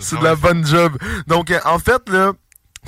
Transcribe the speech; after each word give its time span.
C'est 0.00 0.18
de 0.18 0.24
la 0.24 0.34
bonne 0.36 0.64
job. 0.66 0.96
Donc, 1.26 1.50
euh, 1.50 1.58
en 1.64 1.78
fait, 1.78 2.08
là, 2.08 2.32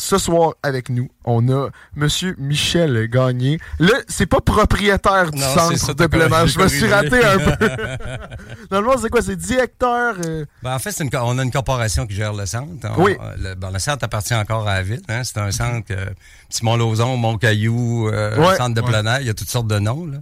ce 0.01 0.17
soir, 0.17 0.53
avec 0.63 0.91
nous, 0.91 1.09
on 1.25 1.49
a 1.49 1.71
Monsieur 1.97 2.37
Michel 2.39 3.09
Gagné. 3.09 3.59
Là, 3.81 3.95
c'est 4.07 4.27
pas 4.27 4.41
propriétaire 4.41 5.33
du 5.33 5.41
Non, 5.41 5.47
centre 5.77 5.95
de 5.95 6.07
plein 6.07 6.29
air. 6.29 6.47
Je 6.47 6.57
me 6.61 6.69
suis 6.69 6.87
raté 6.87 7.25
un 7.25 7.39
peu. 7.39 7.67
Normalement, 8.71 8.97
c'est 9.03 9.09
quoi? 9.11 9.23
C'est 9.23 9.35
directeur... 9.35 10.15
euh, 10.25 10.45
Ben, 10.63 10.75
en 10.75 10.79
fait, 10.79 10.97
une 11.01 11.11
on 11.15 11.39
a 11.39 11.43
une 11.43 11.51
corporation 11.51 12.07
qui 12.07 12.15
gère 12.15 12.33
le 12.33 12.47
centre. 12.47 12.69
On- 12.97 13.03
Oui. 13.03 13.17
euh, 13.21 13.35
Le, 13.39 13.55
ben, 13.57 13.71
le 13.73 13.79
centre 13.81 14.05
appartient 14.05 14.35
encore 14.35 14.69
à 14.69 14.75
la 14.75 14.83
ville. 14.83 15.03
hein. 15.09 15.23
C'est 15.25 15.39
un 15.39 15.51
centre, 15.51 15.89
euh, 15.91 16.07
petit 16.49 16.65
Mont-Lauzon, 16.65 17.17
Mont-Caillou, 17.17 18.09
euh, 18.09 18.37
Ouais. 18.39 18.57
centre 18.57 18.75
de 18.75 18.81
plein 18.81 19.05
air. 19.05 19.21
Il 19.21 19.27
y 19.27 19.31
a 19.31 19.35
toutes 19.35 19.51
sortes 19.51 19.67
de 19.69 19.79
noms. 19.81 20.07
Là. 20.07 20.19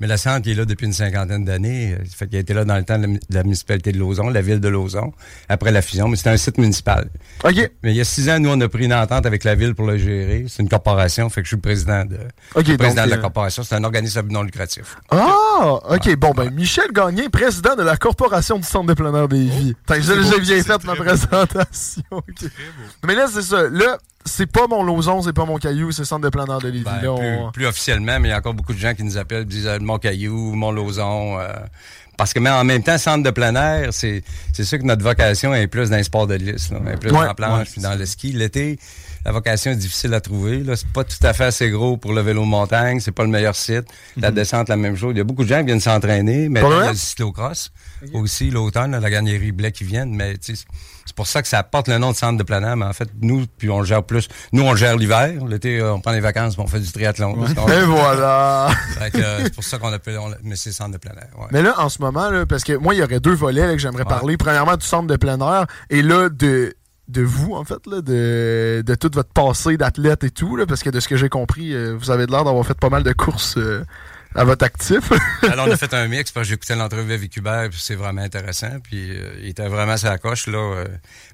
Mais 0.00 0.06
le 0.06 0.16
centre, 0.16 0.48
il 0.48 0.52
est 0.52 0.54
là 0.54 0.64
depuis 0.64 0.86
une 0.86 0.92
cinquantaine 0.92 1.44
d'années. 1.44 1.92
Euh, 1.92 2.04
Fait 2.10 2.26
qu'il 2.26 2.36
a 2.36 2.40
été 2.40 2.54
là 2.54 2.64
dans 2.64 2.76
le 2.76 2.84
temps 2.84 2.98
de 2.98 3.06
la, 3.06 3.12
de 3.12 3.18
la 3.30 3.42
municipalité 3.42 3.92
de 3.92 3.98
Lauson, 3.98 4.30
la 4.30 4.40
ville 4.40 4.60
de 4.60 4.68
Lauson, 4.68 5.12
après 5.48 5.70
la 5.70 5.82
fusion. 5.82 6.08
Mais 6.08 6.16
c'est 6.16 6.30
un 6.30 6.36
site 6.36 6.58
municipal. 6.58 7.08
OK. 7.44 7.70
Mais 7.82 7.92
il 7.92 7.96
y 7.96 8.00
a 8.00 8.04
six 8.04 8.28
ans, 8.30 8.38
nous, 8.38 8.50
on 8.50 8.60
a 8.60 8.68
pris 8.68 8.86
une 8.86 8.94
entente 8.94 9.26
avec 9.26 9.44
la 9.44 9.54
ville 9.54 9.74
pour 9.74 9.86
le 9.86 9.98
gérer. 9.98 10.46
C'est 10.48 10.62
une 10.62 10.68
corporation. 10.68 11.28
Fait 11.28 11.42
que 11.42 11.46
je 11.46 11.50
suis 11.50 11.60
président 11.60 12.04
de, 12.04 12.18
président 12.52 12.76
donc, 12.78 13.04
de 13.06 13.10
la 13.10 13.16
euh, 13.16 13.20
corporation. 13.20 13.62
C'est 13.62 13.74
un 13.74 13.84
organisme 13.84 14.18
à 14.18 14.22
but 14.22 14.32
non 14.32 14.42
lucratif. 14.42 14.96
Ah, 15.10 15.80
OK. 15.90 16.16
Bon, 16.16 16.30
ben, 16.30 16.50
Michel 16.50 16.92
Gagné, 16.92 17.28
président 17.28 17.76
de 17.76 17.82
la 17.82 17.96
Corporation 17.96 18.56
du 18.56 18.66
Centre 18.66 18.86
de 18.86 18.94
plein 18.94 19.14
air 19.14 19.28
des 19.28 19.44
vies. 19.44 19.74
J'ai 19.90 20.40
bien 20.40 20.62
fait 20.62 20.84
ma 20.84 20.94
présentation. 20.94 22.02
Mais 23.04 23.14
là, 23.14 23.26
c'est 23.32 23.42
ça. 23.42 23.68
Là, 23.68 23.98
c'est 24.24 24.50
pas 24.50 24.66
mon 24.68 24.82
Lauson, 24.82 25.22
c'est 25.22 25.32
pas 25.32 25.44
mon 25.44 25.56
caillou, 25.58 25.92
c'est 25.92 26.02
le 26.02 26.06
Centre 26.06 26.22
de 26.24 26.28
plein 26.28 26.46
air 26.46 26.58
de 26.58 26.68
Lévis. 26.68 26.84
Ben, 26.84 27.00
Là, 27.02 27.14
plus, 27.16 27.36
on- 27.36 27.50
plus 27.52 27.66
officiellement, 27.66 28.18
mais 28.20 28.28
il 28.28 28.30
y 28.30 28.34
a 28.34 28.38
encore 28.38 28.54
beaucoup 28.54 28.74
de 28.74 28.78
gens 28.78 28.94
qui 28.94 29.02
nous 29.04 29.16
appellent, 29.18 29.44
disent 29.46 29.66
euh, 29.66 29.78
Mont-Caillou, 29.80 30.54
Mont-Lauzon. 30.54 31.38
euh, 31.38 31.52
parce 32.16 32.34
que 32.34 32.38
mais 32.38 32.50
en 32.50 32.64
même 32.64 32.82
temps, 32.82 32.98
centre 32.98 33.22
de 33.24 33.30
plein 33.30 33.54
air, 33.54 33.94
c'est 33.94 34.22
c'est 34.52 34.64
sûr 34.64 34.78
que 34.78 34.84
notre 34.84 35.02
vocation 35.02 35.54
est 35.54 35.66
plus 35.68 35.88
dans 35.88 35.96
les 35.96 36.02
sports 36.02 36.26
de 36.26 36.34
liste, 36.34 36.70
là, 36.70 36.78
est 36.92 36.98
plus 36.98 37.10
Ouais, 37.10 37.16
dans 37.16 37.22
la 37.24 37.34
planche 37.34 37.58
ouais, 37.68 37.72
puis 37.72 37.80
dans 37.80 37.94
le 37.94 38.04
ski. 38.04 38.32
L'été, 38.32 38.78
la 39.24 39.32
vocation 39.32 39.70
est 39.70 39.76
difficile 39.76 40.12
à 40.12 40.20
trouver. 40.20 40.58
Là, 40.58 40.76
c'est 40.76 40.88
pas 40.92 41.02
tout 41.04 41.16
à 41.22 41.32
fait 41.32 41.44
assez 41.44 41.70
gros 41.70 41.96
pour 41.96 42.12
le 42.12 42.20
vélo 42.20 42.42
de 42.42 42.46
montagne, 42.46 43.00
c'est 43.00 43.10
pas 43.12 43.22
le 43.22 43.30
meilleur 43.30 43.56
site. 43.56 43.84
La 44.18 44.30
descente, 44.32 44.68
la 44.68 44.76
même 44.76 44.96
chose. 44.98 45.12
Il 45.14 45.18
y 45.18 45.20
a 45.22 45.24
beaucoup 45.24 45.44
de 45.44 45.48
gens 45.48 45.60
qui 45.60 45.66
viennent 45.66 45.80
s'entraîner, 45.80 46.50
mais 46.50 46.60
il 46.60 46.68
y 46.68 46.72
a 46.88 46.90
le 46.90 46.94
cyclocross 46.94 47.72
aussi 48.12 48.50
l'automne, 48.50 48.94
la 48.98 49.10
gagnerie 49.10 49.52
blé 49.52 49.72
qui 49.72 49.84
viennent, 49.84 50.14
mais 50.14 50.36
tu 50.36 50.56
sais, 50.56 50.64
c'est 51.10 51.16
pour 51.16 51.26
ça 51.26 51.42
que 51.42 51.48
ça 51.48 51.64
porte 51.64 51.88
le 51.88 51.98
nom 51.98 52.12
de 52.12 52.16
centre 52.16 52.38
de 52.38 52.44
plein 52.44 52.62
air, 52.62 52.76
mais 52.76 52.86
en 52.86 52.92
fait, 52.92 53.08
nous, 53.20 53.44
puis 53.58 53.68
on 53.68 53.80
le 53.80 53.84
gère 53.84 54.04
plus. 54.04 54.28
Nous, 54.52 54.62
on 54.62 54.70
le 54.70 54.76
gère 54.76 54.96
l'hiver. 54.96 55.44
L'été, 55.48 55.80
euh, 55.80 55.94
on 55.94 56.00
prend 56.00 56.12
les 56.12 56.20
vacances, 56.20 56.54
puis 56.54 56.62
on 56.64 56.68
fait 56.68 56.78
du 56.78 56.90
triathlon. 56.92 57.34
Qu'on- 57.34 57.68
Et 57.68 57.82
voilà. 57.84 58.68
euh, 59.14 59.40
c'est 59.42 59.54
pour 59.54 59.64
ça 59.64 59.78
qu'on 59.78 59.92
appelle, 59.92 60.18
on 60.18 60.30
mais 60.44 60.54
c'est 60.54 60.70
centre 60.70 60.92
de 60.92 60.98
plein 60.98 61.10
air. 61.12 61.28
Ouais. 61.36 61.46
Mais 61.50 61.62
là, 61.62 61.74
en 61.78 61.88
ce 61.88 62.00
moment, 62.00 62.30
là, 62.30 62.46
parce 62.46 62.62
que 62.62 62.74
moi, 62.74 62.94
il 62.94 62.98
y 62.98 63.02
aurait 63.02 63.18
deux 63.18 63.34
volets 63.34 63.66
là, 63.66 63.72
que 63.72 63.80
j'aimerais 63.80 64.04
parler. 64.04 64.36
Premièrement, 64.36 64.76
du 64.76 64.86
centre 64.86 65.08
de 65.08 65.16
plein 65.16 65.40
air. 65.40 65.66
Et 65.90 66.02
là, 66.02 66.28
de 66.28 66.74
de 67.08 67.22
vous, 67.22 67.54
en 67.54 67.64
fait, 67.64 67.84
là, 67.88 68.02
de, 68.02 68.84
de 68.86 68.94
tout 68.94 69.10
votre 69.12 69.32
passé 69.32 69.76
d'athlète 69.76 70.22
et 70.22 70.30
tout, 70.30 70.54
là, 70.54 70.64
parce 70.64 70.84
que 70.84 70.90
de 70.90 71.00
ce 71.00 71.08
que 71.08 71.16
j'ai 71.16 71.28
compris, 71.28 71.74
euh, 71.74 71.96
vous 71.98 72.12
avez 72.12 72.26
l'air 72.26 72.44
d'avoir 72.44 72.64
fait 72.64 72.78
pas 72.78 72.88
mal 72.88 73.02
de 73.02 73.12
courses 73.12 73.56
euh, 73.56 73.84
à 74.34 74.44
votre 74.44 74.64
actif. 74.64 75.10
Alors, 75.42 75.66
on 75.68 75.70
a 75.72 75.76
fait 75.76 75.92
un 75.94 76.06
mix, 76.06 76.30
parce 76.30 76.46
que 76.46 76.50
j'écoutais 76.50 76.76
l'entrevue 76.76 77.12
avec 77.12 77.36
Hubert, 77.36 77.68
puis 77.70 77.80
c'est 77.82 77.94
vraiment 77.94 78.22
intéressant. 78.22 78.78
Puis 78.82 79.10
euh, 79.10 79.32
il 79.42 79.48
était 79.48 79.68
vraiment 79.68 79.96
sa 79.96 80.18
coche, 80.18 80.46
là. 80.46 80.58
euh. 80.58 80.84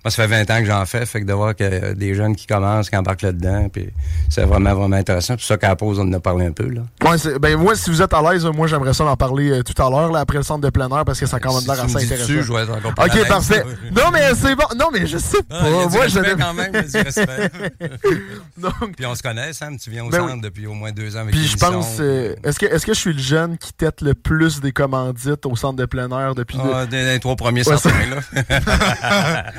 moi, 0.04 0.10
ça 0.10 0.22
fait 0.22 0.44
20 0.44 0.50
ans 0.50 0.60
que 0.60 0.66
j'en 0.66 0.86
fais, 0.86 1.04
fait 1.06 1.20
que 1.20 1.26
de 1.26 1.32
voir 1.32 1.54
qu'il 1.54 1.66
y 1.66 1.74
a 1.74 1.94
des 1.94 2.14
jeunes 2.14 2.34
qui 2.34 2.46
commencent, 2.46 2.88
qui 2.90 2.96
embarquent 2.96 3.22
là-dedans, 3.22 3.68
puis 3.68 3.88
c'est 4.30 4.44
vraiment, 4.44 4.74
vraiment 4.74 4.96
intéressant. 4.96 5.34
Pour 5.34 5.44
ça 5.44 5.56
qu'à 5.56 5.68
la 5.68 5.76
pause, 5.76 5.98
on 5.98 6.08
en 6.08 6.12
a 6.14 6.20
parlé 6.20 6.46
un 6.46 6.52
peu, 6.52 6.68
là. 6.68 6.82
ouais, 7.04 7.38
ben, 7.38 7.56
moi, 7.56 7.74
si 7.76 7.90
vous 7.90 8.00
êtes 8.02 8.12
à 8.14 8.22
l'aise, 8.22 8.44
moi, 8.46 8.66
j'aimerais 8.66 8.94
ça 8.94 9.04
en 9.04 9.16
parler 9.16 9.50
euh, 9.50 9.62
tout 9.62 9.80
à 9.82 9.90
l'heure, 9.90 10.10
là, 10.12 10.20
après 10.20 10.38
le 10.38 10.44
centre 10.44 10.62
de 10.62 10.70
plein 10.70 10.88
air, 10.88 11.04
parce 11.04 11.20
que 11.20 11.26
ça 11.26 11.36
a 11.36 11.40
quand 11.40 11.52
même 11.52 11.62
Si 11.62 11.66
l'air 11.68 11.84
assez 11.84 11.96
intéressant. 11.96 12.32
dessus, 12.32 12.42
je 12.42 12.52
vais 12.52 12.62
être 12.62 12.72
encore 12.72 12.94
plus 12.94 13.20
Ok, 13.20 13.28
parfait. 13.28 13.64
Non, 13.94 14.10
mais 14.12 14.34
c'est 14.34 14.54
bon. 14.54 14.64
Non, 14.78 14.88
mais 14.92 15.06
je 15.06 15.18
sais 15.18 15.42
pas. 15.42 15.58
Ah, 15.60 15.86
du 15.86 15.96
moi, 15.96 16.06
je 16.08 16.18
quand 16.36 16.54
même. 16.54 16.72
Donc, 18.58 18.96
Puis 18.96 19.06
on 19.06 19.14
se 19.14 19.22
connaît, 19.22 19.52
Sam, 19.52 19.76
tu 19.78 19.90
viens 19.90 20.04
au 20.04 20.08
Ben 20.10 20.18
centre 20.18 20.34
oui. 20.34 20.40
depuis 20.40 20.66
au 20.66 20.74
moins 20.74 20.92
deux 20.92 21.16
ans 21.16 21.20
avec 21.20 21.32
Puis 21.32 21.46
je 21.46 21.56
pense, 21.56 21.96
euh, 22.00 22.34
est-ce 22.44 22.58
que, 22.58 22.66
que 22.86 22.94
je 22.94 23.00
suis 23.00 23.12
le 23.12 23.19
jeune 23.22 23.58
qui 23.58 23.72
tête 23.72 24.00
le 24.00 24.14
plus 24.14 24.60
des 24.60 24.72
commandites 24.72 25.44
au 25.44 25.56
centre 25.56 25.76
de 25.76 25.84
plein 25.86 26.08
air 26.10 26.34
depuis, 26.34 26.56
le- 26.58 26.72
Ah, 26.74 26.86
des, 26.86 27.04
des 27.04 27.20
trois 27.20 27.34
premiers 27.36 27.66
Ouais, 27.69 27.76
certains, 27.76 28.06
là. 28.06 28.20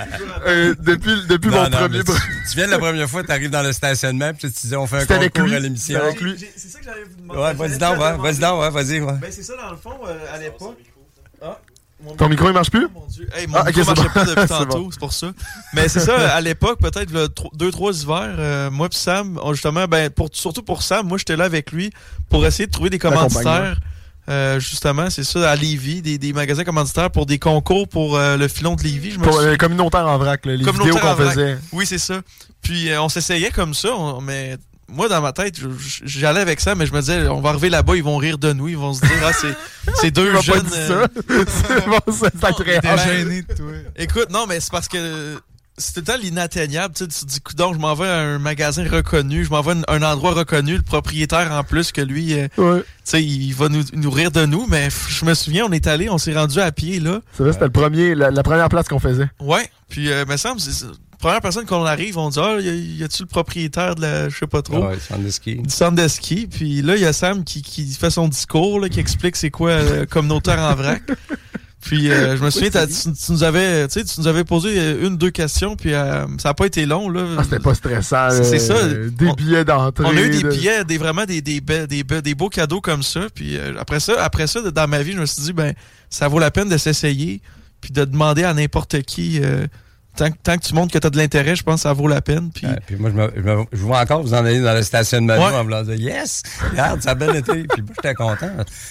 euh, 0.47 0.75
depuis, 0.79 1.25
depuis 1.27 1.49
Non, 1.49 1.63
mon 1.63 1.69
non, 1.69 1.77
premier 1.77 2.03
tu, 2.03 2.11
tu 2.11 2.55
viens 2.55 2.67
la 2.67 2.79
première 2.79 3.09
fois, 3.09 3.23
tu 3.23 3.31
arrives 3.31 3.49
dans 3.49 3.63
le 3.63 3.73
stationnement, 3.73 4.31
puis 4.33 4.47
tu 4.47 4.53
te 4.53 4.61
disais, 4.61 4.75
on 4.75 4.87
fait 4.87 4.97
un 4.97 4.99
C'était 5.01 5.13
avec 5.15 5.33
concours 5.33 5.49
lui. 5.49 5.55
à 5.55 5.59
l'émission. 5.59 5.99
C'est 6.55 6.69
ça 6.69 6.79
que 6.79 6.85
j'allais 6.85 7.03
vous 7.03 7.21
demander. 7.21 7.39
Ouais, 7.39 7.53
vas-y 7.53 7.77
donc, 7.77 7.97
vas-y 8.21 8.37
donc, 8.39 8.71
vas-y, 8.73 8.99
ouais. 9.01 9.13
Ben, 9.21 9.31
c'est 9.31 9.43
ça, 9.43 9.53
dans 9.61 9.71
le 9.71 9.77
fond, 9.77 9.93
euh, 10.07 10.15
à 10.33 10.37
l'époque. 10.37 10.77
Mon 12.03 12.15
Ton 12.15 12.29
micro, 12.29 12.47
il 12.47 12.53
marche 12.53 12.69
plus? 12.69 12.87
Mon 12.93 13.05
Dieu. 13.07 13.27
Hey, 13.35 13.47
mon 13.47 13.55
Ah, 13.57 13.63
micro 13.65 13.81
c'est 13.83 13.87
marchait 13.95 14.09
pas 14.13 14.23
depuis 14.25 14.47
tantôt, 14.47 14.83
bon. 14.83 14.91
c'est 14.91 14.99
pour 14.99 15.13
ça. 15.13 15.31
Mais 15.73 15.87
c'est 15.89 15.99
ça, 15.99 16.31
à 16.35 16.41
l'époque, 16.41 16.79
peut-être 16.79 17.11
deux, 17.55 17.71
trois 17.71 17.91
hivers, 17.93 18.35
euh, 18.37 18.69
moi 18.69 18.87
puis 18.87 18.99
Sam, 18.99 19.39
justement, 19.51 19.85
ben, 19.87 20.09
pour, 20.11 20.29
surtout 20.31 20.61
pour 20.61 20.83
Sam, 20.83 21.07
moi 21.07 21.17
j'étais 21.17 21.35
là 21.35 21.45
avec 21.45 21.71
lui 21.71 21.89
pour 22.29 22.45
essayer 22.45 22.67
de 22.67 22.71
trouver 22.71 22.89
des 22.91 22.99
commanditaires. 22.99 23.79
Euh, 24.29 24.59
justement, 24.59 25.09
c'est 25.09 25.23
ça, 25.23 25.49
à 25.49 25.55
Lévis, 25.55 26.01
des, 26.01 26.17
des 26.17 26.33
magasins 26.33 26.65
commanditaires 26.65 27.09
pour 27.09 27.25
des 27.25 27.39
concours 27.39 27.87
pour 27.87 28.17
euh, 28.17 28.35
le 28.35 28.49
filon 28.49 28.75
de 28.75 28.83
Lévis. 28.83 29.11
Je 29.11 29.19
me 29.19 29.23
Pour 29.23 29.41
communautaire 29.57 30.05
en 30.05 30.17
vrac, 30.17 30.45
là, 30.45 30.51
les 30.55 30.69
vidéos 30.69 30.97
qu'on 30.97 31.15
faisait. 31.15 31.57
Oui, 31.71 31.85
c'est 31.85 31.97
ça. 31.97 32.19
Puis 32.61 32.89
on 32.99 33.07
s'essayait 33.07 33.51
comme 33.51 33.73
ça, 33.73 33.89
on- 33.95 34.19
mais 34.19 34.57
moi 34.89 35.09
dans 35.09 35.21
ma 35.21 35.33
tête, 35.33 35.55
j'allais 36.05 36.39
avec 36.39 36.59
ça, 36.59 36.75
mais 36.75 36.85
je 36.85 36.93
me 36.93 36.99
disais, 36.99 37.27
on 37.27 37.41
va 37.41 37.49
arriver 37.49 37.69
là-bas, 37.69 37.95
ils 37.95 38.03
vont 38.03 38.17
rire 38.17 38.37
de 38.37 38.53
nous, 38.53 38.67
ils 38.69 38.77
vont 38.77 38.93
se 38.93 39.01
dire, 39.01 39.11
ah, 39.23 39.31
c'est, 40.01 40.11
deux 40.11 40.39
jeunes. 40.41 40.63
dit 40.63 40.73
euh, 40.77 41.05
ça. 41.47 41.99
c'est 42.31 43.07
gêné 43.17 43.41
de 43.49 43.53
toi. 43.53 43.71
Écoute, 43.97 44.29
non, 44.29 44.45
mais 44.47 44.59
c'est 44.59 44.71
parce 44.71 44.87
que 44.87 45.35
c'est 45.79 45.93
tout 45.93 45.99
le 45.99 46.05
temps 46.05 46.17
l'inatteignable. 46.19 46.95
Tu 46.95 47.03
sais, 47.03 47.07
tu 47.09 47.25
te 47.25 47.29
dis, 47.31 47.39
coudonc, 47.41 47.73
je 47.73 47.79
m'en 47.79 47.93
vais 47.93 48.07
à 48.07 48.17
un 48.19 48.39
magasin 48.39 48.83
reconnu, 48.89 49.43
je 49.45 49.49
m'en 49.51 49.61
vais 49.61 49.73
à 49.87 49.93
un 49.93 50.01
endroit 50.01 50.33
reconnu, 50.33 50.77
le 50.77 50.81
propriétaire 50.81 51.51
en 51.51 51.63
plus 51.63 51.91
que 51.91 52.01
lui, 52.01 52.33
euh, 52.33 52.47
Ouais. 52.57 52.79
tu 52.81 52.85
sais, 53.03 53.23
il 53.23 53.53
va 53.53 53.69
nous, 53.69 53.83
nous 53.93 54.09
rire 54.11 54.31
de 54.31 54.45
nous, 54.45 54.65
mais 54.67 54.87
je 55.09 55.25
me 55.25 55.33
souviens, 55.33 55.65
on 55.67 55.71
est 55.71 55.85
allé, 55.87 56.09
on 56.09 56.17
s'est 56.17 56.33
rendu 56.33 56.59
à 56.59 56.71
pied, 56.71 56.99
là. 56.99 57.19
C'est 57.33 57.43
vrai, 57.43 57.51
c'était 57.53 57.65
le 57.65 57.71
premier, 57.71 58.15
la, 58.15 58.31
la 58.31 58.43
première 58.43 58.69
place 58.69 58.87
qu'on 58.87 58.99
faisait. 58.99 59.29
Ouais, 59.39 59.69
puis 59.89 60.11
euh, 60.11 60.25
me 60.25 60.37
semble, 60.37 60.59
première 61.19 61.41
personne 61.41 61.65
qu'on 61.65 61.83
arrive, 61.85 62.17
on 62.17 62.29
dit, 62.29 62.39
ah, 62.41 62.57
y, 62.59 62.69
a- 62.69 62.73
y 62.73 63.03
a-tu 63.03 63.23
le 63.23 63.27
propriétaire 63.27 63.95
de 63.95 64.01
la, 64.01 64.29
je 64.29 64.37
sais 64.37 64.47
pas 64.47 64.61
trop? 64.61 64.83
Ah 64.83 64.89
ouais, 64.89 64.99
centre 64.99 65.21
de 65.23 65.29
ski. 65.29 65.55
Du 65.55 65.69
centre 65.69 65.95
de 66.01 66.07
ski, 66.07 66.47
puis 66.47 66.81
là, 66.81 66.95
il 66.95 67.01
y 67.01 67.05
a 67.05 67.13
Sam 67.13 67.43
qui, 67.43 67.61
qui 67.61 67.85
fait 67.93 68.09
son 68.11 68.27
discours, 68.27 68.79
là, 68.79 68.89
qui 68.89 68.99
explique 68.99 69.35
c'est 69.35 69.49
quoi 69.51 69.71
euh, 69.71 70.05
communautaire 70.09 70.59
en 70.59 70.75
vrac. 70.75 71.01
Puis 71.79 72.11
euh, 72.11 72.35
je 72.35 72.43
me 72.43 72.49
souviens, 72.49 72.69
tu, 72.69 73.13
tu 73.13 73.31
nous 73.31 73.43
avais, 73.43 73.87
tu 73.87 73.93
sais, 73.93 74.03
tu 74.05 74.19
nous 74.19 74.27
avais 74.27 74.43
posé 74.43 74.77
euh, 74.77 75.07
une, 75.07 75.15
deux 75.15 75.29
questions, 75.29 75.75
puis 75.77 75.93
euh, 75.93 76.25
ça 76.37 76.49
a 76.49 76.53
pas 76.53 76.65
été 76.65 76.85
long 76.85 77.07
là. 77.09 77.23
Ah, 77.37 77.43
c'était 77.43 77.59
pas 77.59 77.75
stressant. 77.75 78.29
C'est- 78.31 78.59
c'est 78.59 78.73
là. 78.73 78.79
ça. 78.81 78.87
Des 79.09 79.27
On- 79.27 79.33
billets 79.33 79.63
d'entrée. 79.63 80.03
On 80.05 80.09
a 80.17 80.21
eu 80.21 80.29
des 80.31 80.41
de- 80.41 80.49
billets, 80.49 80.83
des 80.83 80.97
vraiment 80.97 81.23
des 81.25 81.41
des, 81.41 81.61
be- 81.61 81.85
des, 81.87 82.03
be- 82.03 82.21
des 82.21 82.35
beaux 82.35 82.49
cadeaux 82.49 82.81
comme 82.81 83.03
ça. 83.03 83.27
Puis 83.33 83.57
euh, 83.57 83.73
après 83.79 83.99
ça, 84.01 84.21
après 84.21 84.47
ça, 84.47 84.59
dans 84.69 84.87
ma 84.87 85.01
vie, 85.01 85.13
je 85.13 85.19
me 85.19 85.25
suis 85.25 85.43
dit 85.43 85.53
ben 85.53 85.73
ça 86.09 86.27
vaut 86.27 86.39
la 86.39 86.51
peine 86.51 86.67
de 86.67 86.77
s'essayer, 86.77 87.41
puis 87.79 87.91
de 87.91 88.03
demander 88.05 88.43
à 88.43 88.53
n'importe 88.53 89.01
qui. 89.03 89.39
Euh, 90.21 90.29
tant, 90.43 90.57
que 90.57 90.63
tu 90.63 90.73
montres 90.73 90.93
que 90.93 90.99
tu 90.99 91.07
as 91.07 91.09
de 91.09 91.17
l'intérêt, 91.17 91.55
je 91.55 91.63
pense 91.63 91.75
que 91.75 91.81
ça 91.81 91.93
vaut 91.93 92.07
la 92.07 92.21
peine. 92.21 92.51
Puis, 92.53 92.67
moi, 92.97 93.11
je, 93.71 93.77
vois 93.77 93.99
encore 93.99 94.21
vous 94.21 94.33
en 94.33 94.45
aller 94.45 94.59
dans 94.59 94.73
la 94.73 94.83
station 94.83 95.21
de 95.21 95.31
en 95.31 95.63
me 95.63 95.83
disant 95.83 95.93
Yes! 95.93 96.43
Regarde, 96.71 97.01
ça 97.01 97.11
a 97.11 97.15
bien 97.15 97.33
été. 97.33 97.63
Puis 97.63 97.81
moi, 97.81 97.93
j'étais 97.95 98.13
content. 98.13 98.49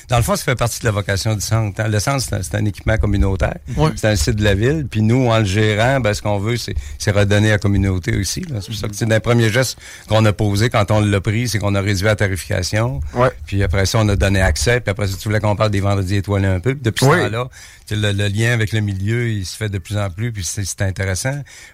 Dans 0.08 0.17
le 0.17 0.23
fond, 0.23 0.37
ça 0.37 0.44
fait 0.44 0.55
partie 0.55 0.81
de 0.81 0.87
la 0.87 0.90
vocation 0.93 1.34
du 1.34 1.40
centre. 1.40 1.82
Le 1.82 1.99
centre, 1.99 2.25
c'est 2.43 2.55
un, 2.55 2.64
équipement 2.64 2.96
communautaire. 2.96 3.58
C'est 3.96 4.08
un 4.08 4.17
site 4.17 4.37
de 4.37 4.44
la 4.44 4.55
ville. 4.55 4.87
Puis 4.90 5.02
nous, 5.02 5.28
en 5.28 5.38
le 5.38 5.44
gérant, 5.44 6.00
ben, 6.00 6.14
ce 6.14 6.23
qu'on 6.23 6.38
veut, 6.38 6.56
c'est 6.56 7.11
redonner 7.11 7.49
à 7.49 7.52
la 7.52 7.58
communauté 7.58 8.17
aussi. 8.17 8.44
C'est 8.46 8.67
pour 8.67 8.75
ça 8.75 8.88
que 8.88 8.96
c'est 8.96 9.12
un 9.12 9.20
premier 9.20 9.50
geste 9.50 9.78
qu'on 10.08 10.25
a 10.25 10.32
posé 10.32 10.70
quand 10.70 10.90
on 10.90 11.00
l'a 11.00 11.20
pris, 11.20 11.49
c'est 11.49 11.58
qu'on 11.58 11.75
a 11.75 11.81
réduit 11.81 12.05
la 12.05 12.17
tarification. 12.17 13.00
Puis 13.46 13.62
après 13.62 13.87
ça, 13.87 13.99
on 14.00 14.08
a 14.08 14.17
donné 14.17 14.40
accès. 14.40 14.81
Puis 14.81 14.90
après 14.90 15.06
ça, 15.06 15.17
tu 15.19 15.28
voulais 15.28 15.40
qu'on 15.40 15.56
parle 15.56 15.70
des 15.70 15.81
vendredis 15.81 16.17
étoilés 16.17 16.49
un 16.49 16.61
peu. 16.61 16.75
Puis 16.75 16.82
depuis 16.82 17.05
ce 17.05 17.11
temps-là, 17.11 17.49
le, 17.90 18.28
lien 18.28 18.52
avec 18.52 18.73
le 18.73 18.81
milieu, 18.81 19.28
il 19.28 19.46
se 19.46 19.56
fait 19.56 19.69
de 19.69 19.78
plus 19.78 19.96
en 19.96 20.11
plus, 20.11 20.32
puis 20.32 20.44
c'est 20.44 20.82
intéressant. 20.82 21.15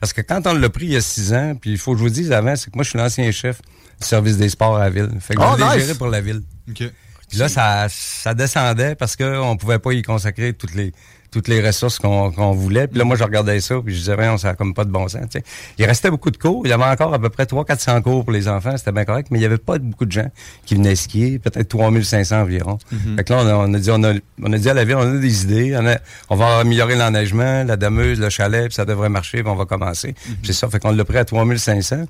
Parce 0.01 0.13
que 0.13 0.21
quand 0.21 0.47
on 0.47 0.55
l'a 0.55 0.71
pris 0.71 0.87
il 0.87 0.93
y 0.93 0.97
a 0.97 1.01
six 1.01 1.33
ans, 1.33 1.55
puis 1.61 1.73
il 1.73 1.79
faut 1.79 1.93
que 1.93 1.99
je 1.99 2.05
vous 2.05 2.11
dise 2.11 2.33
avant, 2.33 2.57
c'est 2.57 2.71
que 2.71 2.77
moi, 2.77 2.85
je 2.85 2.91
suis 2.91 2.99
l'ancien 2.99 3.31
chef 3.31 3.61
du 4.01 4.07
service 4.07 4.37
des 4.37 4.49
sports 4.49 4.77
à 4.77 4.81
la 4.81 4.91
ville. 4.91 5.11
Fait 5.21 5.35
que 5.35 5.43
oh, 5.43 5.57
je 5.59 5.81
géré 5.81 5.95
pour 5.95 6.09
la 6.09 6.21
ville. 6.21 6.43
Puis 6.75 7.39
là, 7.39 7.49
ça, 7.49 7.87
ça 7.89 8.35
descendait 8.35 8.95
parce 8.95 9.17
qu'on 9.17 9.57
pouvait 9.57 9.79
pas 9.79 9.93
y 9.93 10.03
consacrer 10.03 10.53
toutes 10.53 10.75
les 10.75 10.93
toutes 11.33 11.49
les 11.49 11.67
ressources 11.67 11.99
qu'on 11.99 12.53
voulait. 12.53 12.87
Puis 12.87 12.99
là, 12.99 13.05
moi, 13.05 13.17
je 13.17 13.25
regardais 13.25 13.59
ça, 13.61 13.77
puis 13.83 13.95
je 13.95 14.01
disais, 14.01 14.15
rien, 14.15 14.37
ça 14.37 14.51
a 14.51 14.55
comme 14.55 14.75
pas 14.75 14.85
de 14.85 14.91
bon 14.91 15.09
sens. 15.09 15.25
Il 15.79 15.87
restait 15.87 16.11
beaucoup 16.11 16.31
de 16.31 16.37
cours. 16.37 16.63
Il 16.67 16.69
y 16.69 16.73
avait 16.73 16.85
encore 16.85 17.13
à 17.13 17.19
peu 17.19 17.31
près 17.31 17.45
300-400 17.45 18.03
cours 18.03 18.25
pour 18.25 18.33
les 18.33 18.49
enfants. 18.49 18.77
C'était 18.77 18.93
bien 18.93 19.05
correct, 19.05 19.29
mais 19.31 19.39
il 19.39 19.41
n'y 19.41 19.47
avait 19.47 19.59
pas 19.59 19.79
beaucoup 19.79 20.05
de 20.05 20.13
gens 20.13 20.31
qui 20.67 20.75
venaient 20.75 20.95
skier, 20.95 21.39
peut-être 21.39 21.69
3500 21.69 22.43
environ. 22.43 22.79
Mm 22.93 23.17
Fait 23.17 23.25
que 23.25 23.33
là, 23.33 23.59
on 23.59 23.73
a, 23.73 23.79
dit, 23.79 23.91
on 23.91 24.05
a, 24.05 24.13
on 24.43 24.53
a 24.53 24.59
dit 24.59 24.69
à 24.69 24.75
la 24.75 24.85
ville, 24.85 24.97
on 24.97 25.17
a 25.17 25.19
des 25.19 25.45
idées. 25.45 25.99
On, 26.29 26.37
va 26.37 26.59
améliorer 26.59 26.97
l'enneigement, 26.97 27.65
la 27.65 27.77
dameuse, 27.77 28.21
le 28.21 28.29
chalet, 28.29 28.67
puis 28.67 28.75
ça 28.75 28.85
devrait 28.85 29.09
marcher, 29.09 29.43
puis 29.43 29.51
on 29.51 29.57
va 29.57 29.65
commencer. 29.65 30.09
Mhm. 30.29 30.37
C'est 30.45 30.53
ça. 30.53 30.69
Fait 30.69 30.79
qu'on 30.79 30.93
l'a 30.93 31.05
pris 31.05 31.19
à 31.19 31.25
3500 31.25 32.05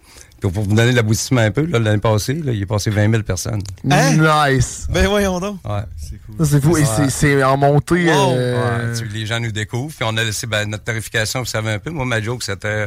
pour 0.51 0.65
vous 0.65 0.75
donner 0.75 0.93
l'aboutissement 0.93 1.41
un 1.41 1.51
peu, 1.51 1.67
l'année 1.67 1.99
passée, 1.99 2.35
là, 2.35 2.53
il 2.53 2.63
est 2.63 2.67
passé 2.67 2.91
20 2.91 3.11
000 3.11 3.23
personnes. 3.23 3.63
Hein? 3.91 4.51
Nice! 4.51 4.87
Ben 4.91 5.07
voyons 5.07 5.39
donc. 5.39 5.59
Ouais. 5.65 5.83
C'est 5.97 6.21
cool. 6.27 6.47
C'est 6.47 6.61
fou. 6.63 6.77
Et 6.77 7.11
c'est 7.11 7.45
en 7.45 7.57
montée. 7.57 8.07
Euh, 8.09 8.95
les 9.13 9.27
gens 9.27 9.39
nous 9.39 9.53
découvrent. 9.53 9.95
Puis 9.95 10.05
on 10.09 10.17
a 10.17 10.25
laissé 10.25 10.47
ben, 10.47 10.69
notre 10.69 10.85
tarification, 10.85 11.41
vous 11.41 11.47
savez 11.47 11.73
un 11.73 11.79
peu. 11.79 11.91
Moi, 11.91 12.05
ma 12.05 12.21
joke, 12.21 12.43
c'était 12.43 12.69
euh, 12.69 12.87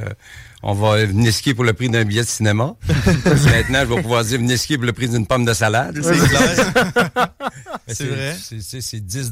on 0.64 0.74
va 0.74 1.06
venir 1.06 1.32
skier 1.32 1.54
pour 1.54 1.64
le 1.64 1.74
prix 1.74 1.90
d'un 1.90 2.04
billet 2.04 2.24
de 2.24 2.28
cinéma. 2.28 2.76
Maintenant, 3.26 3.82
je 3.82 3.94
vais 3.94 4.02
pouvoir 4.02 4.26
dire 4.26 4.40
venir 4.40 4.58
skier 4.58 4.78
pour 4.78 4.86
le 4.86 4.94
prix 4.94 5.08
d'une 5.08 5.28
pomme 5.28 5.46
de 5.46 5.54
salade. 5.54 5.98
C'est 6.02 6.28
clair. 6.28 7.32
c'est 7.88 8.08
vrai. 8.08 8.36
C'est 8.82 9.06
10 9.06 9.32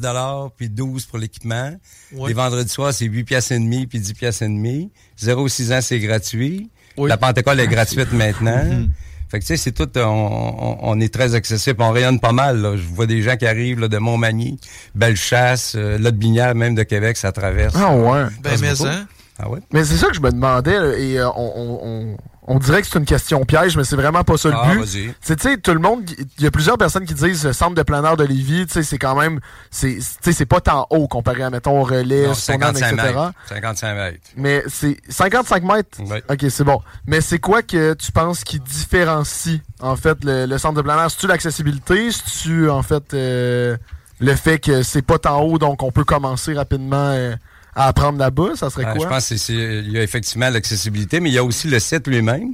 puis 0.56 0.70
12 0.70 1.06
pour 1.06 1.18
l'équipement. 1.18 1.72
Les 2.12 2.32
vendredis 2.32 2.70
soirs, 2.70 2.94
c'est 2.94 3.06
8 3.06 3.24
piastres 3.24 3.52
et 3.52 3.58
demi 3.58 3.86
puis 3.86 3.98
10 3.98 4.14
piastres 4.14 4.44
et 4.44 4.48
demi. 4.48 4.90
0-6 5.20 5.76
ans, 5.76 5.80
c'est 5.82 5.98
gratuit. 5.98 6.70
La 6.98 7.16
Pentecôte 7.16 7.58
est 7.58 7.68
gratuite 7.68 8.12
maintenant. 8.12 8.62
Mhm. 8.74 8.90
Fait 9.30 9.40
que 9.40 9.44
tu 9.44 9.48
sais, 9.48 9.56
c'est 9.56 9.72
tout, 9.72 9.90
on, 9.98 11.00
est 11.00 11.12
très 11.12 11.34
accessible, 11.34 11.82
on 11.82 11.90
rayonne 11.90 12.20
pas 12.20 12.30
mal. 12.30 12.60
Là. 12.60 12.76
Je 12.76 12.82
vois 12.82 13.06
des 13.06 13.20
gens 13.20 13.36
qui 13.36 13.46
arrivent 13.46 13.80
là, 13.80 13.88
de 13.88 13.98
Montmagny, 13.98 14.60
Bellechasse, 14.94 15.74
euh, 15.74 15.98
là 15.98 16.12
de 16.12 16.16
Binière, 16.16 16.54
même 16.54 16.76
de 16.76 16.84
Québec, 16.84 17.16
ça 17.16 17.32
traverse. 17.32 17.74
Ah 17.76 17.96
ouais. 17.96 18.26
Ben 18.42 18.60
mais 18.60 18.80
hein? 18.82 19.06
Ah 19.40 19.48
ouais? 19.48 19.58
Mais 19.72 19.84
c'est 19.84 19.96
ça 19.96 20.06
que 20.06 20.14
je 20.14 20.20
me 20.20 20.30
demandais, 20.30 21.02
et 21.02 21.18
euh, 21.18 21.28
on, 21.34 21.80
on 21.82 22.16
dirait 22.58 22.82
que 22.82 22.88
c'est 22.88 22.98
une 22.98 23.06
question 23.06 23.44
piège, 23.44 23.76
mais 23.76 23.84
c'est 23.84 23.96
vraiment 23.96 24.22
pas 24.22 24.36
ça 24.36 24.50
le 24.50 24.54
ah, 24.56 24.74
but. 24.74 24.84
Tu 24.84 25.14
sais, 25.22 25.56
tout 25.56 25.72
le 25.72 25.78
monde, 25.78 26.02
il 26.38 26.44
y 26.44 26.46
a 26.46 26.50
plusieurs 26.50 26.76
personnes 26.76 27.06
qui 27.06 27.14
disent 27.14 27.44
le 27.44 27.52
centre 27.54 27.74
de 27.74 27.82
planeur 27.82 28.16
de 28.16 28.24
Lévis, 28.24 28.66
tu 28.66 28.74
sais, 28.74 28.82
c'est 28.82 28.98
quand 28.98 29.16
même, 29.18 29.40
c'est, 29.70 29.98
c'est 30.00 30.44
pas 30.44 30.60
tant 30.60 30.86
haut 30.90 31.08
comparé 31.08 31.42
à, 31.42 31.50
mettons, 31.50 31.82
relais, 31.82 32.26
non, 32.26 32.34
55 32.34 32.92
etc. 32.92 33.12
Mètres. 33.14 33.32
55 33.48 33.94
mètres. 33.94 34.18
Mais 34.36 34.62
c'est 34.68 34.98
55 35.08 35.62
mètres? 35.62 35.98
Ok, 36.28 36.44
c'est 36.50 36.64
bon. 36.64 36.82
Mais 37.06 37.20
c'est 37.22 37.38
quoi 37.38 37.62
que 37.62 37.94
tu 37.94 38.12
penses 38.12 38.44
qui 38.44 38.60
différencie, 38.60 39.60
en 39.80 39.96
fait, 39.96 40.18
le, 40.22 40.58
centre 40.58 40.74
de 40.74 40.82
planeur? 40.82 41.10
C'est-tu 41.10 41.26
l'accessibilité? 41.26 42.10
C'est-tu, 42.10 42.68
en 42.68 42.82
fait, 42.82 43.14
euh, 43.14 43.76
le 44.20 44.34
fait 44.34 44.58
que 44.58 44.82
c'est 44.82 45.02
pas 45.02 45.18
tant 45.18 45.40
haut, 45.40 45.58
donc 45.58 45.82
on 45.82 45.90
peut 45.90 46.04
commencer 46.04 46.52
rapidement? 46.52 47.10
Euh, 47.12 47.34
à 47.74 47.88
apprendre 47.88 48.18
là-bas, 48.18 48.56
ça 48.56 48.70
serait 48.70 48.84
quoi? 48.84 49.04
Je 49.04 49.08
pense 49.08 49.28
qu'il 49.28 49.90
y 49.90 49.98
a 49.98 50.02
effectivement 50.02 50.48
l'accessibilité, 50.50 51.20
mais 51.20 51.30
il 51.30 51.34
y 51.34 51.38
a 51.38 51.44
aussi 51.44 51.68
le 51.68 51.78
site 51.78 52.06
lui-même. 52.06 52.52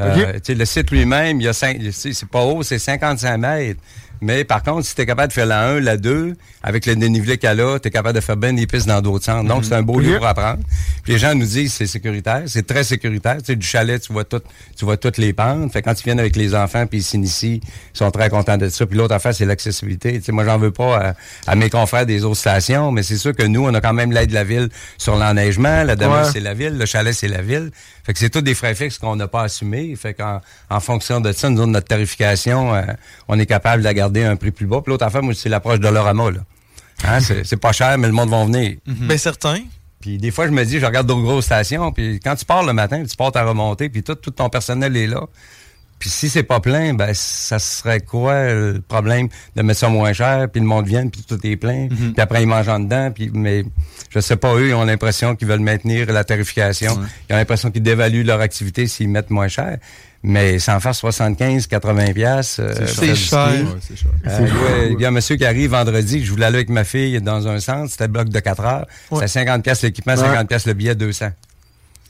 Euh, 0.00 0.38
le 0.48 0.64
site 0.64 0.90
lui-même, 0.90 1.40
il 1.40 1.44
y 1.44 1.48
a 1.48 1.52
c'est 1.52 2.28
pas 2.30 2.44
haut, 2.44 2.62
c'est 2.62 2.78
55 2.78 3.38
mètres. 3.38 3.80
Mais 4.20 4.44
par 4.44 4.62
contre, 4.62 4.86
si 4.86 4.94
tu 4.94 5.02
es 5.02 5.06
capable 5.06 5.28
de 5.28 5.32
faire 5.32 5.46
la 5.46 5.68
1, 5.68 5.80
la 5.80 5.96
2, 5.96 6.34
avec 6.62 6.86
le 6.86 6.96
dénivelé 6.96 7.36
qu'elle 7.36 7.60
a, 7.60 7.78
tu 7.78 7.88
es 7.88 7.90
capable 7.90 8.14
de 8.14 8.20
faire 8.20 8.36
bien 8.36 8.52
des 8.52 8.66
pistes 8.66 8.88
dans 8.88 9.02
d'autres 9.02 9.24
centres. 9.24 9.48
Donc, 9.48 9.58
mhm. 9.58 9.64
c'est 9.64 9.74
un 9.74 9.82
beau 9.82 10.00
lieu 10.00 10.16
pour 10.16 10.26
apprendre. 10.26 10.60
Puis 11.02 11.12
les 11.12 11.18
gens 11.18 11.34
nous 11.34 11.44
disent 11.46 11.74
c'est 11.74 11.86
sécuritaire, 11.86 12.42
c'est 12.46 12.66
très 12.66 12.84
sécuritaire. 12.84 13.38
Tu 13.38 13.46
sais, 13.46 13.56
du 13.56 13.66
chalet, 13.66 14.00
tu 14.00 14.12
vois 14.12 14.24
tout, 14.24 14.40
tu 14.76 14.84
vois 14.84 14.96
toutes 14.96 15.18
les 15.18 15.32
pentes. 15.32 15.72
Fait 15.72 15.82
quand 15.82 15.98
ils 15.98 16.04
viennent 16.04 16.20
avec 16.20 16.36
les 16.36 16.54
enfants 16.54 16.86
puis 16.86 17.00
ils 17.00 17.02
s'initient, 17.02 17.60
ils 17.62 17.98
sont 17.98 18.10
très 18.10 18.30
contents 18.30 18.56
de 18.56 18.68
ça. 18.68 18.86
Puis 18.86 18.96
l'autre 18.96 19.14
affaire, 19.14 19.34
c'est 19.34 19.44
l'accessibilité. 19.44 20.18
Tu 20.18 20.24
sais, 20.24 20.32
moi, 20.32 20.44
j'en 20.44 20.58
veux 20.58 20.70
pas 20.70 21.14
à, 21.46 21.54
mes 21.54 21.70
confrères 21.70 22.06
des 22.06 22.24
autres 22.24 22.40
stations, 22.40 22.92
mais 22.92 23.02
c'est 23.02 23.18
sûr 23.18 23.34
que 23.34 23.42
nous, 23.42 23.64
on 23.64 23.74
a 23.74 23.80
quand 23.80 23.92
même 23.92 24.12
l'aide 24.12 24.30
de 24.30 24.34
la 24.34 24.44
ville 24.44 24.68
sur 24.96 25.16
l'enneigement. 25.16 25.82
La 25.82 25.96
demeure, 25.96 26.26
c'est 26.26 26.40
la 26.40 26.54
ville. 26.54 26.78
Le 26.78 26.86
chalet, 26.86 27.14
c'est 27.14 27.28
la 27.28 27.42
ville. 27.42 27.70
Fait 28.04 28.12
que 28.12 28.18
c'est 28.18 28.30
tous 28.30 28.42
des 28.42 28.54
frais 28.54 28.74
fixes 28.74 28.98
qu'on 28.98 29.16
n'a 29.16 29.28
pas 29.28 29.42
assumés. 29.42 29.96
Fait 29.96 30.14
qu'en 30.14 30.40
en 30.68 30.80
fonction 30.80 31.20
de 31.20 31.32
ça, 31.32 31.48
nous, 31.48 31.66
notre 31.66 31.88
tarification, 31.88 32.74
euh, 32.74 32.82
on 33.28 33.38
est 33.38 33.46
capable 33.46 33.82
de 33.82 33.84
la 33.84 33.94
garder 33.94 34.24
un 34.24 34.36
prix 34.36 34.50
plus 34.50 34.66
bas. 34.66 34.82
Puis 34.82 34.90
l'autre 34.90 35.06
affaire, 35.06 35.22
moi, 35.22 35.32
c'est 35.34 35.48
l'approche 35.48 35.80
de 35.80 35.88
l'orama, 35.88 36.30
là. 36.30 36.40
Hein, 37.04 37.18
c'est 37.20 37.56
pas 37.56 37.72
cher, 37.72 37.98
mais 37.98 38.06
le 38.06 38.12
monde 38.12 38.30
va 38.30 38.44
venir. 38.44 38.76
Mhm. 38.86 39.08
Bien 39.08 39.16
certain. 39.16 39.58
Puis 40.00 40.18
des 40.18 40.30
fois, 40.30 40.46
je 40.46 40.52
me 40.52 40.64
dis, 40.64 40.78
je 40.78 40.86
regarde 40.86 41.06
d'autres 41.06 41.22
grosses 41.22 41.46
stations, 41.46 41.90
puis 41.90 42.20
quand 42.22 42.36
tu 42.36 42.44
pars 42.44 42.62
le 42.62 42.72
matin, 42.72 43.02
tu 43.04 43.16
pars 43.16 43.34
à 43.34 43.42
remonter, 43.42 43.88
puis 43.88 44.02
tout, 44.02 44.14
tout 44.14 44.30
ton 44.30 44.48
personnel 44.50 44.96
est 44.96 45.06
là. 45.06 45.22
Puis 46.04 46.10
si 46.10 46.28
c'est 46.28 46.42
pas 46.42 46.60
plein, 46.60 46.92
ben 46.92 47.14
ça 47.14 47.58
serait 47.58 48.00
quoi 48.00 48.52
le 48.52 48.82
problème 48.86 49.28
de 49.56 49.62
mettre 49.62 49.80
ça 49.80 49.88
moins 49.88 50.12
cher, 50.12 50.50
puis 50.52 50.60
le 50.60 50.66
monde 50.66 50.86
vient, 50.86 51.08
puis 51.08 51.24
tout 51.26 51.38
est 51.46 51.56
plein, 51.56 51.84
mhm. 51.84 52.12
puis 52.12 52.20
après 52.20 52.42
ils 52.42 52.46
mangent 52.46 52.68
en 52.68 52.78
dedans, 52.78 53.10
puis 53.10 53.30
mais 53.32 53.64
je 54.10 54.20
sais 54.20 54.36
pas 54.36 54.54
eux, 54.54 54.68
ils 54.68 54.74
ont 54.74 54.84
l'impression 54.84 55.34
qu'ils 55.34 55.48
veulent 55.48 55.60
maintenir 55.60 56.12
la 56.12 56.22
tarification, 56.22 56.98
ils 57.30 57.32
ont 57.32 57.38
l'impression 57.38 57.70
qu'ils 57.70 57.82
dévaluent 57.82 58.22
leur 58.22 58.42
activité 58.42 58.86
s'ils 58.86 59.08
mettent 59.08 59.30
moins 59.30 59.48
cher. 59.48 59.78
Mais 60.22 60.58
sans 60.58 60.78
faire 60.78 60.94
75, 60.94 61.68
80 61.68 62.12
pièces, 62.12 62.60
c'est 62.86 63.14
cher. 63.14 63.48
Euh, 64.26 64.88
il 64.90 65.00
y 65.00 65.06
a 65.06 65.08
un 65.08 65.10
monsieur 65.10 65.36
qui 65.36 65.46
arrive 65.46 65.70
vendredi, 65.70 66.22
je 66.22 66.30
voulais 66.30 66.44
aller 66.44 66.56
avec 66.56 66.68
ma 66.68 66.84
fille 66.84 67.18
dans 67.22 67.48
un 67.48 67.60
centre, 67.60 67.90
c'était 67.90 68.08
bloc 68.08 68.28
de 68.28 68.40
4 68.40 68.60
heures, 68.62 68.86
c'est 69.18 69.26
50 69.26 69.64
pièces 69.64 69.80
l'équipement, 69.80 70.16
50 70.16 70.48
pièces 70.48 70.66
le 70.66 70.74
billet, 70.74 70.94
200. 70.94 71.30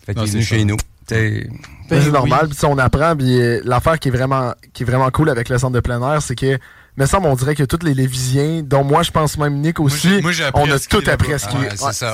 Fait 0.05 0.15
qu'il 0.15 0.25
est 0.25 0.27
venu 0.27 0.43
chez 0.43 0.65
nous. 0.65 0.79
C'est 1.07 1.47
ben 1.91 2.11
normal, 2.11 2.49
puis 2.49 2.59
on 2.65 2.79
apprend, 2.79 3.15
puis 3.17 3.41
euh, 3.41 3.61
l'affaire 3.65 3.99
qui 3.99 4.09
est 4.09 4.11
vraiment 4.11 4.55
qui 4.73 4.83
est 4.83 4.87
vraiment 4.87 5.11
cool 5.11 5.29
avec 5.29 5.49
le 5.49 5.59
centre 5.59 5.75
de 5.75 5.81
plein 5.81 6.01
air, 6.13 6.23
c'est 6.23 6.35
que 6.35 6.59
mais 6.97 7.07
ça, 7.07 7.19
on 7.21 7.35
dirait 7.35 7.57
que 7.57 7.65
tous 7.65 7.85
les 7.85 7.93
Lévisiens, 7.93 8.63
dont 8.63 8.85
moi, 8.85 9.03
je 9.03 9.11
pense 9.11 9.37
même 9.37 9.55
Nick 9.55 9.81
aussi, 9.81 10.21
on 10.55 10.71
a 10.71 10.79
tout 10.79 11.03
appris 11.09 11.33
à 11.33 11.39
skier. 11.39 11.69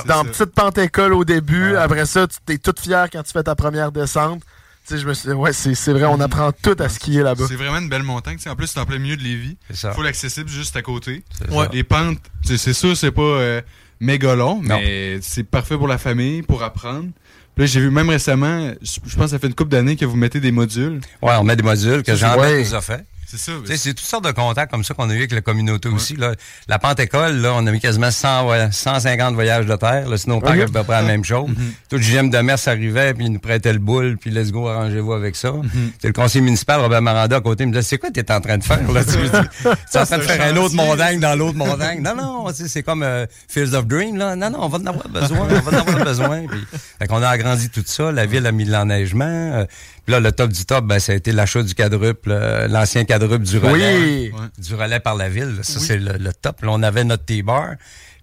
Dans 0.07 0.25
petite 0.25 0.55
pente-école 0.55 1.13
au 1.13 1.23
début, 1.23 1.75
après 1.75 2.07
ça, 2.07 2.25
tu 2.27 2.53
es 2.53 2.57
toute 2.57 2.79
fier 2.79 3.07
quand 3.11 3.21
tu 3.21 3.31
fais 3.31 3.43
ta 3.43 3.53
première 3.53 3.91
descente 3.91 4.41
je 4.89 5.07
me 5.07 5.13
suis 5.13 5.31
ouais, 5.31 5.53
c'est 5.53 5.93
vrai, 5.93 6.05
on 6.05 6.19
apprend 6.19 6.51
tout 6.51 6.75
à 6.79 6.89
skier 6.89 7.23
là-bas. 7.23 7.45
C'est 7.47 7.55
vraiment 7.55 7.77
une 7.77 7.89
belle 7.89 8.03
montagne. 8.03 8.37
en 8.47 8.55
plus, 8.55 8.67
c'est 8.67 8.79
en 8.79 8.85
plein 8.85 8.99
milieu 8.99 9.17
de 9.17 9.23
Lévis. 9.23 9.57
Full 9.73 10.07
accessible 10.07 10.49
juste 10.49 10.75
à 10.75 10.81
côté. 10.81 11.23
Les 11.71 11.83
pentes, 11.83 12.19
c'est 12.43 12.73
sûr, 12.73 12.95
c'est 12.95 13.11
pas 13.11 13.21
euh, 13.21 13.61
méga 13.99 14.35
long, 14.35 14.61
mais 14.61 15.19
c'est 15.21 15.43
parfait 15.43 15.77
pour 15.77 15.87
la 15.87 15.97
famille, 15.97 16.41
pour 16.41 16.63
apprendre. 16.63 17.09
Puis 17.55 17.67
j'ai 17.67 17.81
vu 17.81 17.89
même 17.91 18.09
récemment, 18.09 18.71
je 18.81 19.15
pense 19.15 19.25
que 19.25 19.27
ça 19.27 19.39
fait 19.39 19.47
une 19.47 19.53
couple 19.53 19.71
d'années 19.71 19.95
que 19.95 20.05
vous 20.05 20.15
mettez 20.15 20.39
des 20.39 20.51
modules. 20.51 21.01
Ouais, 21.21 21.33
on 21.39 21.43
met 21.43 21.55
des 21.55 21.63
modules 21.63 22.03
que 22.03 22.15
jean 22.15 22.37
ouais. 22.37 22.63
nous 22.63 22.75
a 22.75 22.81
fait. 22.81 23.05
C'est 23.31 23.37
ça. 23.37 23.51
C'est 23.77 23.93
toutes 23.93 24.05
sortes 24.05 24.25
de 24.25 24.31
contacts 24.31 24.71
comme 24.71 24.83
ça 24.83 24.93
qu'on 24.93 25.09
a 25.09 25.13
eu 25.13 25.19
avec 25.19 25.31
la 25.31 25.39
communauté 25.39 25.87
aussi. 25.87 26.17
Là. 26.17 26.33
La 26.67 26.79
Pente-École, 26.79 27.37
là, 27.37 27.53
on 27.55 27.65
a 27.65 27.71
mis 27.71 27.79
quasiment 27.79 28.11
100, 28.11 28.71
150 28.71 29.35
voyages 29.35 29.65
de 29.65 29.75
terre. 29.77 30.09
Là, 30.09 30.17
sinon, 30.17 30.41
on 30.43 30.45
à 30.45 30.53
peu 30.53 30.83
près 30.83 31.01
la 31.01 31.03
même 31.03 31.23
chose. 31.23 31.49
Mm 31.49 31.53
-hmm. 31.53 31.89
Tout 31.89 31.95
le 31.95 32.01
GM 32.01 32.29
de 32.29 32.37
Mers 32.39 32.67
arrivait, 32.67 33.13
puis 33.13 33.25
il 33.27 33.31
nous 33.31 33.39
prêtait 33.39 33.71
le 33.71 33.79
boule, 33.79 34.17
puis 34.17 34.31
let's 34.31 34.51
go, 34.51 34.67
arrangez-vous 34.67 35.13
avec 35.13 35.37
ça. 35.37 35.51
Mm 35.51 35.61
-hmm. 35.61 36.07
Le 36.07 36.13
conseiller 36.13 36.43
municipal, 36.43 36.81
Robert 36.81 37.01
Maranda, 37.01 37.37
à 37.37 37.41
côté, 37.41 37.63
il 37.63 37.67
me 37.67 37.73
disait, 37.73 37.87
c'est 37.89 37.97
quoi 37.97 38.11
t'es 38.11 38.29
en 38.31 38.41
train 38.41 38.57
de 38.57 38.63
faire? 38.63 38.91
Là? 38.91 39.01
tu 39.11 39.17
es 39.17 39.99
en 40.01 40.05
train 40.05 40.17
de 40.17 40.23
faire 40.23 40.41
un 40.51 40.57
autre 40.57 40.75
montagne 40.75 41.19
dans 41.19 41.35
l'autre 41.39 41.57
montagne. 41.57 42.01
Non, 42.01 42.15
non, 42.15 42.33
c'est 42.53 42.83
comme 42.83 43.03
euh, 43.03 43.25
Fields 43.47 43.75
of 43.79 43.85
Dream. 43.85 44.17
Là. 44.17 44.35
Non, 44.35 44.49
non, 44.49 44.59
on 44.65 44.69
va 44.73 44.77
en 44.83 44.87
avoir 44.93 45.07
besoin. 45.07 45.47
On 45.49 45.59
va 45.67 45.71
en 45.77 45.81
avoir 45.81 46.05
besoin. 46.11 46.37
Puis, 46.51 46.63
fait 46.99 47.07
qu'on 47.07 47.23
a 47.23 47.29
agrandi 47.29 47.69
tout 47.69 47.83
ça. 47.85 48.11
La 48.11 48.25
ville 48.25 48.45
a 48.45 48.51
mis 48.51 48.65
de 48.65 48.71
l'enneigement. 48.71 49.25
Euh, 49.57 49.65
là, 50.11 50.19
le 50.19 50.31
top 50.31 50.51
du 50.51 50.65
top, 50.65 50.85
ben, 50.85 50.99
ça 50.99 51.13
a 51.13 51.15
été 51.15 51.31
l'achat 51.31 51.63
du 51.63 51.73
quadruple, 51.73 52.29
euh, 52.31 52.67
l'ancien 52.67 53.05
quadruple 53.05 53.45
du 53.45 53.57
relais. 53.57 54.31
Du 54.57 54.75
relais 54.75 54.99
par 54.99 55.15
la 55.15 55.29
ville. 55.29 55.59
Ça, 55.63 55.79
c'est 55.79 55.97
le, 55.97 56.33
top. 56.33 56.61
Là, 56.61 56.69
on 56.71 56.83
avait 56.83 57.03
notre 57.03 57.25
T-bar. 57.25 57.75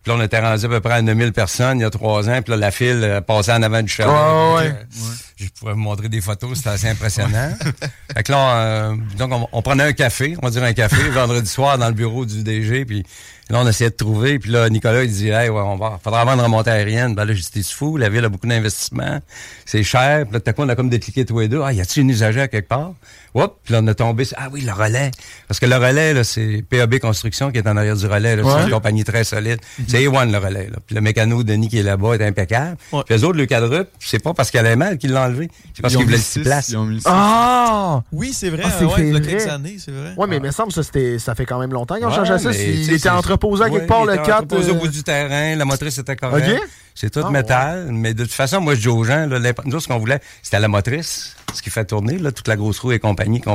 Puis 0.02 0.12
là, 0.12 0.18
on 0.18 0.22
était 0.22 0.38
rendu 0.38 0.64
à 0.64 0.68
peu 0.68 0.80
près 0.80 0.94
à 0.94 1.02
9000 1.02 1.32
personnes 1.32 1.80
il 1.80 1.82
y 1.82 1.84
a 1.84 1.90
trois 1.90 2.28
ans. 2.28 2.40
Puis 2.42 2.52
là, 2.52 2.56
la 2.56 2.70
file 2.70 3.22
passait 3.26 3.52
en 3.52 3.62
avant 3.62 3.82
du 3.82 3.88
char. 3.88 4.54
ouais. 4.54 4.72
je 5.36 5.46
pourrais 5.58 5.72
vous 5.72 5.80
montrer 5.80 6.08
des 6.08 6.20
photos, 6.20 6.56
c'était 6.56 6.70
assez 6.70 6.88
impressionnant. 6.88 7.52
fait 8.14 8.22
que 8.22 8.32
là, 8.32 8.56
euh, 8.56 8.96
donc 9.16 9.48
on, 9.52 9.62
prenait 9.62 9.84
un 9.84 9.92
café, 9.92 10.36
on 10.40 10.46
va 10.46 10.50
dire 10.50 10.62
un 10.62 10.72
café, 10.72 11.08
vendredi 11.10 11.48
soir 11.48 11.78
dans 11.78 11.88
le 11.88 11.94
bureau 11.94 12.24
du 12.24 12.42
DG, 12.42 12.84
puis 12.84 13.04
là, 13.50 13.60
on 13.60 13.68
essayait 13.68 13.90
de 13.90 13.96
trouver. 13.96 14.38
Puis 14.38 14.50
là, 14.50 14.68
Nicolas, 14.68 15.04
il 15.04 15.10
dit, 15.10 15.28
hey, 15.28 15.48
ouais, 15.48 15.60
on 15.60 15.76
va, 15.76 15.98
faudra 16.02 16.20
avoir 16.20 16.36
une 16.36 16.42
remontée 16.42 16.70
aérienne. 16.70 17.14
Ben 17.14 17.24
là, 17.24 17.32
j'étais 17.32 17.62
fou, 17.62 17.96
la 17.96 18.08
ville 18.08 18.24
a 18.24 18.28
beaucoup 18.28 18.46
d'investissements, 18.46 19.20
c'est 19.64 19.82
cher. 19.82 20.24
Puis 20.26 20.34
là, 20.34 20.40
à 20.44 20.52
coup, 20.52 20.62
on 20.62 20.68
a 20.68 20.76
comme 20.76 20.90
décliqué 20.90 21.24
tous 21.24 21.40
les 21.40 21.48
deux. 21.48 21.60
Ah, 21.62 21.72
y 21.72 21.80
a-t-il 21.80 22.02
une 22.02 22.10
usagère 22.10 22.48
quelque 22.48 22.68
part? 22.68 22.92
Hop, 23.34 23.60
puis 23.64 23.74
là, 23.74 23.80
on 23.82 23.86
a 23.86 23.94
tombé. 23.94 24.24
Ah 24.36 24.48
oui, 24.50 24.62
le 24.62 24.72
relais. 24.72 25.10
Parce 25.46 25.60
que 25.60 25.66
le 25.66 25.76
relais, 25.76 26.14
là, 26.14 26.24
c'est 26.24 26.64
PAB 26.68 26.98
Construction 26.98 27.50
qui 27.50 27.58
est 27.58 27.68
en 27.68 27.76
arrière 27.76 27.96
du 27.96 28.06
relais. 28.06 28.36
C'est 28.36 28.64
une 28.64 28.70
compagnie 28.70 29.04
très 29.04 29.24
solide. 29.24 29.60
Mhm. 29.78 29.84
C'est 29.88 30.06
A1, 30.06 30.30
le 30.30 30.38
relais. 30.38 30.68
Là. 30.70 30.78
Puis 30.86 30.94
le 30.94 31.00
mécano 31.00 31.42
Denis 31.42 31.68
qui 31.68 31.78
est 31.78 31.82
là-bas 31.82 32.14
est 32.14 32.26
impeccable. 32.26 32.76
Puis 32.90 33.02
les 33.10 33.24
autres, 33.24 33.38
le 33.38 33.46
quadruple, 33.46 33.90
c'est 33.98 34.22
pas 34.22 34.34
parce 34.34 34.50
qu'elle 34.50 34.66
a 34.66 34.76
mal 34.76 34.98
qu'il 34.98 35.12
l'a 35.12 35.26
enlevé. 35.26 35.50
C'est 35.74 35.82
parce 35.82 35.94
qu'il 35.94 36.04
voulait 36.04 36.18
six 36.18 36.40
places. 36.40 36.74
Ah! 37.04 38.02
Oui, 38.12 38.32
c'est 38.32 38.50
vrai. 38.50 38.62
Ah, 38.64 38.70
c'est 38.78 38.84
ouais, 38.84 38.92
il 38.98 39.12
y 39.12 39.16
a 39.16 39.20
quelques 39.20 39.46
années, 39.46 39.76
c'est 39.78 39.92
vrai. 39.92 40.14
Ouais, 40.16 40.26
mais 40.26 40.36
il 40.36 40.42
me 40.42 40.50
semble 40.50 40.72
que 40.72 40.82
ça, 40.82 40.90
ça 41.18 41.34
fait 41.34 41.46
quand 41.46 41.58
même 41.58 41.72
longtemps 41.72 41.96
ont 42.08 42.14
changé 42.14 42.38
ça. 42.38 42.52
Il 42.52 42.92
était 42.92 43.08
entreposé 43.08 43.64
quelque 43.70 43.86
part, 43.86 44.04
le 44.04 44.16
4. 44.16 44.42
Entreposé 44.44 44.70
au 44.70 44.76
bout 44.76 44.88
du 44.88 45.02
terrain, 45.02 45.54
la 45.56 45.64
motrice 45.64 45.98
était 45.98 46.16
correcte. 46.16 46.62
C'est 46.94 47.10
tout 47.10 47.22
ah, 47.24 47.30
métal. 47.30 47.88
Mais 47.92 48.12
de 48.12 48.24
toute 48.24 48.32
façon, 48.32 48.60
moi, 48.60 48.74
je 48.74 48.80
dis 48.80 48.88
aux 48.88 49.04
gens, 49.04 49.26
là, 49.26 49.38
nous, 49.64 49.80
ce 49.80 49.86
qu'on 49.86 49.98
voulait, 49.98 50.20
c'était 50.42 50.58
la 50.58 50.66
motrice, 50.66 51.36
ce 51.54 51.62
qui 51.62 51.70
fait 51.70 51.84
tourner, 51.84 52.18
là, 52.18 52.32
toute 52.32 52.48
la 52.48 52.56
grosse 52.56 52.78
roue 52.78 52.92
et 52.92 52.98
compagnie 52.98 53.40
qu'on 53.40 53.54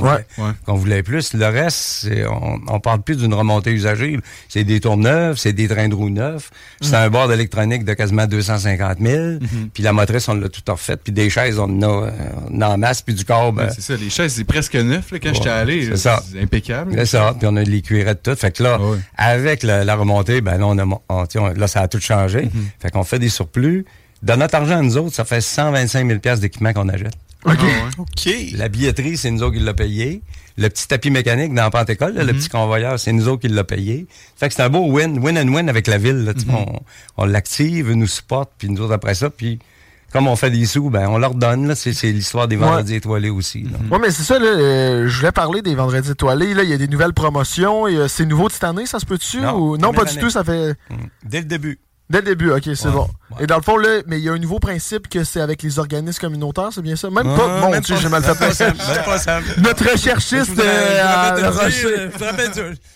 voulait, 0.76 1.04
plus. 1.04 1.34
Le 1.34 1.46
reste, 1.46 2.08
on, 2.30 2.60
on 2.68 2.80
parle 2.80 3.02
plus 3.02 3.18
d'une 3.18 3.34
remontée 3.34 3.72
usagée. 3.72 4.20
C'est 4.50 4.64
des 4.64 4.80
tours 4.80 4.98
neufs, 4.98 5.38
c'est 5.38 5.54
des 5.54 5.68
trains 5.68 5.88
de 5.88 5.96
roues 5.96 6.10
neufs. 6.10 6.50
C'est 6.82 6.96
un 6.96 7.10
bord 7.10 7.32
électronique 7.32 7.86
de 7.86 7.94
quasiment 7.94 8.26
250 8.28 8.98
000. 9.00 9.18
Mm-hmm. 9.18 9.40
Puis 9.74 9.84
la 9.84 9.94
motrice, 9.94 10.28
on 10.28 10.36
l'a 10.36 10.50
tout 10.50 10.62
refait. 10.68 10.98
Puis 10.98 11.14
des 11.14 11.30
chaises, 11.30 11.60
on 11.60 11.64
en 11.64 11.82
a, 11.82 12.12
on 12.50 12.62
en 12.62 12.78
masse. 12.78 13.02
Puis 13.02 13.14
du 13.14 13.26
corps, 13.26 13.54
ben, 13.54 13.70
C'est 13.74 13.82
ça, 13.82 13.96
les 13.96 14.10
chaises, 14.10 14.34
c'est 14.34 14.44
presque 14.44 14.76
neuf, 14.76 15.12
là, 15.12 15.20
quand 15.20 15.34
j'étais 15.34 15.50
allé. 15.50 15.86
C'est 15.86 15.98
ça. 15.98 16.24
impeccable. 16.42 16.94
C'est 16.96 17.06
ça. 17.06 17.36
Puis 17.38 17.48
on 17.50 17.56
a 17.56 17.64
les 17.64 17.82
cuirettes 17.82 18.24
toutes. 18.24 18.40
Fait 18.40 18.52
que 18.52 18.64
là, 18.64 18.80
avec 19.18 19.64
la, 19.64 19.96
remontée, 19.96 20.42
ben 20.42 20.58
là, 20.58 20.68
on 20.68 20.78
a, 20.78 21.54
là, 21.56 21.68
ça 21.68 21.82
a 21.82 21.88
tout 21.88 22.00
changé. 22.00 22.44
Mm-hmm. 22.44 22.82
Fait 22.82 22.92
qu'on 22.92 23.04
fait 23.04 23.20
des 23.20 23.30
surplus. 23.30 23.86
Dans 24.24 24.38
notre 24.38 24.56
argent, 24.56 24.82
nous 24.82 24.98
autres, 24.98 25.14
ça 25.14 25.26
fait 25.26 25.42
125 25.42 26.08
000 26.08 26.38
d'équipement 26.38 26.72
qu'on 26.72 26.88
achète. 26.88 27.14
OK. 27.46 27.60
OK. 27.98 28.30
La 28.54 28.70
billetterie, 28.70 29.18
c'est 29.18 29.32
nous 29.32 29.44
autres 29.44 29.58
qui 29.58 29.64
l'a 29.64 29.74
payé. 29.74 30.22
Le 30.58 30.70
petit 30.70 30.88
tapis 30.88 31.10
mécanique 31.10 31.54
dans 31.54 31.70
Pentecôte, 31.70 32.14
le 32.16 32.26
mhm. 32.26 32.40
petit 32.40 32.50
convoyeur, 32.50 33.00
c'est 33.00 33.12
nous 33.12 33.28
autres 33.28 33.42
qui 33.42 33.48
l'a 33.48 33.64
payé. 33.64 34.06
Fait 34.36 34.50
que 34.50 34.54
c'est 34.54 34.62
un 34.62 34.70
beau 34.70 34.86
win, 34.92 35.18
win 35.20 35.38
and 35.38 35.52
win 35.54 35.68
avec 35.68 35.88
la 35.88 35.98
ville. 35.98 36.26
Là, 36.26 36.34
mhm. 36.34 36.56
On, 36.56 36.80
on 37.18 37.26
l'active, 37.26 37.92
nous 37.92 38.08
supporte, 38.08 38.52
puis 38.58 38.70
nous 38.70 38.82
autres 38.82 38.94
après 38.94 39.16
ça, 39.16 39.30
puis 39.30 39.60
comme 40.14 40.28
on 40.28 40.36
fait 40.36 40.52
des 40.52 40.68
sous, 40.68 40.92
ben 40.92 41.08
on 41.10 41.18
leur 41.18 41.34
donne. 41.34 41.74
C'est, 41.74 41.92
l'histoire 42.12 42.48
des 42.48 42.56
vendredis 42.56 42.96
étoilés 42.96 43.32
aussi. 43.32 43.66
Oui, 43.92 43.98
mais 44.00 44.12
c'est 44.12 44.22
ça. 44.22 44.38
Là, 44.38 44.46
euh, 44.46 45.08
je 45.08 45.18
voulais 45.18 45.32
parler 45.32 45.64
des 45.64 45.74
vendredis 45.74 46.12
étoilés. 46.12 46.54
Là, 46.54 46.62
il 46.62 46.70
y 46.70 46.74
a 46.74 46.78
des 46.78 46.88
nouvelles 46.88 47.14
promotions. 47.14 47.88
Et, 47.88 48.08
c'est 48.08 48.28
nouveau 48.28 48.48
de 48.48 48.54
cette 48.54 48.64
année, 48.64 48.86
ça 48.86 49.00
se 49.00 49.08
peut-tu? 49.08 49.42
Non, 49.42 49.76
non 49.76 49.92
pas 49.92 50.06
du 50.06 50.16
tout. 50.18 50.30
Ça 50.30 50.44
fait. 50.44 50.76
Dès 51.26 51.40
le 51.40 51.46
début. 51.46 51.80
Dès 52.10 52.20
le 52.20 52.26
début, 52.26 52.52
ok, 52.52 52.70
c'est 52.76 52.92
bon. 52.92 53.08
Et 53.40 53.48
dans 53.48 53.56
le 53.56 53.62
fond, 53.62 53.78
là, 53.78 54.02
mais 54.08 54.20
il 54.20 54.24
y 54.24 54.30
a 54.30 54.34
un 54.34 54.38
nouveau 54.38 54.60
principe 54.60 55.08
que 55.08 55.24
c'est 55.24 55.40
avec 55.40 55.64
les 55.64 55.80
organismes 55.80 56.20
communautaires, 56.20 56.70
c'est 56.72 56.82
bien 56.82 56.96
ça? 56.96 57.10
Même 57.10 57.24
pas. 57.24 57.62
Bon, 57.62 57.82
tu 57.82 57.96
j'ai 57.98 58.10
mal 58.10 58.24
fait 58.24 58.38
pas 58.38 59.40
Notre 59.58 59.92
recherchiste. 59.92 60.60
Euh, 60.60 61.42
je 61.42 62.18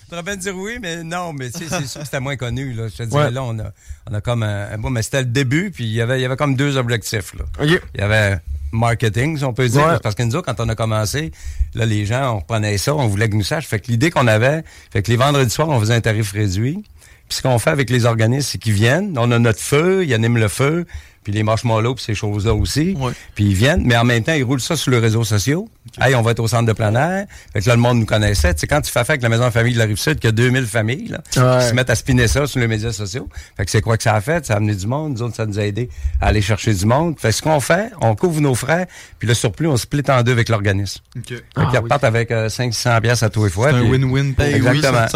te 0.10 0.16
rappelle 0.16 0.38
dire 0.38 0.56
oui, 0.56 0.78
mais 0.82 1.04
non, 1.04 1.34
mais 1.34 1.50
c'est 1.52 1.68
sûr 1.70 2.00
que 2.00 2.06
c'était 2.06 2.20
moins 2.20 2.36
connu. 2.36 2.74
Là. 2.74 2.88
Je 2.90 2.98
te 2.98 3.04
disais, 3.04 3.32
là, 3.32 3.44
on 3.44 3.58
a, 3.60 3.72
on 4.10 4.14
a 4.14 4.22
comme 4.22 4.44
un. 4.44 4.78
Bon, 4.78 4.90
mais 4.90 5.02
c'était 5.02 5.22
le 5.22 5.26
début, 5.28 5.72
puis 5.72 5.86
il 5.86 5.94
y 5.94 6.02
avait, 6.02 6.20
il 6.20 6.22
y 6.22 6.26
avait 6.26 6.38
comme 6.38 6.56
deux 6.56 6.78
objectifs. 6.78 7.34
Là. 7.34 7.46
Il 7.64 7.80
y 8.00 8.02
avait 8.02 8.40
marketing, 8.72 9.38
si 9.38 9.44
on 9.46 9.54
peut 9.54 9.70
dire. 9.70 10.00
Parce 10.02 10.16
que 10.16 10.24
nous 10.24 10.42
quand 10.42 10.60
on 10.60 10.70
a 10.70 10.76
commencé, 10.76 11.32
là, 11.74 11.86
les 11.86 12.06
gens, 12.06 12.36
on 12.36 12.40
reprenait 12.40 12.78
ça, 12.78 12.96
on 12.96 13.08
voulait 13.08 13.30
que 13.30 13.36
nous 13.36 13.44
sache. 13.44 13.68
Fait 13.68 13.80
que 13.80 13.88
l'idée 13.88 14.12
qu'on 14.12 14.28
avait, 14.28 14.64
fait 14.92 15.02
que 15.02 15.10
les 15.10 15.18
vendredis 15.18 15.50
soirs, 15.50 15.70
on 15.70 15.80
faisait 15.80 15.96
un 15.96 16.02
tarif 16.02 16.34
réduit. 16.34 16.84
Puis 17.27 17.38
ce 17.38 17.41
qu'on 17.41 17.60
fait 17.60 17.69
avec 17.69 17.89
les 17.89 18.05
organismes, 18.05 18.50
c'est 18.51 18.57
qu'ils 18.57 18.74
viennent, 18.74 19.17
on 19.17 19.31
a 19.31 19.39
notre 19.39 19.60
feu, 19.60 20.05
ils 20.05 20.13
animent 20.13 20.38
le 20.38 20.48
feu, 20.48 20.86
puis 21.27 21.34
les 21.34 21.43
marshmallows, 21.43 21.96
puis 21.96 22.05
ces 22.05 22.15
choses-là 22.15 22.53
aussi. 22.53 22.96
Puis 23.36 23.43
ils 23.43 23.53
viennent, 23.53 23.84
mais 23.84 23.98
en 23.98 24.05
même 24.05 24.24
temps, 24.24 24.31
ils 24.31 24.46
roulent 24.46 24.62
ça 24.62 24.77
sur 24.77 24.91
les 24.91 25.00
réseaux 25.00 25.25
sociaux. 25.25 25.67
Hey, 26.00 26.15
on 26.15 26.22
va 26.22 26.31
être 26.31 26.39
au 26.39 26.48
centre 26.48 26.65
de 26.65 26.72
plein 26.72 26.96
air. 26.96 27.25
Fait 27.51 27.60
que 27.60 27.67
là, 27.67 27.75
le 27.75 27.81
monde 27.81 28.00
nous 28.00 28.05
connaissait. 28.05 28.53
Tu 28.53 28.62
sais, 28.62 28.67
quand 28.67 28.79
tu 28.79 28.89
fais 28.89 29.01
affaire 29.01 29.15
avec 29.15 29.24
la 29.24 29.27
maison 29.27 29.43
de 29.43 29.50
famille 29.50 29.74
de 29.74 29.77
la 29.77 29.84
Rive-Sud, 29.84 30.19
qu'il 30.19 30.27
y 30.27 30.27
a 30.29 30.31
2000 30.31 30.65
familles, 30.65 31.10
là, 31.10 31.22
qui 31.29 31.38
se 31.39 31.74
mettent 31.74 31.89
à 31.89 31.96
spinner 31.96 32.29
ça 32.29 32.48
sur 32.48 32.62
les 32.62 32.67
médias 32.67 32.93
sociaux. 32.93 33.27
Fait 33.57 33.65
que 33.65 33.72
c'est 33.72 33.81
quoi 33.81 33.98
que 33.98 34.03
ça 34.03 34.13
a 34.13 34.22
fait? 34.22 34.46
Ça 34.46 34.53
a 34.53 34.57
amené 34.57 34.74
du 34.74 34.88
monde. 34.88 35.15
Nous 35.15 35.22
autres, 35.22 35.36
ça 35.36 35.46
nous 35.46 35.60
a 35.60 35.63
aidé 35.63 35.89
à 36.22 36.27
aller 36.27 36.41
chercher 36.41 36.74
du 36.74 36.86
monde. 36.86 37.19
Fait 37.19 37.27
que 37.27 37.36
ce 37.36 37.41
qu'on 37.41 37.60
fait, 37.60 37.91
on 38.00 38.15
couvre 38.15 38.39
nos 38.39 38.55
frais, 38.55 38.88
puis 39.19 39.27
le 39.27 39.34
surplus, 39.34 39.67
on 39.67 39.75
split 39.75 40.03
en 40.07 40.24
deux 40.24 40.31
avec 40.31 40.48
l'organisme. 40.48 41.01
Okay. 41.17 41.36
Fait 41.36 41.43
ah, 41.57 41.65
qu'ils 41.69 41.79
repartent 41.79 42.05
avec 42.05 42.29
500 42.29 42.89
euh, 42.89 43.00
pièces 43.01 43.24
à 43.24 43.29
tous 43.29 43.43
les 43.43 43.50
fois. 43.50 43.72
C'est 43.72 43.75
un 43.79 43.89
win-win 43.89 44.34
Exactement. 44.39 45.07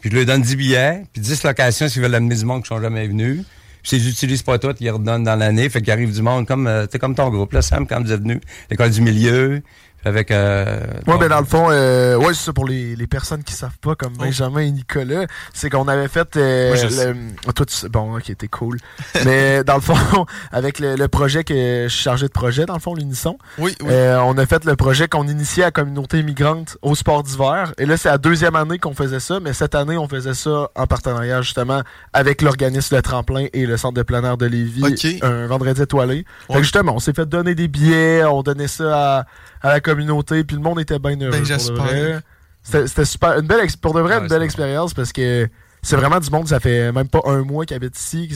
puis 0.00 0.10
je 0.10 0.16
leur 0.16 0.24
donne 0.24 0.40
10 0.40 0.56
billets, 0.56 1.02
puis 1.12 1.20
10 1.20 1.42
locations 1.42 1.88
s'ils 1.90 2.00
veulent 2.00 2.14
amener 2.14 2.36
du 2.36 2.46
monde 2.46 2.62
qui 2.62 2.68
sont 2.68 2.80
jamais 2.80 3.06
venus. 3.06 3.44
Puis 3.82 3.96
ils 3.96 4.06
n'utilisent 4.06 4.42
pas 4.42 4.58
tout, 4.58 4.74
ils 4.80 4.90
redonnent 4.90 5.24
dans 5.24 5.36
l'année. 5.36 5.68
Fait 5.68 5.80
qu'il 5.80 5.92
arrive 5.92 6.12
du 6.12 6.22
monde 6.22 6.46
comme, 6.46 6.66
euh, 6.66 6.86
comme 7.00 7.14
ton 7.14 7.30
groupe, 7.30 7.52
là, 7.52 7.62
Sam, 7.62 7.86
quand 7.86 8.02
vous 8.02 8.12
êtes 8.12 8.20
venu. 8.20 8.40
L'école 8.70 8.90
du 8.90 9.00
milieu, 9.00 9.62
avec. 10.04 10.30
Euh, 10.30 10.80
ouais, 11.06 11.18
ben 11.18 11.28
dans 11.28 11.40
le 11.40 11.46
fond, 11.46 11.68
euh, 11.70 12.16
ouais, 12.16 12.34
c'est 12.34 12.46
ça 12.46 12.52
pour 12.52 12.66
les, 12.66 12.94
les 12.94 13.06
personnes 13.06 13.42
qui 13.42 13.52
savent 13.52 13.78
pas, 13.80 13.94
comme 13.94 14.12
oh. 14.18 14.22
Benjamin 14.22 14.60
et 14.60 14.70
Nicolas, 14.70 15.26
c'est 15.52 15.70
qu'on 15.70 15.88
avait 15.88 16.08
fait. 16.08 16.36
Euh, 16.36 16.74
le, 16.74 17.52
toi, 17.52 17.66
tu, 17.66 17.88
bon, 17.88 18.16
ok, 18.16 18.36
t'es 18.36 18.48
cool. 18.48 18.78
Mais 19.24 19.64
dans 19.66 19.74
le 19.74 19.80
fond, 19.80 20.26
avec 20.52 20.78
le, 20.78 21.06
projet 21.08 21.42
que 21.42 21.54
je 21.54 21.88
suis 21.88 22.02
chargé 22.02 22.26
de 22.26 22.32
projet, 22.32 22.66
dans 22.66 22.74
le 22.74 22.80
fond, 22.80 22.94
l'Unisson, 22.94 23.38
oui, 23.58 23.74
euh, 23.84 24.18
on 24.18 24.36
a 24.38 24.46
fait 24.46 24.64
le 24.64 24.76
projet 24.76 25.08
qu'on 25.08 25.26
initiait 25.26 25.64
à 25.64 25.66
la 25.66 25.72
communauté 25.72 26.20
immigrante 26.20 26.78
au 26.82 26.94
sport 26.94 27.22
d'hiver. 27.22 27.72
Et 27.78 27.86
là, 27.86 27.96
c'est 27.96 28.08
la 28.08 28.18
deuxième 28.18 28.56
année 28.56 28.78
qu'on 28.78 28.94
faisait 28.94 29.20
ça, 29.20 29.40
mais 29.40 29.52
cette 29.52 29.74
année, 29.74 29.96
on 29.96 30.08
faisait 30.08 30.34
ça 30.34 30.70
en 30.74 30.86
partenariat 30.86 31.42
justement 31.42 31.82
avec 32.12 32.42
l'organisme 32.42 32.96
Le 32.96 33.02
Tremplin 33.02 33.46
et 33.52 33.66
le 33.66 33.76
centre 33.76 33.94
de 33.94 34.02
plein 34.02 34.22
air 34.22 34.36
de 34.36 34.46
Lévis, 34.46 35.20
un 35.22 35.46
vendredi 35.46 35.82
étoilé. 35.82 36.24
Fait 36.46 36.54
que 36.54 36.62
justement, 36.62 36.94
on 36.94 36.98
s'est 36.98 37.12
fait 37.12 37.26
donner 37.26 37.54
des 37.54 37.68
billets, 37.68 38.24
on 38.24 38.42
donnait 38.42 38.68
ça 38.68 39.20
à 39.20 39.26
à 39.62 39.68
la 39.70 39.80
communauté, 39.80 40.44
puis 40.44 40.56
le 40.56 40.62
monde 40.62 40.80
était 40.80 40.98
bien 40.98 41.20
heureux. 41.20 41.30
Ben, 41.30 42.18
C'était 42.62 43.04
super. 43.04 43.38
Une 43.38 43.46
belle, 43.46 43.66
pour 43.80 43.94
de 43.94 44.00
vrai, 44.00 44.18
une 44.18 44.28
belle 44.28 44.42
expérience 44.42 44.94
parce 44.94 45.12
que 45.12 45.48
c'est 45.82 45.96
vraiment 45.96 46.20
du 46.20 46.30
monde, 46.30 46.48
ça 46.48 46.60
fait 46.60 46.92
même 46.92 47.08
pas 47.08 47.20
un 47.24 47.42
mois 47.42 47.64
qu'ils 47.64 47.76
habitent 47.76 47.98
ici. 47.98 48.28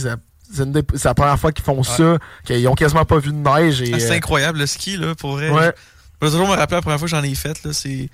C'est 0.53 1.05
la 1.05 1.15
première 1.15 1.39
fois 1.39 1.53
qu'ils 1.53 1.65
font 1.65 1.83
ça, 1.83 2.19
qu'ils 2.45 2.67
ont 2.69 2.75
quasiment 2.75 3.05
pas 3.05 3.19
vu 3.19 3.31
de 3.31 3.37
neige. 3.37 3.83
Ah, 3.93 3.99
c'est 3.99 4.11
euh, 4.11 4.17
incroyable 4.17 4.59
le 4.59 4.67
ski, 4.67 4.97
là, 4.97 5.15
pour 5.15 5.33
vrai. 5.33 5.51
Ouais. 5.51 5.73
Je 6.21 6.27
vais 6.27 6.33
toujours 6.33 6.49
me 6.49 6.55
rappeler 6.55 6.77
la 6.77 6.83
première 6.83 6.99
fois 6.99 7.07
que 7.07 7.11
j'en 7.11 7.23
ai 7.23 7.35
fait, 7.35 7.63
là, 7.65 7.73
c'est. 7.73 8.09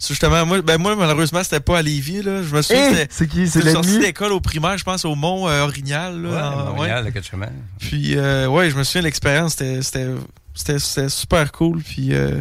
Justement, 0.00 0.46
moi, 0.46 0.62
ben 0.62 0.78
moi, 0.78 0.94
malheureusement, 0.94 1.42
c'était 1.42 1.58
pas 1.58 1.78
à 1.78 1.82
Lévis, 1.82 2.22
là. 2.22 2.40
Je 2.44 2.54
me 2.54 2.62
souviens 2.62 2.94
hey, 2.94 3.06
C'est 3.10 3.26
qui? 3.26 3.48
C'est 3.48 3.68
sorti 3.72 3.98
d'école 3.98 4.30
au 4.30 4.40
primaire, 4.40 4.78
je 4.78 4.84
pense, 4.84 5.04
au 5.04 5.16
Mont 5.16 5.48
euh, 5.48 5.64
Orignal, 5.64 6.22
là. 6.22 6.28
Ouais, 6.70 6.92
Orignal, 6.92 7.12
le 7.12 7.46
Puis, 7.80 8.16
euh, 8.16 8.46
ouais, 8.46 8.70
je 8.70 8.76
me 8.76 8.84
souviens, 8.84 9.02
l'expérience, 9.02 9.56
c'était 9.56 10.06
super 11.08 11.52
cool. 11.52 11.82
Puis, 11.82 12.14
euh, 12.14 12.40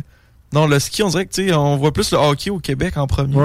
non, 0.54 0.68
le 0.68 0.80
ski, 0.80 1.04
on 1.04 1.10
dirait 1.10 1.26
que 1.26 1.54
on 1.54 1.78
voit 1.78 1.92
plus 1.92 2.12
le 2.12 2.18
hockey 2.18 2.50
au 2.50 2.60
Québec 2.60 2.98
en 2.98 3.08
premier. 3.08 3.36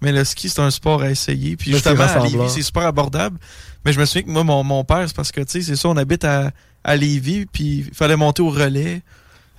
Mais 0.00 0.12
le 0.12 0.24
ski, 0.24 0.48
c'est 0.48 0.60
un 0.60 0.70
sport 0.70 1.02
à 1.02 1.10
essayer. 1.10 1.56
Puis 1.56 1.72
justement, 1.72 2.04
à 2.04 2.20
Lévis, 2.20 2.50
c'est 2.50 2.62
super 2.62 2.84
abordable. 2.84 3.38
Mais 3.84 3.92
je 3.92 3.98
me 3.98 4.04
souviens 4.04 4.22
que 4.22 4.30
moi, 4.30 4.44
mon, 4.44 4.62
mon 4.62 4.84
père, 4.84 5.04
c'est 5.06 5.16
parce 5.16 5.32
que, 5.32 5.40
tu 5.40 5.50
sais, 5.50 5.62
c'est 5.62 5.76
ça, 5.76 5.88
on 5.88 5.96
habite 5.96 6.24
à, 6.24 6.52
à 6.84 6.96
Lévis, 6.96 7.46
puis 7.46 7.84
il 7.88 7.94
fallait 7.94 8.16
monter 8.16 8.42
au 8.42 8.50
relais. 8.50 9.02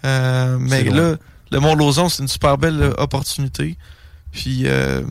Euh, 0.06 0.58
mais 0.60 0.84
là, 0.84 1.15
le 1.51 1.60
Mont-Lauzon, 1.60 2.08
c'est 2.10 2.22
une 2.22 2.29
super 2.29 2.58
belle 2.58 2.94
opportunité. 2.98 3.77
Puis 4.31 4.59
il 4.62 4.67
euh, 4.67 5.01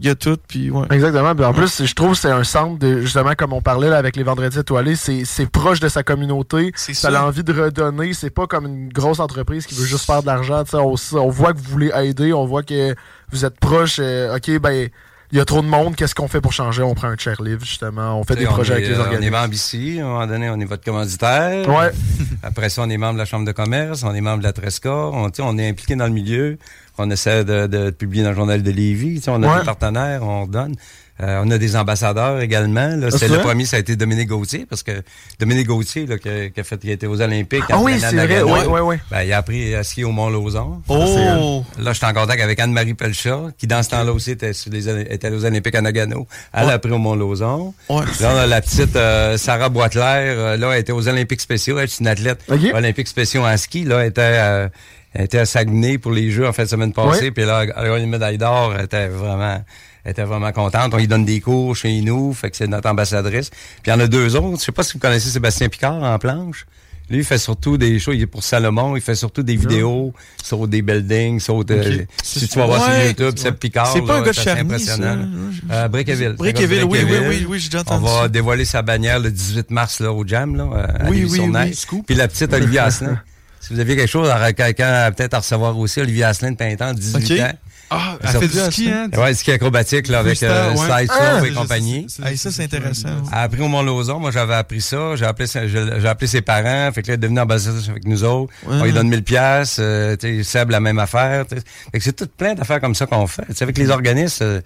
y 0.00 0.08
a 0.08 0.14
tout, 0.14 0.36
puis 0.46 0.70
ouais. 0.70 0.86
Exactement. 0.90 1.34
Puis 1.34 1.44
en 1.44 1.54
plus, 1.54 1.84
je 1.84 1.94
trouve 1.94 2.12
que 2.12 2.18
c'est 2.18 2.30
un 2.30 2.44
centre 2.44 2.78
de 2.78 3.00
justement 3.00 3.34
comme 3.34 3.52
on 3.52 3.62
parlait 3.62 3.88
là, 3.88 3.96
avec 3.96 4.16
les 4.16 4.22
vendredis 4.22 4.58
étoilés, 4.58 4.96
c'est 4.96 5.50
proche 5.50 5.80
de 5.80 5.88
sa 5.88 6.02
communauté. 6.02 6.72
Ça 6.76 7.08
a 7.08 7.24
envie 7.24 7.42
de 7.42 7.52
redonner. 7.52 8.12
C'est 8.12 8.30
pas 8.30 8.46
comme 8.46 8.66
une 8.66 8.88
grosse 8.90 9.20
entreprise 9.20 9.66
qui 9.66 9.74
veut 9.74 9.86
juste 9.86 10.04
faire 10.04 10.20
de 10.20 10.26
l'argent. 10.26 10.62
On, 10.74 10.94
on 11.14 11.28
voit 11.28 11.52
que 11.52 11.58
vous 11.58 11.70
voulez 11.70 11.90
aider, 11.94 12.32
on 12.32 12.44
voit 12.44 12.62
que 12.62 12.94
vous 13.30 13.44
êtes 13.44 13.58
proche. 13.58 13.96
Euh, 13.98 14.36
ok, 14.36 14.58
ben 14.60 14.90
il 15.32 15.38
y 15.38 15.40
a 15.40 15.44
trop 15.44 15.62
de 15.62 15.66
monde, 15.66 15.96
qu'est-ce 15.96 16.14
qu'on 16.14 16.28
fait 16.28 16.40
pour 16.40 16.52
changer? 16.52 16.82
On 16.82 16.94
prend 16.94 17.08
un 17.08 17.16
chairlift, 17.16 17.64
justement. 17.64 18.18
On 18.18 18.24
fait 18.24 18.36
des 18.36 18.46
projets 18.46 18.74
avec 18.74 18.88
les 18.88 18.98
organismes. 18.98 19.24
On 19.24 19.26
est 19.26 19.30
membre 19.30 19.54
ici, 19.54 19.98
à 20.00 20.04
un 20.04 20.08
moment 20.08 20.26
donné, 20.26 20.50
on 20.50 20.60
est 20.60 20.64
votre 20.64 20.84
commanditaire. 20.84 21.68
Ouais. 21.68 21.90
Après 22.42 22.68
ça, 22.68 22.82
on 22.82 22.90
est 22.90 22.96
membre 22.96 23.14
de 23.14 23.18
la 23.18 23.24
Chambre 23.24 23.46
de 23.46 23.52
commerce, 23.52 24.02
on 24.04 24.14
est 24.14 24.20
membre 24.20 24.38
de 24.38 24.44
la 24.44 24.52
Tresca. 24.52 24.90
On, 24.90 25.30
on 25.38 25.58
est 25.58 25.68
impliqué 25.68 25.96
dans 25.96 26.06
le 26.06 26.12
milieu 26.12 26.58
on 26.98 27.10
essaie 27.10 27.44
de, 27.44 27.90
publier 27.90 28.22
dans 28.22 28.30
le 28.30 28.36
journal 28.36 28.62
de 28.62 28.70
Lévis. 28.70 29.22
on 29.28 29.42
a 29.42 29.58
des 29.58 29.64
partenaires, 29.64 30.22
on 30.22 30.46
donne. 30.46 30.74
Euh, 31.22 31.42
on 31.42 31.50
a 31.50 31.56
des 31.56 31.76
ambassadeurs 31.76 32.40
également. 32.40 32.88
Là. 32.94 33.10
C'est 33.10 33.28
le 33.28 33.38
premier, 33.38 33.64
ça 33.64 33.76
a 33.76 33.80
été 33.80 33.96
Dominique 33.96 34.28
Gauthier, 34.28 34.66
parce 34.68 34.82
que 34.82 35.02
Dominique 35.40 35.66
Gauthier, 35.66 36.04
là, 36.04 36.18
qui, 36.18 36.28
a, 36.28 36.64
fait, 36.64 36.78
qui 36.78 36.90
a 36.90 36.92
été 36.92 37.06
aux 37.06 37.20
Olympiques. 37.22 37.64
Ah 37.70 37.78
oui, 37.80 37.98
c'est 37.98 38.14
vrai. 38.14 38.42
Oui, 38.42 38.60
oui, 38.68 38.80
oui. 38.80 38.96
Ben, 39.10 39.22
il 39.22 39.32
a 39.32 39.38
appris 39.38 39.74
à 39.74 39.82
skier 39.82 40.04
au 40.04 40.12
Mont-Lauson. 40.12 40.82
Oh! 40.88 41.64
Là, 41.78 41.92
je 41.92 41.96
suis 41.96 42.06
en 42.06 42.12
contact 42.12 42.42
avec 42.42 42.60
Anne-Marie 42.60 42.92
Pelchat, 42.92 43.44
qui 43.56 43.66
dans 43.66 43.82
ce 43.82 43.90
temps-là 43.90 44.12
aussi 44.12 44.32
était, 44.32 44.52
sur 44.52 44.70
les, 44.70 44.88
était 44.88 45.30
aux 45.30 45.44
Olympiques 45.44 45.74
à 45.74 45.80
Nagano. 45.80 46.26
Elle 46.52 46.68
a 46.68 46.72
appris 46.72 46.92
au 46.92 46.98
Mont-Lauson. 46.98 47.72
Là, 47.88 48.04
on 48.22 48.36
a 48.36 48.46
la 48.46 48.60
petite 48.60 48.96
euh, 48.96 49.38
Sarah 49.38 49.70
Boitelaire. 49.70 50.38
Euh, 50.38 50.56
là, 50.58 50.72
elle 50.72 50.80
était 50.80 50.92
aux 50.92 51.08
Olympiques 51.08 51.40
spéciaux. 51.40 51.78
Elle 51.78 51.84
est 51.84 51.98
une 51.98 52.08
athlète 52.08 52.40
olympique 52.74 53.08
spéciaux 53.08 53.46
en 53.46 53.56
ski. 53.56 53.84
Là, 53.84 54.00
elle 54.00 54.08
était, 54.08 54.68
elle 55.14 55.24
était 55.24 55.38
à 55.38 55.46
Saguenay 55.46 55.96
pour 55.96 56.12
les 56.12 56.30
Jeux 56.30 56.46
en 56.46 56.52
fait 56.52 56.62
la 56.62 56.68
semaine 56.68 56.92
passée. 56.92 57.30
Puis 57.30 57.46
là, 57.46 57.64
elle 57.64 57.90
a 57.90 57.96
eu 57.96 58.02
une 58.02 58.10
médaille 58.10 58.36
d'or. 58.36 58.74
Elle 58.76 58.84
était 58.84 59.08
vraiment 59.08 59.62
était 60.06 60.24
vraiment 60.24 60.52
contente. 60.52 60.94
On 60.94 60.96
lui 60.96 61.08
donne 61.08 61.24
des 61.24 61.40
cours 61.40 61.74
chez 61.76 62.00
nous, 62.00 62.32
fait 62.32 62.50
que 62.50 62.56
c'est 62.56 62.66
notre 62.66 62.88
ambassadrice. 62.88 63.50
Puis 63.50 63.82
il 63.86 63.90
y 63.90 63.92
en 63.92 64.00
a 64.00 64.06
deux 64.06 64.36
autres. 64.36 64.60
Je 64.60 64.64
sais 64.64 64.72
pas 64.72 64.82
si 64.82 64.94
vous 64.94 64.98
connaissez 64.98 65.28
Sébastien 65.28 65.68
Picard 65.68 66.02
en 66.02 66.18
planche. 66.18 66.66
Lui, 67.08 67.18
il 67.18 67.24
fait 67.24 67.38
surtout 67.38 67.76
des 67.76 68.00
choses. 68.00 68.16
Il 68.16 68.22
est 68.22 68.26
pour 68.26 68.42
Salomon. 68.42 68.96
Il 68.96 69.02
fait 69.02 69.14
surtout 69.14 69.44
des 69.44 69.54
vidéos 69.54 70.12
sur 70.42 70.66
des 70.66 70.82
buildings, 70.82 71.38
sur 71.38 71.64
des, 71.64 72.08
si 72.22 72.48
tu 72.48 72.58
vas 72.58 72.66
voir 72.66 72.84
sur 72.84 73.04
YouTube, 73.04 73.34
c'est 73.36 73.52
Picard. 73.52 73.92
C'est 73.92 74.02
pas 74.02 74.18
un 74.18 74.22
gars 74.22 74.32
de 74.32 74.36
Charny, 74.36 74.60
impressionnant. 74.62 75.28
Euh, 75.70 75.88
Brickeville. 75.88 76.34
Brickeville, 76.36 76.84
oui, 76.84 76.98
oui, 77.04 77.18
oui, 77.28 77.46
oui, 77.48 77.58
j'ai 77.60 77.68
déjà 77.68 77.82
entendu. 77.82 78.04
On 78.04 78.20
va 78.22 78.28
dévoiler 78.28 78.64
sa 78.64 78.82
bannière 78.82 79.20
le 79.20 79.30
18 79.30 79.70
mars 79.70 80.00
là, 80.00 80.12
au 80.12 80.26
Jam, 80.26 80.56
là, 80.56 80.64
à 80.64 81.08
oui, 81.08 81.26
oui, 81.30 81.40
oui, 81.40 82.02
Puis 82.06 82.16
la 82.16 82.26
petite 82.26 82.52
Olivia 82.52 82.84
Asselin. 82.84 83.20
si 83.60 83.72
vous 83.72 83.78
aviez 83.78 83.96
quelque 83.96 84.10
chose 84.10 84.28
à 84.28 84.52
quelqu'un 84.52 85.10
peut-être 85.12 85.34
à 85.34 85.38
recevoir 85.38 85.78
aussi, 85.78 86.00
Olivia 86.00 86.28
Asselin 86.28 86.52
de 86.52 86.56
Pintan, 86.56 86.92
18 86.92 87.40
ans. 87.40 87.52
Ah, 87.90 88.18
elle 88.20 88.28
fait 88.28 88.48
du 88.48 88.72
ski, 88.72 88.90
hein? 88.90 89.08
Ouais, 89.16 89.34
ski 89.34 89.52
acrobatique, 89.52 90.08
là, 90.08 90.18
avec 90.18 90.42
euh, 90.42 90.74
Slide 90.74 91.08
ah, 91.10 91.40
et 91.44 91.52
compagnie. 91.52 92.06
ça, 92.08 92.50
c'est 92.50 92.64
intéressant. 92.64 93.08
Elle 93.30 93.38
a 93.38 93.42
appris 93.42 93.60
au 93.60 93.68
Mont-Lauson. 93.68 94.18
Moi, 94.18 94.30
j'avais 94.32 94.54
appris 94.54 94.80
ça. 94.80 95.14
J'ai 95.14 95.24
appelé, 95.24 95.48
j'ai 95.48 96.08
appelé 96.08 96.26
ses 96.26 96.40
parents. 96.40 96.90
Fait 96.92 97.02
que 97.02 97.08
là, 97.08 97.14
elle 97.14 97.14
est 97.14 97.18
devenue 97.18 97.40
ambassadrice 97.40 97.88
avec 97.88 98.06
nous 98.06 98.24
autres. 98.24 98.52
On 98.66 98.84
lui 98.84 98.92
donne 98.92 99.08
1000 99.08 99.22
pièces. 99.22 99.76
Euh, 99.78 100.16
Seb, 100.42 100.70
la 100.70 100.80
même 100.80 100.98
affaire. 100.98 101.44
Fait 101.48 101.98
que 101.98 102.04
c'est 102.04 102.14
tout 102.14 102.28
plein 102.36 102.54
d'affaires 102.54 102.80
comme 102.80 102.94
ça 102.94 103.06
qu'on 103.06 103.26
fait. 103.26 103.46
T'sais, 103.52 103.62
avec 103.62 103.78
les 103.78 103.90
organismes, 103.90 104.44
euh, 104.44 104.60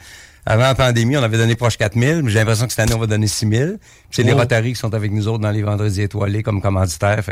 avant 0.51 0.63
la 0.65 0.75
pandémie, 0.75 1.17
on 1.17 1.23
avait 1.23 1.37
donné 1.37 1.55
proche 1.55 1.77
4 1.77 1.97
000, 1.97 2.23
mais 2.23 2.31
j'ai 2.31 2.41
l'impression 2.41 2.67
que 2.67 2.73
cette 2.73 2.81
année, 2.81 2.95
on 2.95 2.99
va 2.99 3.07
donner 3.07 3.29
6 3.29 3.49
000. 3.49 3.71
c'est 4.11 4.25
les 4.25 4.33
oh. 4.33 4.37
Rotary 4.37 4.73
qui 4.73 4.79
sont 4.79 4.93
avec 4.95 5.13
nous 5.13 5.29
autres 5.29 5.39
dans 5.39 5.51
les 5.51 5.63
vendredis 5.63 6.03
étoilés 6.03 6.43
comme 6.43 6.61
commanditaires. 6.61 7.23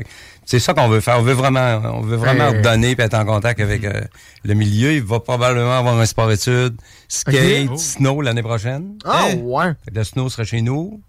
c'est 0.44 0.60
ça 0.60 0.72
qu'on 0.72 0.88
veut 0.88 1.00
faire. 1.00 1.18
On 1.18 1.22
veut 1.22 1.32
vraiment, 1.32 1.80
on 1.94 2.00
veut 2.00 2.16
vraiment 2.16 2.52
donner 2.62 2.92
et 2.92 3.00
être 3.00 3.14
en 3.14 3.24
contact 3.24 3.60
avec 3.60 3.84
euh, 3.84 4.02
le 4.44 4.54
milieu. 4.54 4.92
Il 4.92 5.02
va 5.02 5.18
probablement 5.18 5.76
avoir 5.76 5.98
un 5.98 6.06
sport 6.06 6.30
études, 6.30 6.76
skate, 7.08 7.70
oh. 7.72 7.76
snow 7.76 8.20
l'année 8.20 8.42
prochaine. 8.42 8.98
Ah, 9.04 9.26
ouais. 9.36 9.72
Le 9.92 10.04
snow 10.04 10.28
sera 10.28 10.44
chez 10.44 10.62
nous. 10.62 11.00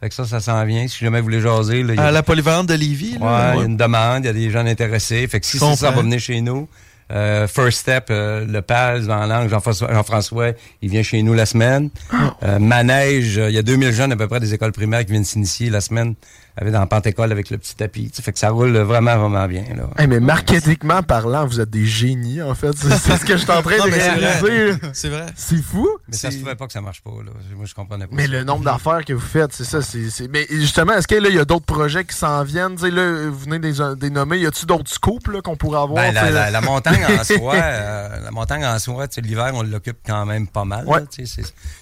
Fait 0.00 0.10
que 0.10 0.14
ça, 0.14 0.26
ça 0.26 0.40
s'en 0.40 0.64
vient. 0.64 0.86
Si 0.86 0.98
jamais 0.98 1.18
vous 1.18 1.24
voulez 1.24 1.40
jaser. 1.40 1.82
Là, 1.82 2.08
à 2.08 2.10
la 2.10 2.22
polyvalente 2.22 2.68
de 2.68 2.74
Lévis, 2.74 3.18
là. 3.18 3.26
Ouais, 3.26 3.54
il 3.54 3.58
y 3.60 3.62
a 3.62 3.66
une 3.66 3.76
demande, 3.76 4.24
il 4.24 4.26
y 4.26 4.30
a 4.30 4.32
des 4.34 4.50
gens 4.50 4.64
intéressés. 4.64 5.26
Fait 5.26 5.40
que 5.40 5.46
si 5.46 5.58
ça, 5.58 5.74
ça 5.74 5.90
va 5.90 6.02
venir 6.02 6.20
chez 6.20 6.40
nous, 6.40 6.68
euh, 7.10 7.46
First 7.46 7.80
Step, 7.80 8.08
euh, 8.10 8.44
le 8.46 8.60
PALS 8.60 9.06
dans 9.06 9.24
la 9.24 9.26
langue, 9.26 9.48
Jean-François, 9.48 10.52
il 10.82 10.90
vient 10.90 11.02
chez 11.02 11.22
nous 11.22 11.34
la 11.34 11.46
semaine. 11.46 11.90
Ah. 12.12 12.36
Euh, 12.42 12.58
Manège, 12.58 13.36
il 13.36 13.54
y 13.54 13.58
a 13.58 13.62
2000 13.62 13.92
jeunes 13.92 14.12
à 14.12 14.16
peu 14.16 14.28
près 14.28 14.40
des 14.40 14.54
écoles 14.54 14.72
primaires 14.72 15.04
qui 15.04 15.12
viennent 15.12 15.24
s'initier 15.24 15.70
la 15.70 15.80
semaine 15.80 16.14
avec 16.60 16.72
dans 16.72 16.86
Pentecôle 16.86 17.30
avec 17.30 17.50
le 17.50 17.58
petit 17.58 17.76
tapis. 17.76 18.10
Ça 18.12 18.22
fait 18.22 18.32
que 18.32 18.38
ça 18.38 18.50
roule 18.50 18.76
vraiment, 18.78 19.16
vraiment 19.16 19.46
bien. 19.46 19.64
Là. 19.76 20.06
mais 20.08 20.18
marketingment 20.18 21.04
parlant, 21.04 21.46
vous 21.46 21.60
êtes 21.60 21.70
des 21.70 21.86
génies, 21.86 22.42
en 22.42 22.54
fait. 22.54 22.76
C'est 22.76 23.16
ce 23.16 23.24
que 23.24 23.36
je 23.36 23.42
suis 23.42 23.50
en 23.50 23.62
train 23.62 23.76
de 23.76 23.82
réaliser. 23.82 24.76
C'est 24.92 25.08
vrai. 25.08 25.26
C'est 25.36 25.62
fou. 25.62 25.88
Mais 26.08 26.16
ça 26.16 26.30
se 26.30 26.38
pouvait 26.38 26.56
pas 26.56 26.66
que 26.66 26.72
ça 26.72 26.80
marche 26.80 27.00
pas. 27.00 27.10
Là. 27.10 27.30
Moi, 27.56 27.64
je 27.66 27.74
comprenais 27.74 28.06
pas. 28.06 28.14
Mais 28.14 28.26
le 28.26 28.42
nombre 28.42 28.64
d'affaires 28.64 29.04
que 29.04 29.12
vous 29.12 29.20
faites, 29.20 29.52
c'est 29.52 29.64
ça. 29.64 29.82
c'est 29.82 30.28
Mais 30.28 30.46
justement, 30.50 30.94
est-ce 30.94 31.06
qu'il 31.06 31.24
y 31.32 31.38
a 31.38 31.44
d'autres 31.44 31.66
projets 31.66 32.04
qui 32.04 32.16
s'en 32.16 32.42
viennent? 32.42 32.74
là, 32.74 33.28
vous 33.30 33.38
venez 33.38 33.60
des, 33.60 33.74
des 33.96 34.10
nommer. 34.10 34.38
Y 34.38 34.46
a-tu 34.46 34.66
d'autres 34.66 34.90
scoops 34.90 35.28
qu'on 35.44 35.56
pourrait 35.56 35.80
avoir? 35.80 36.12
Ben, 36.12 36.12
la, 36.12 36.50
la, 36.50 36.60
montagne 36.60 36.97
en 37.04 37.24
soi, 37.38 37.54
euh, 37.54 38.20
la 38.24 38.30
montagne 38.30 38.64
en 38.64 38.78
soi, 38.78 39.06
l'hiver, 39.22 39.50
on 39.54 39.62
l'occupe 39.62 39.98
quand 40.06 40.26
même 40.26 40.46
pas 40.46 40.64
mal. 40.64 40.86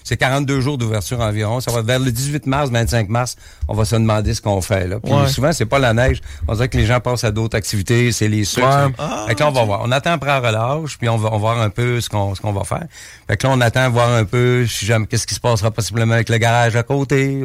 C'est 0.03 0.17
42 0.17 0.61
jours 0.61 0.77
d'ouverture 0.77 1.19
environ. 1.19 1.59
Ça 1.59 1.71
va 1.71 1.81
vers 1.81 1.99
le 1.99 2.11
18 2.11 2.45
mars, 2.45 2.69
25 2.69 3.09
mars, 3.09 3.35
on 3.67 3.73
va 3.73 3.85
se 3.85 3.95
demander 3.95 4.33
ce 4.33 4.41
qu'on 4.41 4.61
fait. 4.61 4.87
Là. 4.87 4.99
Puis 4.99 5.13
souvent, 5.31 5.51
c'est 5.51 5.65
pas 5.65 5.79
la 5.79 5.93
neige. 5.93 6.21
On 6.47 6.53
dirait 6.53 6.69
que 6.69 6.77
les 6.77 6.85
gens 6.85 6.99
passent 6.99 7.23
à 7.23 7.31
d'autres 7.31 7.57
activités, 7.57 8.11
c'est 8.11 8.27
les 8.27 8.45
sucres. 8.45 8.91
Ah, 8.97 9.25
fait 9.27 9.35
que 9.35 9.39
là, 9.39 9.49
on 9.49 9.51
va 9.51 9.63
voir. 9.63 9.81
On 9.83 9.91
attend 9.91 10.11
après 10.11 10.37
relâche, 10.37 10.97
puis 10.97 11.09
on 11.09 11.17
va, 11.17 11.29
voir 11.37 11.59
un 11.59 11.69
peu 11.69 12.01
ce 12.01 12.09
qu'on 12.09 12.35
ce 12.35 12.41
qu'on 12.41 12.53
va 12.53 12.63
faire. 12.63 12.85
Fait 13.27 13.37
que 13.37 13.47
là, 13.47 13.53
on 13.53 13.61
attend 13.61 13.89
voir 13.89 14.11
un 14.11 14.25
peu 14.25 14.65
si 14.67 14.85
jamais 14.85 15.05
qu'est-ce 15.07 15.27
qui 15.27 15.35
se 15.35 15.39
passera 15.39 15.71
possiblement 15.71 16.13
avec 16.13 16.29
le 16.29 16.37
garage 16.37 16.75
à 16.75 16.83
côté. 16.83 17.43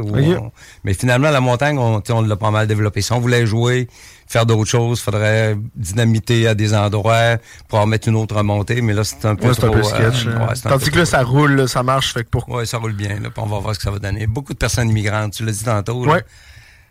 mais 0.84 0.94
finalement, 0.94 1.30
la 1.30 1.40
montagne, 1.40 1.78
on, 1.78 2.02
on 2.08 2.22
l'a 2.22 2.36
pas 2.36 2.50
mal 2.50 2.66
développé. 2.66 3.02
Si 3.02 3.12
on 3.12 3.20
voulait 3.20 3.46
jouer, 3.46 3.88
faire 4.32 4.46
d'autres 4.46 4.70
choses, 4.70 5.00
faudrait 5.00 5.56
dynamiter 5.76 6.48
à 6.48 6.54
des 6.54 6.74
endroits 6.74 7.36
pour 7.68 7.80
en 7.80 7.86
mettre 7.86 8.08
une 8.08 8.16
autre 8.16 8.42
montée, 8.42 8.80
mais 8.80 8.94
là, 8.94 9.04
c'est 9.04 9.24
un 9.26 9.36
peu 9.36 9.54
trop... 9.54 9.66
Un 9.66 9.70
peu 9.70 9.82
sketch. 9.82 10.26
Euh, 10.26 10.38
Tandis 10.62 10.90
que 10.90 10.98
là, 10.98 11.04
ça 11.04 11.22
roule, 11.22 11.68
ça 11.68 11.82
marche, 11.82 12.14
fait 12.14 12.24
que 12.24 12.30
pour... 12.30 12.48
Ouais, 12.48 12.64
ça 12.64 12.78
roule 12.78 12.94
bien, 12.94 13.20
là, 13.20 13.28
on 13.36 13.46
va 13.46 13.58
voir 13.58 13.74
ce 13.74 13.78
que 13.78 13.84
ça 13.84 13.90
va 13.90 13.98
donner. 13.98 14.26
Beaucoup 14.26 14.54
de 14.54 14.58
personnes 14.58 14.88
immigrantes, 14.88 15.34
tu 15.34 15.44
l'as 15.44 15.52
dit 15.52 15.64
tantôt. 15.64 16.06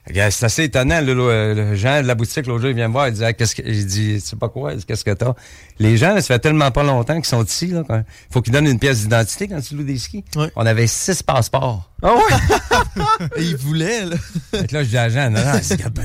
C'est 0.07 0.43
assez 0.43 0.63
étonnant. 0.63 1.01
le 1.01 1.75
Jean 1.75 2.01
de 2.01 2.07
la 2.07 2.15
boutique, 2.15 2.45
l'autre 2.47 2.61
jour, 2.61 2.69
il 2.69 2.75
vient 2.75 2.87
me 2.87 2.93
voir, 2.93 3.07
il 3.07 3.13
dit 3.13 3.25
ah, 3.25 3.33
qu'est-ce 3.33 3.55
que 3.55 3.61
il 3.65 3.85
dit, 3.85 4.15
tu 4.15 4.27
sais 4.29 4.35
pas 4.35 4.49
quoi, 4.49 4.73
qu'est-ce 4.75 5.03
que 5.03 5.11
t'as? 5.11 5.33
Les 5.81 5.97
gens, 5.97 6.13
ça 6.15 6.21
fait 6.21 6.39
tellement 6.39 6.69
pas 6.69 6.83
longtemps 6.83 7.15
qu'ils 7.15 7.25
sont 7.25 7.43
ici, 7.43 7.67
là. 7.67 7.81
Il 7.89 8.03
faut 8.31 8.41
qu'ils 8.43 8.53
donnent 8.53 8.67
une 8.67 8.77
pièce 8.77 8.99
d'identité 8.99 9.47
quand 9.47 9.59
tu 9.61 9.75
loues 9.75 9.83
des 9.83 9.97
skis. 9.97 10.23
On 10.55 10.65
avait 10.65 10.85
six 10.85 11.23
passeports. 11.23 11.91
Ah 12.03 12.15
ouais? 12.15 13.05
Et 13.37 13.43
il 13.43 13.55
voulait, 13.55 14.05
là. 14.05 14.15
Fait 14.51 14.71
là, 14.71 14.83
je 14.83 14.89
dis 14.89 14.97
à 14.97 15.09
Jean, 15.09 15.29
non, 15.29 15.39
non, 15.39 15.59
garde 15.77 15.93
pas, 15.93 16.01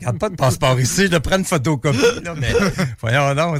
garde 0.00 0.18
pas 0.18 0.28
de 0.28 0.36
passeport 0.36 0.78
ici, 0.78 1.08
je 1.10 1.18
prends 1.18 1.38
une 1.38 1.44
photocopie, 1.44 1.98
là, 2.24 2.34
mais 2.36 2.52
voyons 3.00 3.34
donc. 3.34 3.56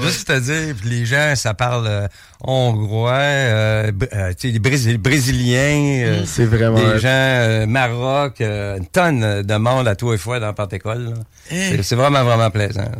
Juste 0.00 0.26
te 0.26 0.38
dire, 0.38 0.74
puis 0.74 0.90
les 0.90 1.06
gens, 1.06 1.34
ça 1.36 1.54
parle 1.54 1.86
euh, 1.86 2.08
hongrois, 2.40 3.10
euh, 3.12 3.92
euh, 4.12 4.32
tu 4.38 4.48
sais, 4.48 4.58
les 4.58 4.98
brésiliens, 4.98 6.04
euh, 6.04 6.22
c'est 6.26 6.44
vraiment... 6.44 6.78
des 6.78 6.98
gens, 6.98 7.66
Maroc, 7.68 8.40
une 8.40 8.86
tonne 8.86 9.42
de 9.42 9.56
monde 9.56 9.86
à 9.86 9.94
tout 9.94 10.12
et 10.12 10.18
fois 10.18 10.40
dans 10.40 10.52
Pentecôle, 10.54 11.14
eh. 11.52 11.80
C'est 11.82 11.94
vraiment, 11.94 12.24
vraiment 12.24 12.50
plaisant. 12.50 12.90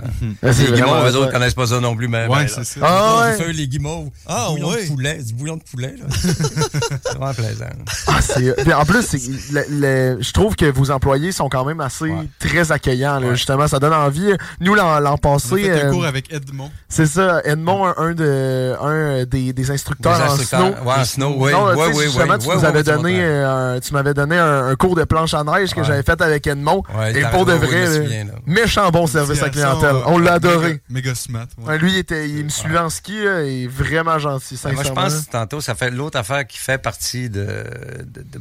les 0.43 0.51
eux 0.53 1.17
autres 1.17 1.33
connaissent 1.33 1.55
pas 1.55 1.67
ça 1.67 1.76
non 1.81 1.97
plus, 1.97 2.09
mais. 2.09 2.27
Ouais, 2.27 2.49
c'est 2.49 2.65
ça. 2.65 2.81
Ah, 2.83 3.33
ouais. 3.39 3.53
les 3.53 3.69
guimauves. 3.69 4.11
Ah, 4.27 4.49
du 4.55 4.61
bouillon 4.61 4.77
de 4.77 4.87
poulet, 4.89 5.23
du 5.23 5.35
bouillon 5.35 5.57
de 5.57 5.63
poulet, 5.63 5.95
là. 5.99 6.05
c'est 6.11 7.17
vraiment 7.17 7.35
plaisant. 7.35 7.67
Ah, 8.07 8.21
c'est... 8.21 8.73
en 8.73 8.85
plus, 8.85 9.13
je 9.13 10.33
trouve 10.33 10.57
que 10.57 10.67
vos 10.67 10.91
employés 10.91 11.33
sont 11.33 11.49
quand 11.49 11.65
même 11.65 11.81
assez 11.81 12.13
très 12.39 12.73
accueillants, 12.73 13.21
là, 13.21 13.35
justement. 13.35 13.69
Ça 13.69 13.79
donne 13.79 13.93
envie. 13.93 14.33
Nous, 14.61 14.75
l'an, 14.75 15.17
passé. 15.19 15.47
On 15.53 15.57
a 15.57 15.59
fait 15.59 15.71
un 15.71 15.87
euh, 15.87 15.91
cours 15.91 16.07
avec 16.07 16.33
Edmond. 16.33 16.71
C'est 16.89 17.07
ça. 17.07 17.41
Edmond, 17.45 17.93
un, 17.97 18.13
de, 18.13 18.75
un 18.81 19.25
des, 19.25 19.53
des 19.53 19.71
instructeurs, 19.71 20.21
en 20.21 20.37
snow. 20.37 20.75
Ouais, 20.85 20.95
en 20.99 21.05
snow, 21.05 21.35
oui. 21.39 21.53
Ouais, 21.53 21.93
oui, 21.95 22.05
justement, 22.05 22.39
tu, 22.39 22.49
nous 22.49 22.65
avais 22.65 22.83
donné, 22.83 23.19
euh, 23.21 23.81
tu 23.81 23.93
m'avais 23.93 24.15
donné 24.15 24.39
un, 24.39 24.75
cours 24.77 24.95
de 24.95 25.05
planche 25.05 25.35
à 25.35 25.45
neige 25.45 25.75
que 25.75 25.83
j'avais 25.83 26.03
fait 26.03 26.21
avec 26.21 26.47
Edmond. 26.47 26.83
et 27.15 27.23
pour 27.33 27.47
de 27.47 27.53
vrai, 27.53 28.27
méchant 28.47 28.91
bon 28.91 29.07
service 29.07 29.43
à 29.43 29.51
clientèle. 29.51 29.97
On 30.07 30.19
l'a 30.19 30.35
adoré. 30.35 30.81
Méga 30.89 31.15
smart. 31.15 31.47
Lui, 31.79 31.93
il, 31.93 31.99
était, 31.99 32.29
il 32.29 32.45
me 32.45 32.49
suivait 32.49 32.79
en 32.79 32.91
ski, 32.91 33.13
il 33.15 33.65
est 33.65 33.67
vraiment 33.67 34.19
gentil, 34.19 34.59
Moi, 34.73 34.83
je 34.83 34.93
pense 34.93 35.29
tantôt, 35.29 35.61
ça 35.61 35.75
fait 35.75 35.91
l'autre 35.91 36.19
affaire 36.19 36.47
qui 36.47 36.59
fait 36.59 36.79
partie 36.79 37.31
de, 37.31 37.65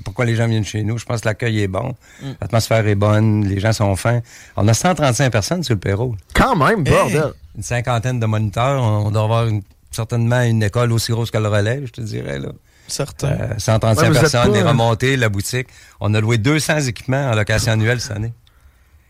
pourquoi 0.04 0.26
les 0.26 0.36
gens 0.36 0.48
viennent 0.48 0.66
chez 0.66 0.84
nous. 0.84 0.98
Je 0.98 1.06
pense 1.06 1.22
que 1.22 1.28
l'accueil 1.28 1.62
est 1.62 1.68
bon, 1.68 1.96
mm. 2.22 2.32
l'atmosphère 2.42 2.88
est 2.88 2.96
bonne, 2.96 3.46
les 3.46 3.60
gens 3.60 3.74
sont 3.74 3.96
fins. 3.96 4.22
On 4.56 4.68
a 4.68 4.74
135 4.74 5.32
personnes 5.32 5.64
sur 5.64 5.74
le 5.74 5.80
Pérou. 5.80 6.16
Quand 6.34 6.56
même, 6.56 6.84
bordel. 6.84 7.34
Une 7.56 7.64
cinquantaine 7.64 8.20
de 8.20 8.26
moniteurs. 8.26 8.82
On, 8.82 9.12
doit 9.12 9.24
avoir 9.24 9.48
certainement 9.92 10.42
une 10.42 10.62
école 10.64 10.92
aussi 10.92 11.12
grosse 11.12 11.32
que 11.32 11.38
le 11.38 11.48
relais, 11.48 11.82
je 11.86 11.92
te 11.92 12.02
dirais. 12.02 12.40
Là. 12.40 12.50
Certain. 12.88 13.58
135 13.58 14.06
euh, 14.06 14.14
personnes, 14.14 14.52
des 14.52 14.62
remontées, 14.62 15.18
la 15.18 15.30
boutique. 15.30 15.68
On 16.00 16.14
a 16.14 16.22
loué 16.22 16.38
200 16.38 16.82
équipements 16.82 17.32
en 17.32 17.36
location 17.36 17.72
annuelle 17.72 18.00
cette 18.00 18.16
année. 18.16 18.34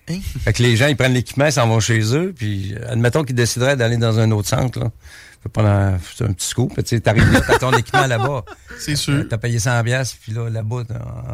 Hein? 0.09 0.19
Fait 0.43 0.53
que 0.53 0.61
les 0.61 0.75
gens, 0.75 0.87
ils 0.87 0.95
prennent 0.95 1.13
l'équipement, 1.13 1.45
ils 1.45 1.51
s'en 1.51 1.67
vont 1.67 1.79
chez 1.79 2.15
eux, 2.15 2.33
puis 2.37 2.75
admettons 2.87 3.23
qu'ils 3.23 3.35
décideraient 3.35 3.75
d'aller 3.75 3.97
dans 3.97 4.19
un 4.19 4.31
autre 4.31 4.47
centre, 4.47 4.79
là. 4.79 4.91
Prendre 5.53 5.69
un, 5.69 5.93
un 5.93 6.33
petit 6.33 6.47
scoop. 6.47 6.83
Tu 6.83 6.99
arrives 7.05 7.31
là, 7.31 7.39
t'as 7.45 7.59
ton 7.59 7.71
équipement 7.71 8.07
là-bas. 8.07 8.43
C'est 8.79 8.95
sûr. 8.95 9.25
T'as 9.29 9.37
payé 9.37 9.59
100 9.59 9.83
puis 10.19 10.31
là, 10.33 10.49
là-bas, 10.49 10.83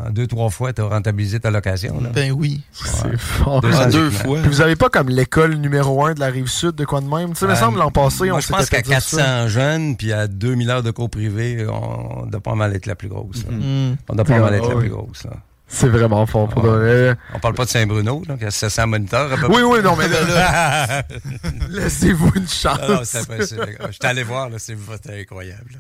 en 0.06 0.10
deux, 0.10 0.28
trois 0.28 0.50
fois, 0.50 0.74
t'as 0.74 0.84
rentabilisé 0.84 1.40
ta 1.40 1.50
location. 1.50 2.02
Là. 2.02 2.10
Ben 2.10 2.32
oui. 2.32 2.62
C'est 2.74 3.18
fort. 3.18 3.62
Deux, 3.62 4.10
fois. 4.10 4.40
Puis 4.42 4.50
vous 4.50 4.62
avez 4.62 4.76
pas 4.76 4.90
comme 4.90 5.10
l'école 5.10 5.56
numéro 5.56 6.06
un 6.06 6.14
de 6.14 6.20
la 6.20 6.28
Rive-Sud, 6.28 6.76
de 6.76 6.86
quoi 6.86 7.02
de 7.02 7.08
même? 7.08 7.30
Tu 7.30 7.38
sais, 7.38 7.48
me 7.48 7.56
semble, 7.56 7.80
l'an 7.80 7.92
passé, 7.92 8.32
on 8.32 8.40
Je 8.40 8.48
pense 8.48 8.70
qu'à 8.70 8.82
400 8.82 9.48
jeunes, 9.48 9.96
puis 9.96 10.12
à 10.12 10.28
2000 10.28 10.70
heures 10.70 10.84
de 10.84 10.92
cours 10.92 11.10
privés, 11.10 11.66
on 11.68 12.26
doit 12.26 12.42
pas 12.42 12.56
mal 12.56 12.76
être 12.76 12.88
la 12.88 12.96
plus 12.96 13.08
grosse. 13.08 13.46
Mm-hmm. 13.46 13.96
On 14.10 14.16
doit 14.16 14.26
pas 14.26 14.40
mal 14.40 14.54
être 14.56 14.70
la 14.70 14.76
plus 14.76 14.90
grosse, 14.90 15.24
là. 15.24 15.38
C'est 15.74 15.88
vraiment 15.88 16.26
fort 16.26 16.50
pour 16.50 16.66
ah. 16.66 16.78
de 16.78 17.16
On 17.34 17.40
parle 17.40 17.54
pas 17.54 17.64
de 17.64 17.70
Saint-Bruno, 17.70 18.24
donc 18.28 18.40
c'est 18.42 18.52
700 18.52 18.88
moniteurs. 18.88 19.30
Oui, 19.50 19.62
oui, 19.62 19.80
non, 19.82 19.96
mais 19.96 20.10
là, 20.10 21.02
laissez-vous 21.70 22.32
une 22.36 22.48
chance. 22.48 22.78
Non, 22.82 22.96
non 22.96 23.02
c'est 23.04 23.26
Je 23.40 23.46
suis 23.46 24.00
allé 24.04 24.24
voir, 24.24 24.50
c'est 24.58 24.76
incroyable. 25.10 25.72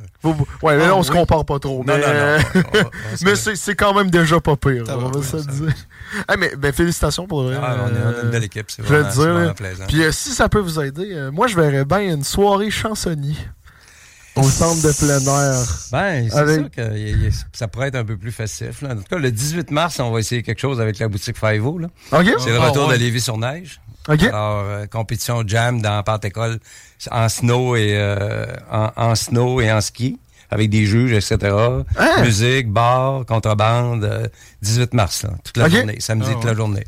Ouais, 0.62 0.78
là, 0.78 0.88
ah, 0.90 0.96
on 0.96 1.04
se 1.04 1.12
compare 1.12 1.44
pas 1.44 1.60
trop. 1.60 1.84
mais, 1.84 2.00
mais 3.22 3.36
c'est 3.36 3.76
quand 3.76 3.94
même 3.94 4.10
déjà 4.10 4.40
pas 4.40 4.56
pire. 4.56 4.84
On 4.88 5.10
va 5.10 5.22
ça 5.22 5.38
dire. 5.40 5.74
mais 6.40 6.56
ben, 6.56 6.72
félicitations 6.72 7.28
pour 7.28 7.44
le 7.44 7.58
ah, 7.62 7.76
on 7.84 7.90
est 7.90 8.24
une 8.24 8.30
belle 8.30 8.46
équipe, 8.46 8.72
c'est 8.72 8.82
vraiment, 8.82 9.10
vraiment, 9.10 9.54
plaisant. 9.54 9.86
Puis 9.88 10.04
euh, 10.04 10.12
si 10.12 10.30
ça 10.30 10.48
peut 10.48 10.60
vous 10.60 10.80
aider, 10.80 11.14
euh, 11.14 11.32
moi 11.32 11.48
je 11.48 11.56
verrais 11.56 11.86
bien 11.86 12.14
une 12.14 12.24
soirée 12.24 12.72
chansonnier 12.72 13.36
au 14.36 14.44
centre 14.44 14.82
de 14.82 14.92
plein 14.94 15.20
air. 15.20 15.68
Ben, 15.92 16.30
c'est 16.30 16.56
sûr 16.56 16.72
que 16.72 17.30
ça 17.54 17.68
pourrait 17.68 17.90
être 17.90 17.96
un 17.96 18.06
peu 18.06 18.18
plus 18.18 18.32
festif. 18.32 18.84
En 18.84 18.96
tout 18.96 19.04
cas, 19.10 19.18
le 19.18 19.32
18 19.32 19.72
mars, 19.72 20.00
on 20.00 20.12
va 20.12 20.20
essayer 20.20 20.44
quelque 20.44 20.62
chose 20.62 20.80
avec 20.80 21.00
la 21.00 21.08
boutique 21.08 21.38
Five-O. 21.38 21.82
C'est 22.12 22.24
le 22.24 22.58
ah, 22.60 22.70
retour 22.70 22.90
de 22.90 22.96
Lévis-sur-Neige. 22.96 23.82
Alors, 24.08 24.64
euh, 24.66 24.86
compétition 24.88 25.44
jam 25.46 25.82
dans 25.82 26.02
Pente-École 26.04 26.60
en 27.12 27.30
snow 27.30 27.76
et 27.76 27.94
euh, 27.96 28.46
en, 28.70 29.16
snow 29.16 29.62
et 29.62 29.72
en 29.72 29.82
ski 29.82 30.20
avec 30.50 30.70
des 30.70 30.86
juges, 30.86 31.14
etc. 31.14 31.56
Hein? 31.56 32.22
Musique, 32.22 32.70
bar, 32.70 33.26
contrebande, 33.26 34.30
18 34.62 34.82
euh, 34.82 34.88
mars, 34.94 35.26
toute 35.44 35.58
la 35.58 35.70
journée, 35.70 35.98
samedi 36.00 36.28
ah, 36.30 36.34
toute 36.34 36.46
la 36.46 36.56
journée. 36.56 36.84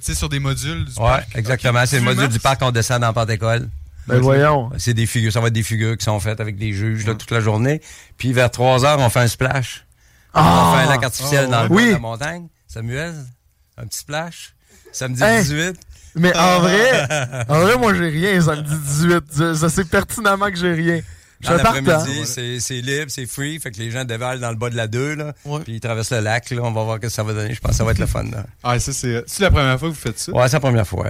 C'est 0.00 0.14
sur 0.14 0.28
des 0.28 0.38
modules 0.38 0.84
du 0.84 1.00
ouais, 1.00 1.20
exactement. 1.34 1.86
C'est 1.86 1.98
le 1.98 2.04
module 2.04 2.28
du 2.28 2.40
parc 2.40 2.60
qu'on 2.60 2.72
descend 2.72 3.00
dans 3.00 3.12
Pente-École. 3.12 3.68
Ben 4.06 4.18
voyons. 4.20 4.70
C'est 4.78 4.94
des 4.94 5.06
figures, 5.06 5.32
ça 5.32 5.40
va 5.40 5.48
être 5.48 5.54
des 5.54 5.62
figures 5.62 5.96
qui 5.96 6.04
sont 6.04 6.18
faites 6.20 6.40
avec 6.40 6.56
des 6.56 6.72
juges 6.72 7.04
toute 7.04 7.30
la 7.30 7.40
journée. 7.40 7.80
Puis 8.16 8.32
vers 8.32 8.50
3 8.50 8.84
heures, 8.84 8.98
on 8.98 9.08
fait 9.08 9.20
un 9.20 9.28
splash. 9.28 9.86
On 10.34 10.40
fait 10.40 10.84
un 10.84 10.88
lac 10.88 11.04
artificiel 11.04 11.46
ah, 11.48 11.50
dans 11.50 11.62
le 11.64 11.70
oui. 11.70 11.86
de 11.88 11.92
la 11.92 11.98
montagne. 11.98 12.48
Samuel, 12.66 13.14
un 13.76 13.86
petit 13.86 13.98
splash. 13.98 14.54
Samedi 14.92 15.22
18. 15.22 15.76
Mais 16.16 16.36
en 16.36 16.60
vrai, 16.60 17.06
en 17.48 17.60
vrai, 17.60 17.78
moi 17.78 17.94
j'ai 17.94 18.08
rien 18.08 18.40
samedi 18.40 18.74
18. 18.76 19.24
Je, 19.36 19.68
sais 19.68 19.84
pertinemment 19.84 20.50
que 20.50 20.56
j'ai 20.56 20.72
rien. 20.72 21.00
Dans 21.42 21.54
l'après-midi, 21.54 22.26
c'est 22.60 22.80
libre, 22.80 23.06
c'est 23.08 23.26
free, 23.26 23.58
fait 23.58 23.70
que 23.70 23.78
les 23.78 23.90
gens 23.90 24.04
dévalent 24.04 24.40
dans 24.40 24.50
le 24.50 24.56
bas 24.56 24.70
de 24.70 24.76
la 24.76 24.86
2, 24.86 25.14
là, 25.14 25.32
puis 25.64 25.74
ils 25.74 25.80
traversent 25.80 26.12
le 26.12 26.20
lac, 26.20 26.50
là, 26.50 26.62
on 26.62 26.72
va 26.72 26.84
voir 26.84 26.96
ce 26.96 27.00
que 27.00 27.08
ça 27.08 27.22
va 27.22 27.32
donner. 27.32 27.54
Je 27.54 27.60
pense 27.60 27.72
que 27.72 27.76
ça 27.76 27.84
va 27.84 27.92
être 27.92 27.98
le 27.98 28.06
fun. 28.06 28.24
Là. 28.24 28.44
Ah, 28.62 28.78
ça, 28.78 28.92
c'est 28.92 29.40
la 29.40 29.50
première 29.50 29.78
fois 29.78 29.88
que 29.88 29.94
vous 29.94 30.00
faites 30.00 30.18
ça? 30.18 30.32
Ouais, 30.32 30.46
c'est 30.48 30.56
la 30.56 30.60
première 30.60 30.86
fois. 30.86 31.06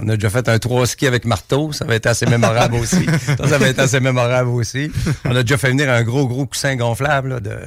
On 0.00 0.08
a 0.08 0.14
déjà 0.14 0.30
fait 0.30 0.48
un 0.48 0.58
3 0.58 0.86
ski 0.86 1.06
avec 1.06 1.24
marteau, 1.24 1.72
ça 1.72 1.84
va 1.84 1.94
être 1.94 2.06
assez 2.06 2.26
mémorable 2.26 2.74
aussi. 2.82 3.06
Ça, 3.26 3.46
ça 3.46 3.58
va 3.58 3.68
être 3.68 3.78
assez 3.78 4.00
mémorable 4.00 4.50
aussi. 4.50 4.90
On 5.24 5.34
a 5.36 5.42
déjà 5.42 5.58
fait 5.58 5.68
venir 5.68 5.90
un 5.90 6.02
gros, 6.02 6.26
gros 6.26 6.46
coussin 6.46 6.76
gonflable 6.76 7.28
là, 7.30 7.40
de 7.40 7.58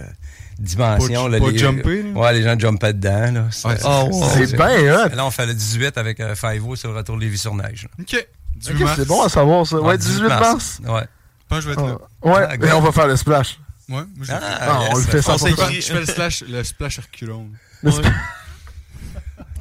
dimension. 0.61 1.27
Là, 1.27 1.39
les, 1.39 1.57
jumper, 1.57 2.03
Ouais, 2.15 2.33
les 2.33 2.43
gens 2.43 2.57
jumpaient 2.57 2.93
dedans. 2.93 3.31
Là. 3.31 3.45
C'est 3.51 3.67
oh, 3.85 4.09
bien, 4.55 4.93
hein? 4.93 5.09
Là, 5.13 5.25
on 5.25 5.31
fait 5.31 5.45
le 5.45 5.53
18 5.53 5.97
avec 5.97 6.19
euh, 6.19 6.35
Five-O 6.35 6.75
sur 6.75 6.91
le 6.91 6.97
retour 6.97 7.15
de 7.15 7.21
Lévis-sur-Neige. 7.21 7.87
OK. 7.99 8.27
c'est 8.59 9.07
bon 9.07 9.23
à 9.23 9.29
savoir, 9.29 9.65
ça. 9.65 9.79
Ouais, 9.79 9.97
18 9.97 10.23
mars. 10.27 10.81
Ouais. 10.87 11.03
Pas 11.51 11.59
je 11.59 11.67
vais 11.67 11.73
être 11.73 11.85
là. 11.85 11.97
Ah, 12.23 12.27
ouais, 12.29 12.47
ah, 12.49 12.55
mais 12.57 12.71
on 12.71 12.79
va 12.79 12.93
faire 12.93 13.07
le 13.07 13.17
splash. 13.17 13.59
Ouais, 13.89 13.95
moi 13.95 14.05
je 14.21 14.31
ah, 14.31 14.87
on 14.91 14.95
le 14.95 15.01
fait 15.01 15.21
sans 15.21 15.35
Je 15.37 15.81
fais 15.81 15.99
le 15.99 16.05
splash, 16.05 16.43
le 16.47 16.63
splash 16.63 16.99
reculon. 16.99 17.49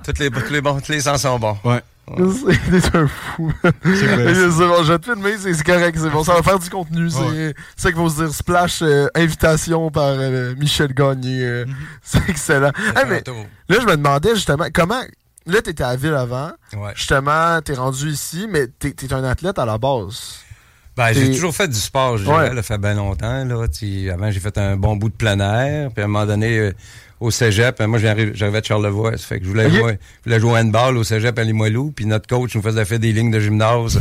Toutes 0.04 0.18
les, 0.18 0.30
tous 0.30 0.50
les 0.50 0.60
bons, 0.60 0.80
tous 0.80 0.92
les 0.92 1.00
sens 1.00 1.22
sont 1.22 1.38
bons. 1.38 1.58
Ouais. 1.64 1.82
C'est 2.16 2.94
un 2.94 3.08
fou. 3.08 3.52
C'est 3.62 4.16
bon, 4.16 4.82
je 4.82 4.92
vais 4.92 4.98
te 4.98 5.12
filmer, 5.12 5.36
c'est 5.38 5.62
correct, 5.62 5.98
c'est 6.00 6.10
bon. 6.10 6.24
Ça 6.24 6.34
va 6.34 6.42
faire 6.42 6.58
du 6.58 6.70
contenu. 6.70 7.10
C'est 7.10 7.54
ça 7.76 7.90
qu'il 7.90 8.00
faut 8.00 8.08
se 8.08 8.24
dire. 8.24 8.32
Splash, 8.32 8.82
euh, 8.82 9.08
invitation 9.14 9.90
par 9.90 10.14
euh, 10.16 10.54
Michel 10.56 10.94
Gagné. 10.94 11.44
Euh, 11.44 11.64
mm-hmm. 11.66 11.74
C'est 12.02 12.28
excellent. 12.28 12.72
mais, 13.08 13.22
là, 13.68 13.76
je 13.80 13.86
me 13.86 13.96
demandais 13.96 14.34
justement, 14.34 14.66
comment. 14.72 15.02
Là, 15.46 15.62
t'étais 15.62 15.84
à 15.84 15.90
la 15.90 15.96
ville 15.96 16.14
avant. 16.14 16.52
Ouais. 16.72 16.92
Justement, 16.94 17.60
t'es 17.62 17.74
rendu 17.74 18.10
ici, 18.10 18.46
mais 18.48 18.66
t'es 18.66 18.94
es 19.02 19.12
un 19.12 19.24
athlète 19.24 19.58
à 19.58 19.64
la 19.64 19.78
base. 19.78 20.40
Ben, 21.00 21.14
j'ai 21.14 21.30
toujours 21.30 21.54
fait 21.54 21.68
du 21.68 21.78
sport, 21.78 22.18
je 22.18 22.24
dirais. 22.24 22.54
Ça 22.56 22.62
fait 22.62 22.78
bien 22.78 22.94
longtemps. 22.94 23.44
Là, 23.44 23.64
avant, 24.12 24.30
j'ai 24.30 24.40
fait 24.40 24.58
un 24.58 24.76
bon 24.76 24.96
bout 24.96 25.08
de 25.08 25.14
plein 25.14 25.40
air. 25.40 25.90
Puis 25.94 26.02
à 26.02 26.04
un 26.04 26.08
moment 26.08 26.26
donné, 26.26 26.58
euh, 26.58 26.72
au 27.20 27.30
cégep, 27.30 27.80
moi, 27.82 27.98
j'arrivais 27.98 28.60
de 28.60 28.64
Charlevoix. 28.64 29.12
Ça 29.12 29.26
fait 29.26 29.38
que 29.38 29.44
je 29.44 29.50
voulais, 29.50 29.70
jouer, 29.70 29.98
je 30.24 30.30
voulais 30.30 30.40
jouer 30.40 30.60
handball 30.60 30.98
au 30.98 31.04
cégep 31.04 31.38
à 31.38 31.44
Limoilou. 31.44 31.92
Puis 31.96 32.04
notre 32.04 32.26
coach 32.26 32.54
nous 32.54 32.62
faisait 32.62 32.84
faire 32.84 32.98
des 32.98 33.12
lignes 33.12 33.30
de 33.30 33.40
gymnase. 33.40 33.98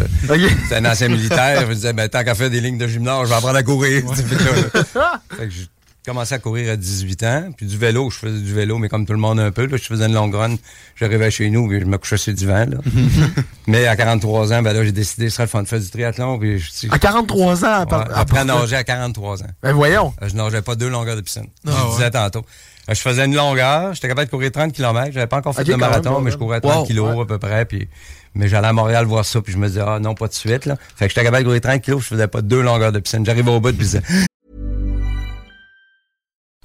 C'était 0.63 0.75
un 0.75 0.91
ancien 0.91 1.07
militaire. 1.07 1.65
je 1.67 1.73
disais, 1.73 1.93
ben, 1.93 2.09
tant 2.09 2.23
qu'à 2.23 2.35
faire 2.35 2.49
des 2.49 2.59
lignes 2.59 2.77
de 2.77 2.87
gymnase, 2.87 3.23
je 3.23 3.29
vais 3.29 3.35
apprendre 3.35 3.57
à 3.57 3.63
courir. 3.63 4.03
fait 4.13 5.47
que 5.47 5.53
commencé 6.09 6.33
à 6.33 6.39
courir 6.39 6.71
à 6.71 6.75
18 6.75 7.23
ans. 7.23 7.49
Puis 7.55 7.65
du 7.65 7.77
vélo, 7.77 8.09
je 8.09 8.17
faisais 8.17 8.39
du 8.39 8.53
vélo, 8.53 8.77
mais 8.77 8.89
comme 8.89 9.05
tout 9.05 9.13
le 9.13 9.19
monde 9.19 9.39
un 9.39 9.51
peu. 9.51 9.65
Là, 9.65 9.77
je 9.77 9.83
faisais 9.83 10.05
une 10.05 10.13
longue 10.13 10.33
run. 10.33 10.55
J'arrivais 10.95 11.29
chez 11.29 11.49
nous, 11.49 11.67
puis 11.67 11.79
je 11.79 11.85
me 11.85 11.97
couchais 11.97 12.17
sur 12.17 12.33
du 12.33 12.47
vent. 12.47 12.65
Là. 12.65 12.77
mais 13.67 13.87
à 13.87 13.95
43 13.95 14.53
ans, 14.53 14.61
ben 14.61 14.73
là, 14.73 14.83
j'ai 14.83 14.91
décidé, 14.91 15.29
ce 15.29 15.35
serait 15.35 15.43
le 15.43 15.49
fun 15.49 15.63
de 15.63 15.67
faire 15.67 15.79
du 15.79 15.89
triathlon. 15.89 16.39
Puis 16.39 16.61
à 16.89 16.99
43 16.99 17.65
ans? 17.65 17.85
Ouais, 17.85 17.97
après 18.13 18.43
nager 18.43 18.75
à 18.75 18.83
43 18.83 19.43
ans. 19.43 19.47
Ben 19.61 19.73
voyons. 19.73 20.13
Euh, 20.21 20.29
je 20.29 20.35
nageais 20.35 20.61
pas 20.61 20.75
deux 20.75 20.89
longueurs 20.89 21.15
de 21.15 21.21
piscine. 21.21 21.47
je 21.63 21.95
disais 21.95 22.11
tantôt. 22.11 22.43
Euh, 22.89 22.93
je 22.95 22.99
faisais 23.01 23.25
une 23.25 23.35
longueur, 23.35 23.93
j'étais 23.93 24.07
capable 24.07 24.25
de 24.25 24.31
courir 24.31 24.51
30 24.51 24.73
km. 24.73 25.11
J'avais 25.13 25.27
pas 25.27 25.37
encore 25.37 25.55
fait 25.55 25.63
de 25.63 25.75
marathon, 25.75 26.21
mais 26.21 26.31
je 26.31 26.37
courais 26.37 26.59
30 26.59 26.87
kg 26.87 27.21
à 27.21 27.25
peu 27.25 27.37
près. 27.37 27.65
Puis 27.65 27.87
mais 28.35 28.47
j'allais 28.47 28.67
à 28.67 28.73
Montréal 28.73 29.05
voir 29.05 29.25
ça, 29.25 29.41
puis 29.41 29.53
je 29.53 29.57
me 29.57 29.67
disais, 29.67 29.81
ah 29.85 29.99
non, 29.99 30.13
pas 30.15 30.27
de 30.27 30.33
suite. 30.33 30.65
Là. 30.65 30.75
Fait 30.95 31.05
que 31.05 31.09
j'étais 31.09 31.23
capable 31.23 31.43
de 31.43 31.49
courir 31.49 31.61
30 31.61 31.81
kilos, 31.81 32.03
je 32.03 32.07
faisais 32.07 32.27
pas 32.27 32.41
deux 32.41 32.61
longueurs 32.61 32.91
de 32.91 32.99
piscine. 32.99 33.25
J'arrivais 33.25 33.51
au 33.51 33.59
bout, 33.59 33.69
puis 33.69 33.87
je 33.87 33.97
disais, 33.97 34.01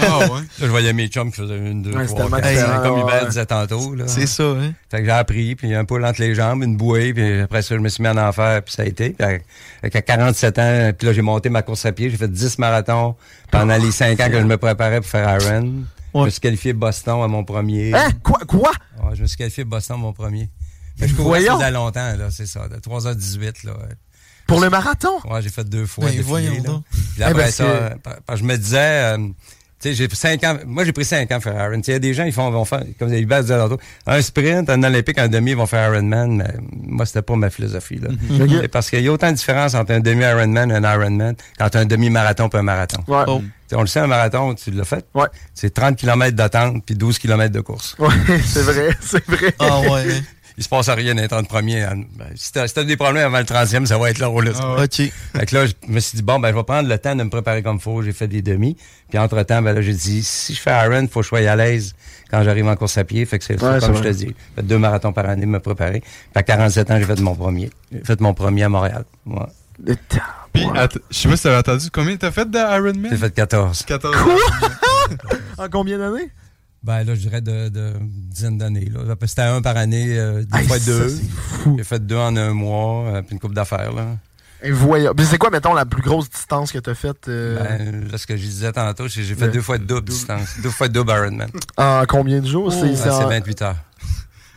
Ah 0.00 0.18
ouais? 0.18 0.26
Là, 0.28 0.42
je 0.60 0.66
voyais 0.66 0.92
mes 0.92 1.08
chums 1.08 1.30
qui 1.30 1.40
faisaient 1.40 1.56
une, 1.56 1.82
deux, 1.82 1.92
trois, 2.06 2.40
quatre, 2.40 2.82
comme 2.82 2.98
Hubert 3.00 3.26
disait 3.26 3.46
tantôt. 3.46 3.94
C'est 4.06 4.26
ça, 4.26 4.44
hein? 4.44 4.72
Fait 4.90 4.98
que 4.98 5.04
j'ai 5.04 5.10
appris, 5.10 5.54
puis 5.54 5.74
un 5.74 5.84
poule 5.84 6.04
entre 6.04 6.20
les 6.20 6.34
jambes, 6.34 6.62
une 6.62 6.76
bouée, 6.76 7.14
puis 7.14 7.40
après 7.40 7.62
ça, 7.62 7.74
je 7.74 7.80
me 7.80 7.88
suis 7.88 8.02
mis 8.02 8.10
en 8.10 8.18
enfer, 8.18 8.62
puis 8.62 8.74
ça 8.74 8.82
a 8.82 8.84
été. 8.84 9.10
Puis 9.10 9.26
à, 9.82 10.02
47 10.02 10.58
ans, 10.58 10.92
puis 10.96 11.06
là, 11.06 11.12
j'ai 11.14 11.22
monté 11.22 11.48
ma 11.48 11.62
course 11.62 11.86
à 11.86 11.92
pied, 11.92 12.10
j'ai 12.10 12.16
fait 12.18 12.30
10 12.30 12.58
marathons 12.58 13.16
pendant 13.50 13.76
les 13.76 13.90
5 13.90 14.20
ans 14.20 14.28
que 14.28 14.38
je 14.38 14.44
me 14.44 14.58
préparais 14.58 15.00
pour 15.00 15.08
faire 15.08 15.40
Iron. 15.40 15.84
Je 16.14 16.18
me 16.20 16.30
suis 16.30 16.40
qualifié 16.40 16.74
Boston 16.74 17.22
à 17.22 17.28
mon 17.28 17.42
premier. 17.42 17.94
Hein? 17.94 18.10
Quoi? 18.22 18.40
Quoi? 18.46 18.72
Ouais, 19.02 19.16
je 19.16 19.22
me 19.22 19.26
suis 19.26 19.38
qualifié 19.38 19.64
Boston 19.64 19.96
à 19.96 20.00
mon 20.00 20.12
premier. 20.12 20.50
Mais 21.00 21.08
je 21.08 21.14
courais 21.14 21.42
ça 21.42 21.70
longtemps, 21.70 22.16
là, 22.16 22.30
c'est 22.30 22.46
ça, 22.46 22.68
de 22.68 22.76
3h18, 22.76 23.66
là. 23.66 23.72
Pour 24.52 24.60
le 24.60 24.70
marathon? 24.70 25.18
Ouais, 25.30 25.40
j'ai 25.42 25.48
fait 25.48 25.64
deux 25.64 25.86
fois. 25.86 26.04
Ben, 26.04 26.20
voyons 26.22 26.60
donc. 26.62 26.84
Puis 27.14 27.22
après 27.22 27.32
eh 27.32 27.44
ben, 27.44 27.50
ça, 27.50 28.36
je 28.36 28.42
me 28.44 28.56
disais, 28.56 28.78
euh, 28.78 29.16
tu 29.82 29.88
sais, 29.88 29.94
j'ai 29.94 30.06
cinq 30.16 30.44
ans. 30.44 30.58
Moi, 30.66 30.84
j'ai 30.84 30.92
pris 30.92 31.04
cinq 31.04 31.32
ans 31.32 31.40
pour 31.40 31.52
faire 31.52 31.64
Iron. 31.64 31.80
Il 31.84 31.90
y 31.90 31.94
a 31.94 31.98
des 31.98 32.14
gens, 32.14 32.24
ils 32.24 32.32
font, 32.32 32.50
vont 32.50 32.64
faire, 32.64 32.84
comme 32.98 33.08
bases 33.26 33.46
disait 33.46 33.78
un 34.06 34.22
sprint, 34.22 34.70
un 34.70 34.82
olympique, 34.82 35.18
un 35.18 35.28
demi, 35.28 35.52
ils 35.52 35.56
vont 35.56 35.66
faire 35.66 35.92
Ironman. 35.92 36.36
Mais 36.36 36.54
moi, 36.70 37.06
c'était 37.06 37.22
pas 37.22 37.34
ma 37.34 37.50
philosophie, 37.50 37.98
là. 37.98 38.10
Parce 38.72 38.90
qu'il 38.90 39.00
y 39.00 39.08
a 39.08 39.12
autant 39.12 39.30
de 39.30 39.36
différence 39.36 39.74
entre 39.74 39.92
un 39.92 40.00
demi 40.00 40.22
Ironman 40.22 40.70
et 40.70 40.74
un 40.74 40.92
Ironman 40.92 41.34
qu'entre 41.58 41.78
un 41.78 41.86
demi-marathon 41.86 42.48
et 42.48 42.56
un 42.56 42.62
marathon. 42.62 43.02
Ouais. 43.08 43.24
Oh. 43.26 43.42
On 43.74 43.80
le 43.80 43.86
sait, 43.86 44.00
un 44.00 44.06
marathon, 44.06 44.54
tu 44.54 44.70
l'as 44.70 44.84
fait? 44.84 45.04
Ouais. 45.14 45.26
C'est 45.54 45.72
30 45.72 45.96
km 45.96 46.36
d'attente 46.36 46.84
puis 46.84 46.94
12 46.94 47.18
km 47.18 47.52
de 47.52 47.60
course. 47.60 47.96
Ouais, 47.98 48.08
c'est 48.44 48.62
vrai, 48.62 48.90
c'est 49.00 49.26
vrai. 49.26 49.54
Ah 49.58 49.80
ouais. 49.80 50.22
Il 50.56 50.64
se 50.64 50.68
passe 50.68 50.88
rien 50.88 51.14
dans 51.14 51.22
les 51.22 51.28
30 51.28 51.48
premiers. 51.48 51.86
Ben, 52.16 52.26
si 52.34 52.52
t'as 52.52 52.84
des 52.84 52.96
problèmes 52.96 53.26
avant 53.26 53.38
le 53.38 53.44
30e, 53.44 53.86
ça 53.86 53.98
va 53.98 54.10
être 54.10 54.18
là. 54.18 54.28
Là, 54.42 54.50
ah, 54.60 54.82
OK. 54.84 54.94
Fait 54.94 55.46
que 55.46 55.54
là, 55.54 55.66
je 55.66 55.72
me 55.88 56.00
suis 56.00 56.16
dit, 56.16 56.22
bon, 56.22 56.38
ben, 56.38 56.50
je 56.50 56.54
vais 56.54 56.64
prendre 56.64 56.88
le 56.88 56.98
temps 56.98 57.14
de 57.14 57.22
me 57.22 57.30
préparer 57.30 57.62
comme 57.62 57.76
il 57.76 57.82
faut. 57.82 58.02
J'ai 58.02 58.12
fait 58.12 58.28
des 58.28 58.42
demi. 58.42 58.76
Puis 59.08 59.18
entre-temps, 59.18 59.62
ben 59.62 59.72
là, 59.72 59.82
j'ai 59.82 59.92
dit, 59.92 60.22
si 60.22 60.54
je 60.54 60.60
fais 60.60 60.72
Iron, 60.84 61.02
il 61.02 61.08
faut 61.08 61.20
que 61.20 61.24
je 61.24 61.28
sois 61.28 61.40
à 61.40 61.56
l'aise 61.56 61.94
quand 62.30 62.42
j'arrive 62.42 62.66
en 62.66 62.76
course 62.76 62.96
à 62.98 63.04
pied. 63.04 63.24
Fait 63.24 63.38
que 63.38 63.44
c'est 63.44 63.56
comme 63.56 63.78
je 63.96 64.02
te 64.02 64.08
dis. 64.08 64.34
Fait 64.56 64.62
deux 64.62 64.78
marathons 64.78 65.12
par 65.12 65.28
année, 65.28 65.46
me 65.46 65.60
préparer. 65.60 66.00
Puis 66.00 66.30
à 66.34 66.42
47 66.42 66.90
ans, 66.90 66.98
j'ai 66.98 67.04
fait 67.04 67.20
mon 67.20 67.34
premier. 67.34 67.70
J'ai 67.90 68.04
fait 68.04 68.20
mon 68.20 68.34
premier 68.34 68.64
à 68.64 68.68
Montréal. 68.68 69.04
Ouais. 69.26 69.46
Puis, 70.52 70.66
je 71.10 71.16
sais 71.16 71.28
pas 71.28 71.36
si 71.36 71.42
t'avais 71.42 71.56
entendu, 71.56 71.90
combien 71.90 72.16
t'as 72.16 72.30
fait 72.30 72.48
d'Ironman? 72.48 73.08
J'ai 73.10 73.16
fait 73.16 73.34
14. 73.34 73.82
14 73.84 74.16
Quoi? 74.16 74.36
en 75.58 75.68
combien 75.68 75.98
d'années? 75.98 76.30
Ben 76.82 77.04
là, 77.04 77.14
je 77.14 77.20
dirais 77.20 77.40
de, 77.40 77.68
de 77.68 77.92
dizaine 78.02 78.58
d'années. 78.58 78.90
C'était 79.26 79.42
un 79.42 79.62
par 79.62 79.76
année, 79.76 80.18
euh, 80.18 80.42
des 80.44 80.62
fois 80.64 80.80
deux. 80.80 81.16
J'ai 81.76 81.84
fait 81.84 82.04
deux 82.04 82.16
en 82.16 82.36
un 82.36 82.52
mois, 82.52 83.06
euh, 83.06 83.22
puis 83.22 83.34
une 83.34 83.38
coupe 83.38 83.54
d'affaires. 83.54 83.92
là. 83.92 84.16
voyons. 84.68 85.12
c'est 85.22 85.38
quoi, 85.38 85.50
mettons, 85.50 85.74
la 85.74 85.86
plus 85.86 86.02
grosse 86.02 86.28
distance 86.28 86.72
que 86.72 86.80
tu 86.80 86.90
as 86.90 86.94
faite? 86.94 87.28
Euh? 87.28 87.62
Ben, 87.62 88.08
là, 88.10 88.18
ce 88.18 88.26
que 88.26 88.36
je 88.36 88.42
disais 88.42 88.72
tantôt, 88.72 89.06
j'ai 89.06 89.22
fait 89.22 89.48
deux 89.48 89.62
fois 89.62 89.78
double, 89.78 90.08
distance. 90.08 90.56
Deux 90.60 90.70
fois 90.70 90.88
double 90.88 91.12
Ironman. 91.12 91.50
En 91.76 92.02
combien 92.08 92.40
de 92.40 92.46
jours? 92.46 92.72
c'est 92.72 93.08
ben, 93.08 93.28
28 93.28 93.62
heures. 93.62 93.76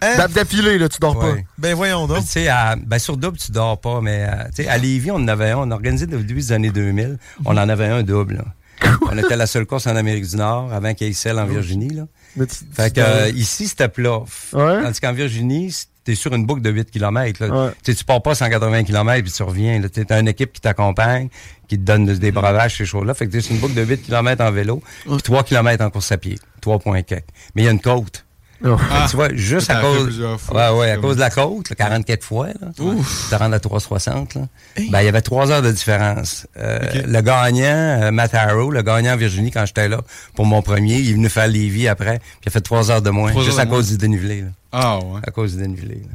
Hein? 0.02 0.28
D'affilée, 0.34 0.78
là, 0.80 0.90
tu 0.90 1.00
dors 1.00 1.18
pas. 1.20 1.36
Ben 1.60 1.76
voyons 1.76 2.08
donc. 2.08 2.22
Tu 2.22 2.28
sais, 2.28 2.50
ben, 2.86 2.98
sur 2.98 3.18
double, 3.18 3.38
tu 3.38 3.52
dors 3.52 3.80
pas, 3.80 4.02
mais 4.02 4.28
tu 4.56 4.66
à 4.66 4.78
Lévis, 4.80 5.12
on 5.12 5.16
en 5.18 5.28
avait 5.28 5.52
un. 5.52 5.60
On 5.60 5.72
a 5.72 5.76
organisé 5.76 6.08
depuis 6.08 6.34
les 6.34 6.52
années 6.52 6.72
2000. 6.72 7.20
On 7.46 7.52
en 7.52 7.70
avait 7.70 7.86
un 7.86 8.02
double. 8.02 8.44
On 9.10 9.18
était 9.18 9.36
la 9.36 9.48
seule 9.48 9.66
course 9.66 9.88
en 9.88 9.96
Amérique 9.96 10.28
du 10.28 10.36
Nord 10.36 10.72
avant 10.74 10.94
qu'il 10.94 11.08
y 11.08 11.10
ait 11.10 11.14
celle 11.14 11.40
en 11.40 11.46
Virginie. 11.46 11.90
Là. 11.90 12.08
fait 12.74 12.94
que, 12.94 13.02
euh, 13.02 13.30
ici, 13.30 13.68
c'était 13.68 13.90
plat. 13.90 14.24
Ouais. 14.54 14.84
Tandis 14.84 15.00
qu'en 15.00 15.14
Virginie, 15.14 15.74
t'es 16.04 16.16
sur 16.16 16.34
une 16.34 16.46
boucle 16.46 16.62
de 16.62 16.70
8 16.70 16.92
km. 16.92 17.46
Là. 17.46 17.74
Tu 17.84 18.04
pars 18.06 18.22
pas 18.22 18.36
180 18.36 18.84
km 18.84 19.24
puis 19.24 19.32
tu 19.32 19.44
reviens. 19.44 19.82
Tu 19.82 20.06
as 20.10 20.20
une 20.20 20.28
équipe 20.28 20.54
qui 20.54 20.62
t'accompagne, 20.62 21.30
qui 21.68 21.78
te 21.78 21.84
donne 21.84 22.06
des 22.06 22.32
breuvages, 22.32 22.78
ces 22.78 22.86
choses-là. 22.86 23.14
Fait 23.14 23.28
que 23.28 23.40
sur 23.40 23.54
une 23.54 23.60
boucle 23.60 23.74
de 23.74 23.84
8 23.84 24.04
km 24.04 24.44
en 24.44 24.52
vélo, 24.52 24.82
puis 25.04 25.22
3 25.22 25.44
km 25.44 25.84
en 25.84 25.90
course 25.90 26.12
à 26.12 26.18
pied. 26.18 26.38
3 26.62 26.80
points 26.80 27.02
Mais 27.56 27.64
il 27.64 27.66
y 27.66 27.68
a 27.68 27.72
une 27.72 27.82
côte. 27.82 28.25
Ah, 28.64 29.08
tu 29.10 29.16
vois, 29.16 29.34
juste 29.34 29.70
à 29.70 29.82
cause, 29.82 30.20
ouais, 30.52 30.70
ouais, 30.70 30.92
à 30.92 30.98
cause 30.98 31.16
de 31.16 31.22
la 31.22 31.30
côte, 31.30 31.74
44 31.76 32.24
fois, 32.24 32.48
là, 32.48 32.68
tu 32.76 33.36
rendu 33.36 33.56
à 33.56 33.60
360, 33.60 34.36
là, 34.36 34.42
ben, 34.78 35.02
il 35.02 35.06
y 35.06 35.08
avait 35.08 35.22
trois 35.22 35.52
heures 35.52 35.62
de 35.62 35.72
différence. 35.72 36.48
Euh, 36.58 36.80
le 37.06 37.22
gagnant, 37.22 37.64
euh, 38.04 38.12
Matt 38.12 38.34
Harrow, 38.34 38.72
le 38.72 38.82
gagnant 38.82 39.14
en 39.14 39.18
Virginie, 39.18 39.52
quand 39.52 39.66
j'étais 39.66 39.90
là, 39.90 40.02
pour 40.36 40.46
mon 40.46 40.62
premier, 40.62 40.98
il 41.00 41.10
est 41.10 41.14
venu 41.14 41.30
faire 41.30 41.48
Lévis 41.48 41.88
après, 41.88 42.20
puis 42.20 42.46
il 42.46 42.50
a 42.50 42.52
fait 42.52 42.62
trois 42.62 42.92
heures 42.92 43.02
de 43.02 43.10
moins, 43.10 43.34
juste 43.44 43.60
à 43.60 43.66
cause 43.66 43.90
du 43.90 43.98
dénivelé. 43.98 44.42
Là. 44.42 44.48
Ah 44.78 45.00
ouais. 45.00 45.22
À 45.26 45.32
cause 45.32 45.56
du 45.56 45.62
dénivelé. 45.62 45.96
Là. 45.96 46.10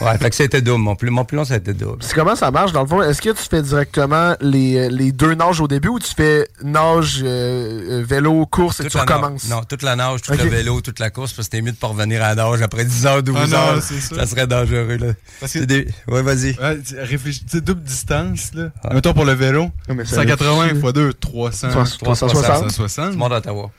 Ouais, 0.00 0.18
fait 0.18 0.30
que 0.30 0.36
c'était 0.36 0.62
double. 0.62 0.82
Mon 0.82 0.94
plus, 0.96 1.10
mon 1.10 1.24
plus 1.24 1.36
long, 1.36 1.44
c'était 1.44 1.74
double. 1.74 1.98
Comment 2.14 2.36
ça 2.36 2.50
marche, 2.50 2.72
dans 2.72 2.82
le 2.82 2.86
fond? 2.86 3.02
Est-ce 3.02 3.20
que 3.20 3.30
tu 3.30 3.42
fais 3.42 3.62
directement 3.62 4.34
les, 4.40 4.88
les 4.88 5.12
deux 5.12 5.34
nages 5.34 5.60
au 5.60 5.68
début 5.68 5.88
ou 5.88 5.98
tu 5.98 6.12
fais 6.14 6.48
nage, 6.62 7.20
euh, 7.22 8.00
euh, 8.00 8.04
vélo, 8.06 8.46
course 8.46 8.80
et 8.80 8.88
tu 8.88 8.96
recommences? 8.96 9.48
Non, 9.48 9.62
toute 9.68 9.82
la 9.82 9.96
nage, 9.96 10.22
tout 10.22 10.32
le 10.32 10.38
vélo, 10.38 10.80
toute 10.80 10.98
la 10.98 11.10
course, 11.10 11.32
parce 11.32 11.48
que 11.48 11.54
c'était 11.54 11.62
mieux 11.62 11.72
de 11.72 11.76
pas 11.76 11.88
revenir 11.88 12.22
à 12.22 12.34
la 12.34 12.44
nage 12.44 12.62
après 12.62 12.84
10 12.84 13.06
heures, 13.06 13.22
12 13.22 13.36
ah 13.36 13.56
heures. 13.56 13.82
Ça. 13.82 14.16
ça. 14.16 14.26
serait 14.26 14.46
dangereux, 14.46 14.96
là. 14.96 15.12
Parce 15.40 15.52
que... 15.52 15.60
Des... 15.60 15.88
Ouais, 16.08 16.22
vas-y. 16.22 16.56
Ouais, 16.58 16.78
réfléchis, 16.98 17.44
tu 17.44 17.56
sais, 17.56 17.60
double 17.60 17.82
distance, 17.82 18.54
là. 18.54 18.70
Ouais. 18.84 18.94
Mettons 18.94 19.14
pour 19.14 19.24
le 19.24 19.32
vélo. 19.32 19.70
180 20.04 20.68
x 20.68 20.92
2, 20.92 21.12
300. 21.12 21.68
360. 21.68 22.00
360. 22.00 23.12
Tu 23.12 23.18
montes 23.18 23.32
à 23.32 23.36
Ottawa. 23.36 23.70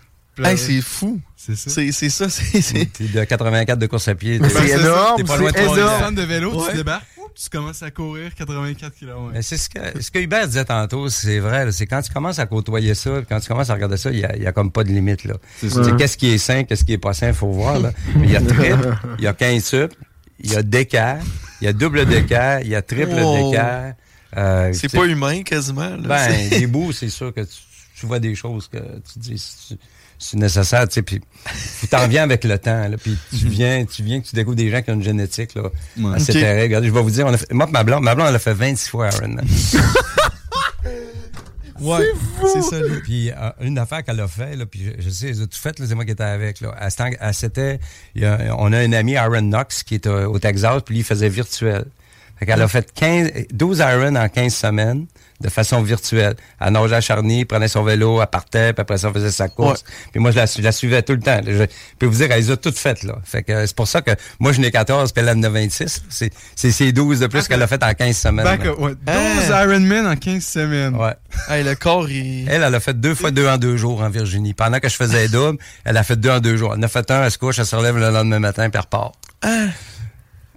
Hey, 0.43 0.57
c'est 0.57 0.81
fou. 0.81 1.19
C'est 1.35 1.55
ça. 1.55 1.69
C'est 1.91 2.09
ça. 2.09 2.29
C'est 2.29 3.11
de 3.11 3.23
84 3.23 3.79
de 3.79 3.87
course 3.87 4.07
à 4.07 4.15
pied. 4.15 4.39
C'est 4.49 4.69
énorme. 4.69 5.17
T'es 5.17 5.23
pas 5.23 5.37
loin 5.37 5.51
de 5.51 5.57
énorme. 5.57 6.15
de 6.15 6.21
vélo, 6.21 6.65
tu 6.69 6.75
débarques, 6.75 7.05
tu 7.35 7.49
commences 7.49 7.83
à 7.83 7.91
courir 7.91 8.33
84 8.33 8.95
km. 8.97 9.31
C'est 9.41 9.57
ce 9.57 9.69
que, 9.69 10.01
ce 10.01 10.09
que 10.09 10.19
Hubert 10.19 10.47
disait 10.47 10.65
tantôt, 10.65 11.09
c'est 11.09 11.39
vrai. 11.39 11.71
C'est 11.71 11.85
quand 11.85 12.01
tu 12.01 12.11
commences 12.11 12.39
à 12.39 12.45
côtoyer 12.45 12.95
ça, 12.95 13.21
quand 13.29 13.39
tu 13.39 13.47
commences 13.47 13.69
à 13.69 13.75
regarder 13.75 13.97
ça, 13.97 14.11
il 14.11 14.17
n'y 14.17 14.25
a, 14.25 14.35
y 14.35 14.47
a 14.47 14.51
comme 14.51 14.71
pas 14.71 14.83
de 14.83 14.89
limite. 14.89 15.23
là. 15.23 15.35
Qu'est-ce 15.97 16.17
qui 16.17 16.29
est 16.29 16.37
sain, 16.37 16.63
qu'est-ce 16.63 16.83
qui 16.83 16.93
est 16.93 16.97
pas 16.97 17.13
sain, 17.13 17.29
il 17.29 17.33
faut 17.33 17.51
voir. 17.51 17.79
Là. 17.79 17.91
il 18.15 18.31
y 18.31 18.35
a 18.35 18.41
triple, 18.41 18.97
il 19.19 19.23
y 19.23 19.27
a 19.27 19.33
15 19.33 19.63
sup, 19.63 19.93
il 20.39 20.51
y 20.51 20.55
a 20.55 20.63
d'écart, 20.63 21.19
il 21.61 21.65
y 21.65 21.67
a 21.67 21.73
double 21.73 22.05
d'écart, 22.05 22.61
il 22.61 22.69
y 22.69 22.75
a 22.75 22.81
triple 22.81 23.15
d'écart. 23.15 23.93
Euh, 24.35 24.71
c'est 24.73 24.91
pas 24.91 25.05
humain 25.05 25.43
quasiment. 25.43 25.89
Là, 25.89 26.07
ben, 26.07 26.49
des 26.49 26.67
bouts, 26.67 26.91
c'est 26.91 27.09
sûr 27.09 27.33
que 27.33 27.41
tu, 27.41 28.05
vois 28.05 28.19
des 28.19 28.35
choses 28.35 28.67
que 28.67 28.77
tu 28.77 29.19
dis 29.19 29.77
c'est 30.19 30.37
nécessaire, 30.37 30.87
tu 30.87 30.95
sais, 30.95 31.01
puis 31.01 31.21
tu 31.79 31.87
t'en 31.87 32.07
viens 32.07 32.23
avec 32.23 32.43
le 32.43 32.57
temps, 32.57 32.87
là, 32.87 32.97
puis 32.97 33.17
tu 33.37 33.45
mhm. 33.45 33.51
viens, 33.51 33.85
tu 33.85 34.03
viens 34.03 34.19
que 34.21 34.27
tu 34.27 34.35
découvres 34.35 34.55
des 34.55 34.69
gens 34.69 34.81
qui 34.81 34.91
ont 34.91 34.95
une 34.95 35.03
génétique, 35.03 35.55
là, 35.55 35.69
assez 36.15 36.31
okay. 36.35 36.63
Regardez, 36.63 36.87
je 36.87 36.93
vais 36.93 37.01
vous 37.01 37.11
dire, 37.11 37.25
on 37.25 37.33
a 37.33 37.37
fait, 37.37 37.51
moi 37.53 37.67
ma 37.67 37.83
blonde, 37.83 38.03
ma 38.03 38.15
blonde, 38.15 38.27
elle 38.29 38.35
a 38.35 38.39
fait 38.39 38.53
26 38.53 38.89
fois 38.89 39.09
Iron 39.09 39.37
Ouais, 41.79 42.05
c'est 42.53 42.61
ça. 42.63 42.77
Puis 43.03 43.29
euh, 43.29 43.35
une 43.61 43.77
affaire 43.77 44.03
qu'elle 44.03 44.19
a 44.19 44.27
fait, 44.27 44.55
là, 44.55 44.65
puis 44.65 44.91
je, 44.97 45.09
sais, 45.09 45.29
elle 45.29 45.43
a 45.43 45.45
tout 45.45 45.59
fait, 45.59 45.75
c'est 45.77 45.93
moi 45.95 46.05
qui 46.05 46.11
étais 46.11 46.23
avec. 46.23 46.61
Là. 46.61 46.75
c'était, 47.33 47.79
on 48.57 48.73
a 48.73 48.79
un 48.79 48.93
ami, 48.93 49.15
Aaron 49.15 49.41
Knox, 49.41 49.83
qui 49.83 49.95
est 49.95 50.07
au, 50.07 50.39
Texas, 50.39 50.81
puis 50.83 50.95
lui, 50.95 51.01
il 51.01 51.05
faisait 51.05 51.29
virtuel. 51.29 51.85
Fait 52.37 52.45
qu'elle 52.45 52.61
a 52.61 52.67
fait 52.67 52.91
15, 52.93 53.31
12 53.51 53.79
Iron 53.79 54.15
en 54.15 54.29
15 54.29 54.53
semaines 54.53 55.05
de 55.39 55.49
façon 55.49 55.81
virtuelle. 55.81 56.35
Elle 56.59 56.73
nageait 56.73 56.95
à 56.95 57.01
Charny, 57.01 57.45
prenait 57.45 57.67
son 57.67 57.83
vélo, 57.83 58.21
elle 58.21 58.27
partait, 58.27 58.73
puis 58.73 58.81
après 58.81 58.97
ça, 58.97 59.09
on 59.09 59.13
faisait 59.13 59.31
sa 59.31 59.47
course. 59.47 59.83
Puis 60.11 60.19
moi, 60.19 60.31
je 60.31 60.61
la, 60.61 60.71
suivais 60.71 61.01
tout 61.03 61.13
le 61.13 61.19
temps. 61.19 61.39
Je, 61.45 61.65
peux 61.99 62.07
vous 62.07 62.15
dire, 62.15 62.31
elle 62.31 62.39
les 62.39 62.51
a 62.51 62.57
toutes 62.57 62.77
faites, 62.77 63.03
là. 63.03 63.15
Fait 63.23 63.43
que 63.43 63.65
c'est 63.65 63.75
pour 63.75 63.87
ça 63.87 64.01
que 64.01 64.11
moi, 64.39 64.51
je 64.51 64.61
n'ai 64.61 64.71
14, 64.71 65.11
puis 65.11 65.23
elle 65.23 65.37
en 65.37 65.43
a 65.43 65.49
26. 65.49 66.03
C'est, 66.09 66.31
c'est 66.55 66.71
ces 66.71 66.91
12 66.91 67.19
de 67.19 67.27
plus 67.27 67.47
qu'elle 67.47 67.61
a 67.61 67.67
fait 67.67 67.83
en 67.83 67.93
15 67.93 68.17
semaines. 68.17 68.47
ouais. 68.47 68.57
12 68.57 68.95
ah. 69.07 69.63
Ironman 69.63 70.07
en 70.07 70.15
15 70.15 70.43
semaines. 70.43 70.95
Ouais. 70.95 71.15
Hey, 71.49 71.63
le 71.63 71.75
corps, 71.75 72.09
il... 72.09 72.47
Elle, 72.49 72.63
elle 72.63 72.75
a 72.75 72.79
fait 72.79 72.99
deux 72.99 73.15
fois 73.15 73.31
deux 73.31 73.47
en 73.47 73.57
deux 73.57 73.77
jours 73.77 74.01
en 74.01 74.09
Virginie. 74.09 74.53
Pendant 74.53 74.79
que 74.79 74.89
je 74.89 74.95
faisais 74.95 75.27
double, 75.27 75.59
elle 75.85 75.97
a 75.97 76.03
fait 76.03 76.19
deux 76.19 76.29
en 76.29 76.39
deux 76.39 76.57
jours. 76.57 76.73
Elle 76.73 76.79
en 76.79 76.83
a 76.83 76.87
fait 76.87 77.09
un, 77.11 77.23
elle 77.23 77.31
se 77.31 77.37
couche, 77.37 77.59
elle 77.59 77.65
se 77.65 77.75
relève 77.75 77.97
le 77.97 78.09
lendemain 78.09 78.39
matin, 78.39 78.69
puis 78.69 78.77
elle 78.77 78.81
repart. 78.81 79.13
Ah. 79.43 79.67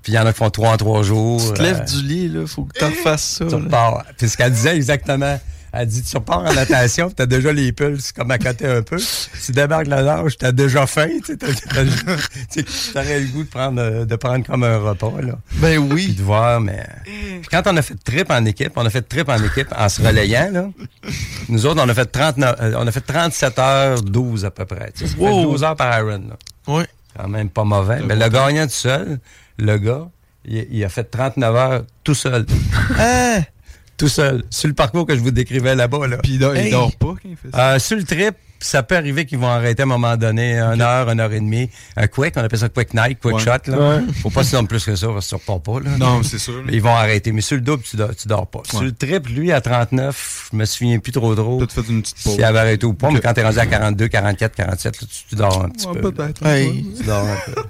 Puis 0.03 0.13
il 0.13 0.15
y 0.15 0.19
en 0.19 0.27
a 0.27 0.33
qui 0.33 0.39
font 0.39 0.51
trois 0.51 0.73
en 0.73 0.77
trois 0.77 1.03
jours. 1.03 1.41
Tu 1.45 1.55
te 1.55 1.63
lèves 1.63 1.81
euh, 1.81 1.85
du 1.85 2.03
lit, 2.03 2.29
là, 2.29 2.47
faut 2.47 2.65
que 2.65 2.79
tu 2.79 2.85
refasses 2.85 3.39
ça. 3.39 3.47
Tu 3.47 3.55
repars. 3.55 4.05
Puis 4.17 4.29
ce 4.29 4.37
qu'elle 4.37 4.53
disait 4.53 4.77
exactement, 4.77 5.39
elle 5.73 5.87
dit, 5.87 6.03
tu 6.03 6.17
repars 6.17 6.41
en 6.41 6.53
natation, 6.53 7.09
tu 7.09 7.15
t'as 7.15 7.27
déjà 7.27 7.53
les 7.53 7.71
pulses 7.71 8.11
comme 8.11 8.31
à 8.31 8.39
côté 8.39 8.67
un 8.67 8.83
peu. 8.83 8.97
Tu 9.45 9.53
débarques 9.53 9.87
la 9.87 10.03
nage, 10.03 10.37
t'as 10.37 10.51
déjà 10.51 10.87
faim, 10.87 11.09
tu 11.25 11.39
t'aurais 11.39 13.21
le 13.21 13.27
goût 13.27 13.45
de 13.45 13.49
prendre, 13.49 14.05
de 14.05 14.17
prendre 14.17 14.45
comme 14.45 14.65
un 14.65 14.79
repas, 14.79 15.21
là. 15.23 15.39
Ben 15.55 15.79
oui. 15.79 16.07
Puis 16.07 16.15
de 16.15 16.23
voir, 16.23 16.61
mais... 16.61 16.85
Puis 17.05 17.49
quand 17.51 17.63
on 17.67 17.77
a 17.77 17.83
fait 17.83 17.95
trip 18.03 18.31
en 18.31 18.45
équipe, 18.47 18.73
on 18.77 18.85
a 18.85 18.91
fait 18.91 19.03
trip 19.03 19.29
en 19.29 19.41
équipe 19.43 19.73
en 19.77 19.89
se 19.89 20.03
relayant, 20.03 20.51
là. 20.51 20.69
Nous 21.49 21.67
autres, 21.67 21.81
on 21.85 21.89
a 21.89 21.95
fait 21.95 22.07
39, 22.07 22.57
euh, 22.61 22.73
on 22.77 22.87
a 22.87 22.91
fait 22.91 23.01
37 23.01 23.59
heures 23.59 24.03
12 24.03 24.45
à 24.45 24.51
peu 24.51 24.65
près. 24.65 24.91
Sais, 24.95 25.07
12 25.17 25.63
heures 25.63 25.77
par 25.77 26.01
iron, 26.01 26.23
là. 26.31 26.37
Oui. 26.67 26.83
Quand 27.17 27.29
même 27.29 27.49
pas 27.49 27.65
mauvais. 27.65 28.01
Mais 28.05 28.17
le 28.17 28.29
gagnant 28.29 28.67
tout 28.67 28.73
seul, 28.73 29.19
le 29.61 29.79
gars, 29.79 30.09
il, 30.44 30.85
a 30.85 30.88
fait 30.88 31.05
39 31.05 31.57
heures 31.57 31.85
tout 32.05 32.14
seul. 32.14 32.46
hein? 32.99 33.42
Tout 33.96 34.09
seul. 34.09 34.44
Sur 34.49 34.68
le 34.68 34.75
parcours 34.75 35.07
que 35.07 35.14
je 35.14 35.20
vous 35.20 35.31
décrivais 35.31 35.75
là-bas. 35.75 36.07
Là. 36.07 36.16
Puis 36.18 36.33
il, 36.33 36.38
dort, 36.38 36.55
dort 36.70 36.96
pas 36.96 37.07
quand 37.07 37.29
il 37.29 37.37
fait 37.37 37.51
ça? 37.53 37.75
Euh, 37.75 37.79
sur 37.79 37.99
le 37.99 38.05
trip, 38.05 38.35
ça 38.59 38.83
peut 38.83 38.96
arriver 38.96 39.27
qu'ils 39.27 39.38
vont 39.38 39.49
arrêter 39.49 39.83
à 39.83 39.85
un 39.85 39.88
moment 39.88 40.16
donné, 40.16 40.59
une 40.59 40.81
heure, 40.81 41.11
une 41.11 41.20
heure 41.20 41.33
et 41.33 41.40
demie. 41.40 41.68
Un 41.96 42.07
quick, 42.07 42.35
on 42.37 42.40
appelle 42.40 42.59
ça 42.59 42.70
quick 42.70 42.94
night, 42.94 43.18
quick 43.20 43.38
shot. 43.38 43.70
Là. 43.70 44.01
Faut 44.23 44.31
pas 44.31 44.42
se 44.42 44.53
donner 44.53 44.68
plus 44.68 44.85
que 44.85 44.96
ça, 44.96 45.09
parce 45.09 45.27
que 45.27 45.29
tu 45.31 45.35
repars 45.35 45.61
pas. 45.61 45.81
Là. 45.81 45.99
Non, 45.99 46.23
c'est 46.23 46.38
sûr. 46.38 46.62
Ils 46.70 46.81
vont 46.81 46.94
arrêter. 46.94 47.33
Mais 47.33 47.42
sur 47.42 47.57
le 47.57 47.62
double, 47.62 47.83
tu 47.83 47.96
dors, 47.96 48.14
tu 48.14 48.27
dors 48.27 48.46
pas. 48.46 48.62
Sur 48.64 48.83
le 48.83 48.92
trip, 48.92 49.29
lui, 49.29 49.53
à 49.53 49.61
39, 49.61 50.49
je 50.51 50.57
me 50.57 50.64
souviens 50.64 50.99
plus 50.99 51.12
trop 51.12 51.35
trop. 51.35 51.64
Tu 51.66 51.75
fait 51.75 51.90
une 51.90 52.01
petite 52.01 52.23
pause. 52.23 52.35
S'il 52.35 52.44
avait 52.44 52.59
arrêté 52.61 52.87
ou 52.87 52.94
pas, 52.94 53.11
mais 53.11 53.20
quand 53.20 53.35
t'es 53.35 53.42
rendu 53.42 53.59
à 53.59 53.66
42, 53.66 54.09
44, 54.09 54.55
47, 54.55 54.99
tu, 55.29 55.37
dors 55.37 55.62
un 55.62 55.68
petit 55.68 55.87
peu. 55.87 56.11
Peut-être. 56.11 56.40
Tu 56.40 57.05
dors 57.05 57.27
un 57.27 57.37
peu. 57.53 57.62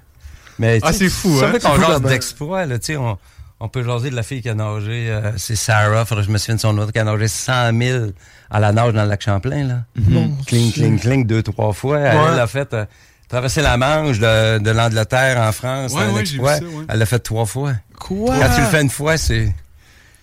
Mais, 0.60 0.78
ah, 0.82 0.92
c'est 0.92 1.08
fou, 1.08 1.40
ça 1.40 1.46
hein? 1.46 1.52
fait 1.52 1.60
qu'on 1.60 1.80
jase 1.80 2.02
d'exploit, 2.02 2.66
là, 2.66 2.78
tu 2.78 2.92
sais, 2.92 2.96
on, 2.98 3.16
on, 3.60 3.68
peut 3.70 3.82
jaser 3.82 4.10
de 4.10 4.14
la 4.14 4.22
fille 4.22 4.42
qui 4.42 4.48
a 4.50 4.54
nagé, 4.54 5.08
euh, 5.08 5.32
c'est 5.38 5.56
Sarah, 5.56 6.04
faudrait 6.04 6.22
que 6.22 6.28
je 6.28 6.32
me 6.34 6.36
souvienne 6.36 6.58
de 6.58 6.60
son 6.60 6.76
autre, 6.76 6.92
qui 6.92 6.98
a 6.98 7.04
nagé 7.04 7.28
100 7.28 7.78
000 7.80 8.06
à 8.50 8.60
la 8.60 8.70
nage 8.70 8.92
dans 8.92 9.04
le 9.04 9.08
lac 9.08 9.22
Champlain, 9.22 9.64
là. 9.64 9.74
Mm 9.96 10.28
Cling, 10.46 10.72
cling, 10.72 11.00
cling, 11.00 11.26
deux, 11.26 11.42
trois 11.42 11.72
fois. 11.72 11.98
Elle, 11.98 12.38
a 12.38 12.46
fait, 12.46 12.74
euh, 12.74 12.84
traverser 13.26 13.62
la 13.62 13.78
Manche 13.78 14.18
de, 14.18 14.58
de 14.58 14.70
l'Angleterre 14.70 15.40
en 15.40 15.50
France, 15.52 15.94
ouais, 15.94 16.08
ouais, 16.08 16.20
exploit. 16.20 16.56
Ça, 16.56 16.64
Elle 16.90 16.98
l'a 16.98 17.06
fait 17.06 17.20
trois 17.20 17.46
fois. 17.46 17.72
Quoi? 17.98 18.36
Quand 18.38 18.54
tu 18.54 18.60
le 18.60 18.66
fais 18.66 18.82
une 18.82 18.90
fois, 18.90 19.16
c'est... 19.16 19.54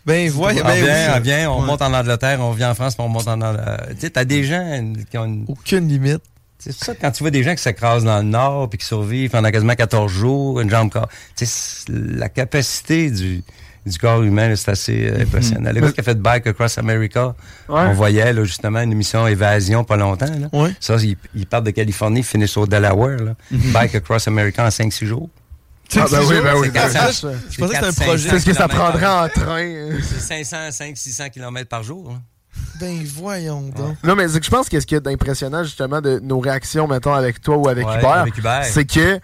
Ben, 0.06 0.30
voyez, 0.30 0.62
ben, 0.62 0.69
on 0.69 0.86
vient, 0.86 1.15
on 1.15 1.19
vient, 1.19 1.52
on 1.52 1.62
monte 1.63 1.82
en 1.82 1.93
Angleterre, 1.95 2.39
on 2.41 2.52
vient 2.52 2.69
en 2.69 2.76
France, 2.76 2.93
puis 2.93 3.04
on 3.04 3.10
monte 3.10 3.28
en 3.28 3.41
Angleterre. 3.41 3.88
Tu 3.89 4.02
sais, 4.02 4.12
t'as 4.12 4.23
des 4.23 4.43
gens 4.43 4.93
qui 5.10 5.17
ont 5.17 5.26
une... 5.26 5.45
Aucune 5.47 5.88
limite. 5.88 6.21
C'est 6.71 6.86
ça, 6.86 6.93
quand 6.95 7.12
tu 7.12 7.23
vois 7.23 7.32
des 7.32 7.43
gens 7.43 7.56
qui 7.56 7.62
s'écrasent 7.62 8.03
dans 8.03 8.17
le 8.17 8.23
nord 8.23 8.69
puis 8.69 8.77
qui 8.77 8.86
survivent 8.86 9.30
pendant 9.30 9.51
quasiment 9.51 9.75
14 9.75 10.12
jours, 10.12 10.60
une 10.60 10.69
jambe 10.69 10.91
corps, 10.91 11.10
la 11.89 12.30
capacité 12.30 13.10
du, 13.10 13.43
du 13.86 13.97
corps 13.97 14.23
humain, 14.23 14.56
c'est 14.56 14.71
assez 14.71 15.08
euh, 15.08 15.21
impressionnant. 15.21 15.71
Le 15.71 15.82
gars 15.82 15.91
qui 15.91 15.99
a 15.99 16.03
fait 16.03 16.19
Bike 16.19 16.47
Across 16.47 16.77
America, 16.77 17.36
on 17.69 17.93
voyait 17.93 18.34
là, 18.34 18.43
justement 18.43 18.82
une 18.82 18.91
émission 18.91 19.27
Évasion 19.27 19.84
pas 19.84 19.97
longtemps. 19.97 20.25
Là. 20.25 20.69
Ça, 20.80 20.97
ils, 20.97 21.45
partent 21.45 21.65
de 21.65 21.71
Californie, 21.71 22.19
ils 22.19 22.25
finissent 22.25 22.58
au 22.58 22.67
Delaware. 22.67 23.17
Là. 23.17 23.36
Mm-hmm. 23.53 23.71
Bike 23.71 23.95
Across 23.95 24.27
America 24.27 24.65
en 24.65 24.69
5-6 24.69 25.06
jours. 25.06 25.30
Ah 25.95 26.06
ben 26.12 26.19
oui, 26.27 26.36
ben 26.43 26.53
oui. 26.58 26.69
Ben, 26.69 26.89
je 26.89 27.58
pensais 27.58 27.80
que 27.80 27.86
c'était 27.86 27.86
un 27.86 27.93
projet. 27.93 28.30
Qu'est-ce 28.30 28.45
que 28.45 28.53
ça 28.53 28.67
prendrait 28.67 29.06
en 29.06 29.30
train? 29.30 29.89
C'est 30.01 30.43
500, 30.43 30.71
500, 30.71 30.93
600 30.95 31.30
km 31.30 31.69
par 31.69 31.84
jour. 31.84 32.12
Hein. 32.12 32.21
Ben 32.80 33.04
voyons 33.06 33.70
donc. 33.70 33.98
Non, 34.04 34.15
mais 34.15 34.28
je 34.28 34.50
pense 34.50 34.70
que 34.70 34.80
ce 34.80 34.86
qui 34.86 34.96
est 34.96 35.08
impressionnant 35.08 35.63
justement 35.63 36.02
de 36.02 36.20
nos 36.20 36.39
réactions, 36.39 36.88
mettons, 36.88 37.13
avec 37.13 37.41
toi 37.41 37.58
ou 37.58 37.67
avec 37.67 37.86
Hubert, 37.88 38.26
c'est 38.63 38.86
que 38.86 39.20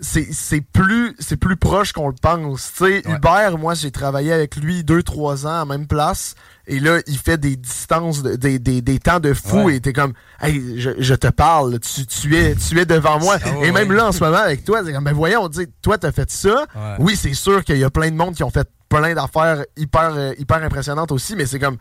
c'est 0.00 0.60
plus 0.60 1.14
c'est 1.20 1.36
plus 1.36 1.56
proche 1.56 1.92
qu'on 1.92 2.08
le 2.08 2.14
pense. 2.20 2.72
Tu 2.76 2.84
sais, 2.84 3.02
Hubert, 3.08 3.56
moi 3.58 3.74
j'ai 3.74 3.90
travaillé 3.90 4.32
avec 4.32 4.56
lui 4.56 4.82
deux 4.82 5.02
trois 5.02 5.46
ans 5.46 5.60
à 5.60 5.64
même 5.64 5.86
place 5.86 6.34
et 6.66 6.80
là 6.80 6.98
il 7.06 7.18
fait 7.18 7.38
des 7.38 7.56
distances 7.56 8.22
des, 8.22 8.58
des, 8.58 8.82
des 8.82 8.98
temps 8.98 9.20
de 9.20 9.32
fou 9.32 9.70
et 9.70 9.80
t'es 9.80 9.92
comme 9.92 10.12
hey 10.40 10.80
je, 10.80 10.90
je, 10.98 11.14
te 11.14 11.26
parle 11.26 11.80
tu, 11.80 12.06
tu 12.06 12.36
es 12.36 12.54
tu 12.54 12.78
es 12.78 12.86
devant 12.86 13.18
moi 13.18 13.36
ah 13.44 13.48
et 13.64 13.72
même 13.72 13.90
là 13.90 14.06
en 14.06 14.12
ce 14.12 14.22
moment 14.22 14.38
avec 14.38 14.64
toi 14.64 14.82
c'est 14.84 14.92
comme 14.92 15.02
ben 15.02 15.12
voyons 15.12 15.42
on 15.42 15.48
dit 15.48 15.66
toi 15.82 15.98
t'as 15.98 16.12
fait 16.12 16.30
ça 16.30 16.66
oui 17.00 17.16
c'est 17.16 17.34
sûr 17.34 17.64
qu'il 17.64 17.78
y 17.78 17.84
a 17.84 17.90
plein 17.90 18.12
de 18.12 18.16
monde 18.16 18.36
qui 18.36 18.44
ont 18.44 18.50
fait 18.50 18.68
plein 18.92 19.14
d'affaires 19.14 19.64
hyper, 19.76 20.12
euh, 20.14 20.32
hyper 20.38 20.62
impressionnantes 20.62 21.12
aussi, 21.12 21.34
mais 21.36 21.46
c'est 21.46 21.58
comme. 21.58 21.78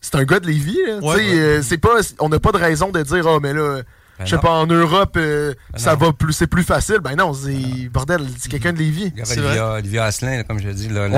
C'est 0.00 0.14
un 0.14 0.24
gars 0.24 0.40
de 0.40 0.46
Lévis. 0.46 0.78
Ouais, 1.02 1.60
c'est 1.62 1.78
pas, 1.78 2.00
on 2.20 2.28
n'a 2.28 2.38
pas 2.38 2.52
de 2.52 2.58
raison 2.58 2.90
de 2.90 3.02
dire, 3.02 3.26
oh, 3.26 3.40
mais 3.40 3.52
là 3.52 3.82
ben 4.18 4.24
je 4.24 4.30
sais 4.30 4.38
pas, 4.38 4.50
en 4.50 4.66
Europe, 4.66 5.16
euh, 5.16 5.54
ben 5.72 5.78
ça 5.78 5.94
va 5.94 6.12
plus, 6.12 6.32
c'est 6.32 6.46
plus 6.46 6.62
facile. 6.62 6.98
Ben 7.02 7.14
non, 7.16 7.32
c'est 7.32 7.88
bordel, 7.88 8.22
c'est 8.38 8.50
quelqu'un 8.50 8.72
de 8.72 8.78
Lévis. 8.78 9.12
C'est 9.24 9.40
Olivia 9.40 10.04
Asselin, 10.04 10.42
comme 10.42 10.58
je 10.60 10.68
dis, 10.70 10.88
là, 10.88 11.08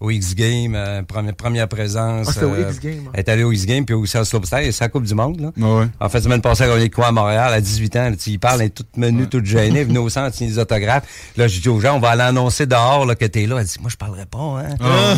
au 0.00 0.10
X 0.10 0.34
Game, 0.34 0.74
euh, 0.74 1.02
première, 1.02 1.34
première, 1.34 1.68
présence. 1.68 2.36
Ah, 2.40 2.46
au 2.46 2.56
X 2.56 2.80
Game. 2.80 3.10
Elle 3.12 3.20
est 3.20 3.28
allée 3.28 3.44
au 3.44 3.52
X 3.52 3.66
Game 3.66 3.84
puis 3.84 3.94
aussi 3.94 4.18
au 4.18 4.24
Slopestyle, 4.24 4.64
c'est 4.64 4.72
sa 4.72 4.88
Coupe 4.88 5.04
du 5.04 5.14
Monde. 5.14 5.40
Là. 5.40 5.50
Ouais. 5.56 5.86
En 6.00 6.08
fait, 6.08 6.20
semaine 6.20 6.40
passée, 6.40 6.64
elle 6.64 6.72
a 6.72 6.88
quoi 6.88 7.06
à 7.06 7.12
Montréal 7.12 7.52
à 7.52 7.60
18 7.60 7.96
ans. 7.96 8.12
il 8.26 8.38
parle, 8.38 8.62
elle 8.62 8.66
est 8.66 8.70
toute 8.70 8.96
menue, 8.96 9.28
toute 9.28 9.46
gênée, 9.46 9.84
venue 9.84 9.98
au 9.98 10.08
centre, 10.08 10.34
signer 10.34 10.50
des 10.50 10.58
autographes. 10.58 11.04
Là, 11.36 11.46
je 11.46 11.60
dis 11.60 11.68
aux 11.68 11.80
gens, 11.80 11.96
on 11.96 12.00
va 12.00 12.10
aller 12.10 12.22
annoncer 12.22 12.66
dehors 12.66 13.06
là, 13.06 13.14
que 13.14 13.24
t'es 13.24 13.46
là. 13.46 13.58
Elle 13.60 13.66
dit, 13.66 13.76
moi, 13.80 13.90
je 13.90 13.96
parlerai 13.96 14.26
pas. 14.26 14.38
Hein. 14.38 14.74
Ah. 14.80 15.14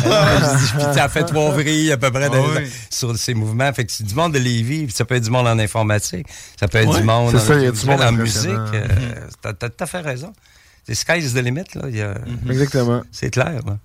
je 0.59 0.91
dis, 0.91 0.99
fait 1.09 1.23
trois 1.23 1.51
vrilles 1.51 1.91
à 1.91 1.97
peu 1.97 2.11
près 2.11 2.29
ah 2.31 2.59
sur 2.89 3.17
ces 3.17 3.33
mouvements. 3.33 3.71
Fait 3.73 3.85
que 3.85 3.91
c'est 3.91 4.05
du 4.05 4.13
monde 4.13 4.33
de 4.33 4.39
Lévis, 4.39 4.89
ça 4.91 5.05
peut 5.05 5.15
être 5.15 5.23
du 5.23 5.31
monde 5.31 5.47
en 5.47 5.57
informatique, 5.57 6.27
ça 6.59 6.67
peut 6.67 6.77
être 6.77 6.95
du 6.95 7.03
monde. 7.03 7.24
C'est 7.31 7.39
ça, 7.39 7.55
il 7.55 7.63
y 7.63 7.67
a 7.67 7.71
du 7.71 7.85
monde 7.85 8.01
en 8.01 8.11
musique, 8.11 8.47
euh, 8.49 8.87
t'as 9.41 9.53
tout 9.53 9.83
à 9.83 9.85
fait 9.85 10.01
raison. 10.01 10.33
C'est 10.87 10.95
sky 10.95 11.17
is 11.17 11.33
the 11.33 11.37
limit, 11.37 11.63
là. 11.73 11.87
Mhm. 11.87 12.51
Exactement. 12.51 13.01
C'est 13.11 13.31
clair, 13.31 13.59
là. 13.65 13.77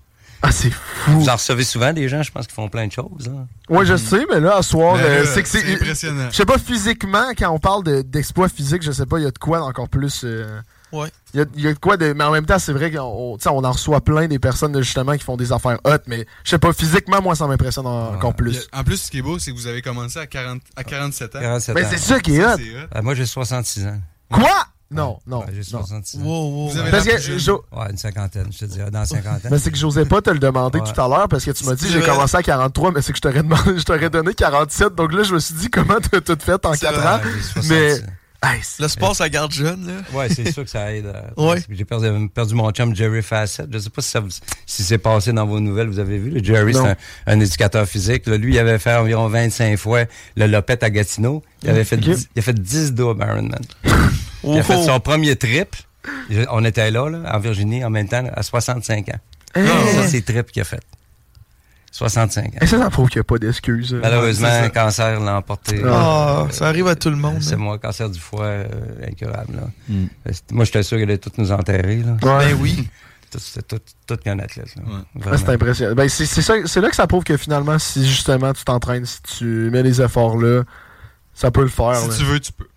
Ah, 0.43 0.51
c'est 0.51 0.71
fou. 0.71 1.11
Vous 1.11 1.29
en 1.29 1.33
recevez 1.33 1.63
souvent 1.63 1.93
des 1.93 2.09
gens, 2.09 2.23
je 2.23 2.31
pense, 2.31 2.47
qui 2.47 2.53
font 2.53 2.67
plein 2.67 2.87
de 2.87 2.91
choses. 2.91 3.27
Hein. 3.27 3.45
Oui, 3.69 3.85
je 3.85 3.95
sais, 3.95 4.25
mais 4.31 4.39
là, 4.39 4.57
à 4.57 4.63
soir, 4.63 4.97
euh, 4.99 5.23
c'est 5.31 5.45
c'est 5.45 5.73
impressionnant. 5.73 6.29
Je 6.31 6.35
sais 6.35 6.45
pas, 6.45 6.57
physiquement, 6.57 7.31
quand 7.37 7.51
on 7.51 7.59
parle 7.59 8.03
d'exploit 8.03 8.49
physique, 8.49 8.81
je 8.81 8.91
sais 8.91 9.05
pas, 9.05 9.19
il 9.19 9.23
y 9.23 9.27
a 9.27 9.31
de 9.31 9.37
quoi 9.37 9.61
encore 9.63 9.87
plus. 9.87 10.21
Euh, 10.23 10.59
ouais. 10.91 11.09
Il 11.33 11.47
y, 11.55 11.67
a 11.67 11.73
de 11.73 11.79
quoi 11.79 11.95
de. 11.95 12.11
Mais 12.13 12.23
en 12.25 12.31
même 12.31 12.45
temps, 12.45 12.59
c'est 12.59 12.73
vrai 12.73 12.91
qu'on 12.91 13.37
on 13.45 13.63
en 13.63 13.71
reçoit 13.71 14.01
plein 14.01 14.27
des 14.27 14.39
personnes, 14.39 14.77
justement, 14.81 15.13
qui 15.13 15.23
font 15.23 15.37
des 15.37 15.53
affaires 15.53 15.79
hot, 15.85 15.97
mais 16.07 16.25
je 16.43 16.49
sais 16.49 16.59
pas, 16.59 16.73
physiquement, 16.73 17.21
moi, 17.21 17.35
ça 17.35 17.47
m'impressionne 17.47 17.87
encore 17.87 18.35
plus. 18.35 18.67
en 18.73 18.83
plus, 18.83 18.97
ce 18.97 19.11
qui 19.11 19.19
est 19.19 19.21
beau, 19.21 19.39
c'est 19.39 19.51
que 19.51 19.55
vous 19.55 19.67
avez 19.67 19.81
commencé 19.81 20.19
à, 20.19 20.27
40, 20.27 20.61
à 20.75 20.83
47 20.83 21.35
ans. 21.35 21.39
47 21.39 21.75
mais 21.75 21.85
c'est 21.85 21.97
ça 21.97 22.19
qui 22.19 22.35
est 22.35 22.45
hot. 22.45 22.57
Ah, 22.93 23.01
moi, 23.01 23.15
j'ai 23.15 23.25
66 23.25 23.85
ans. 23.85 24.01
Quoi? 24.29 24.67
Non, 24.91 25.19
non. 25.25 25.45
j'ai 25.53 25.63
66 25.63 26.17
ans. 26.17 26.21
Wow, 26.23 26.69
Vous 26.69 26.77
avez 26.77 26.91
parce 26.91 27.05
que 27.05 27.51
Ouais, 27.51 27.89
une 27.89 27.97
cinquantaine, 27.97 28.51
je 28.51 28.57
te 28.57 28.65
dirais, 28.65 28.91
dans 28.91 28.99
la 28.99 29.05
cinquantaine. 29.05 29.49
Mais 29.49 29.57
c'est 29.57 29.71
que 29.71 29.77
j'osais 29.77 30.05
pas 30.05 30.21
te 30.21 30.29
le 30.29 30.39
demander 30.39 30.79
tout 30.79 31.01
à 31.01 31.07
l'heure 31.07 31.29
parce 31.29 31.45
que 31.45 31.51
tu 31.51 31.63
m'as 31.65 31.75
dit 31.75 31.89
j'ai 31.89 32.01
commencé 32.01 32.35
à 32.35 32.43
43, 32.43 32.91
mais 32.91 33.01
c'est 33.01 33.13
que 33.13 33.17
je 33.17 33.21
t'aurais 33.21 33.43
demandé, 33.43 33.77
je 33.77 33.83
t'aurais 33.83 34.09
donné 34.09 34.33
47. 34.33 34.93
Donc 34.95 35.13
là, 35.13 35.23
je 35.23 35.33
me 35.33 35.39
suis 35.39 35.55
dit 35.55 35.69
comment 35.69 35.99
t'as 35.99 36.19
tout 36.19 36.37
fait 36.39 36.65
en 36.65 36.73
4 36.73 37.05
ans? 37.07 37.19
Mais. 37.69 38.01
Le 38.79 38.87
sport, 38.87 39.15
ça 39.15 39.29
garde 39.29 39.51
jeune, 39.51 39.85
là. 39.87 40.17
Ouais, 40.17 40.27
c'est 40.29 40.51
sûr 40.51 40.63
que 40.63 40.69
ça 40.69 40.91
aide. 40.91 41.13
ouais. 41.37 41.61
J'ai 41.69 41.85
perdu, 41.85 42.29
perdu, 42.29 42.55
mon 42.55 42.71
chum 42.71 42.95
Jerry 42.95 43.21
Fassett. 43.21 43.67
Je 43.71 43.77
sais 43.77 43.89
pas 43.89 44.01
si 44.01 44.09
ça 44.09 44.23
si 44.65 44.83
c'est 44.83 44.97
passé 44.97 45.31
dans 45.31 45.45
vos 45.45 45.59
nouvelles, 45.59 45.87
vous 45.87 45.99
avez 45.99 46.17
vu. 46.17 46.31
Le 46.31 46.43
Jerry, 46.43 46.73
c'est 46.73 46.97
un, 47.27 47.39
éducateur 47.39 47.87
physique. 47.87 48.25
lui, 48.27 48.55
il 48.55 48.59
avait 48.59 48.79
fait 48.79 48.95
environ 48.95 49.27
25 49.27 49.77
fois 49.77 50.05
le 50.35 50.47
Lopette 50.47 50.83
à 50.83 50.89
Gatineau. 50.89 51.43
Il 51.63 51.69
avait 51.69 51.83
fait, 51.83 51.97
10, 51.97 52.29
il 52.35 52.39
a 52.39 52.41
fait 52.41 52.59
10 52.59 52.93
doubles 52.93 53.23
Ironman. 53.23 53.61
Il 54.43 54.57
a 54.57 54.63
fait 54.63 54.83
son 54.83 54.99
premier 54.99 55.35
trip. 55.35 55.75
On 56.49 56.65
était 56.65 56.89
là, 56.89 57.07
là, 57.09 57.19
en 57.31 57.39
Virginie, 57.39 57.85
en 57.85 57.91
même 57.91 58.07
temps, 58.07 58.23
à 58.33 58.41
65 58.41 59.09
ans. 59.09 59.19
Ça, 59.53 60.07
c'est 60.07 60.17
le 60.17 60.23
trip 60.23 60.51
qu'il 60.51 60.63
a 60.63 60.65
fait. 60.65 60.81
65 61.91 62.45
ans. 62.45 62.49
Et 62.61 62.67
ça, 62.67 62.77
ça 62.77 62.89
prouve 62.89 63.09
qu'il 63.09 63.19
n'y 63.19 63.21
a 63.21 63.25
pas 63.25 63.37
d'excuses. 63.37 63.93
Malheureusement, 63.93 64.61
le 64.63 64.69
cancer 64.69 65.19
l'a 65.19 65.35
emporté. 65.35 65.81
Ah, 65.85 66.47
ça 66.49 66.67
arrive 66.67 66.87
à 66.87 66.95
tout 66.95 67.09
le 67.09 67.17
monde. 67.17 67.41
C'est 67.41 67.55
hein. 67.55 67.57
moi, 67.57 67.77
cancer 67.77 68.09
du 68.09 68.19
foie, 68.19 68.45
euh, 68.45 68.65
incurable. 69.05 69.55
Là. 69.55 69.69
Mm. 69.89 70.05
Moi, 70.51 70.65
j'étais 70.65 70.83
sûr 70.83 70.97
qu'il 70.97 71.03
allait 71.03 71.17
tous 71.17 71.33
nous 71.37 71.51
enterrer. 71.51 71.97
Là. 71.97 72.17
Ben 72.21 72.57
oui. 72.59 72.87
C'était 73.37 73.61
tout, 73.61 73.79
tout, 74.07 74.17
qu'un 74.17 74.39
athlète. 74.39 74.75
Là. 74.75 75.37
c'est 75.37 75.49
impressionnant. 75.49 75.95
Ben, 75.95 76.09
c'est 76.09 76.81
là 76.81 76.89
que 76.89 76.95
ça 76.95 77.07
prouve 77.07 77.23
que 77.23 77.37
finalement, 77.37 77.79
si 77.79 78.05
justement 78.05 78.51
tu 78.51 78.65
t'entraînes, 78.65 79.05
si 79.05 79.21
tu 79.21 79.45
mets 79.71 79.83
les 79.83 80.01
efforts 80.01 80.37
là, 80.37 80.63
ça 81.33 81.49
peut 81.49 81.61
le 81.61 81.69
faire. 81.69 81.95
Si 81.95 82.19
tu 82.19 82.25
veux, 82.25 82.41
tu 82.41 82.51
peux. 82.51 82.67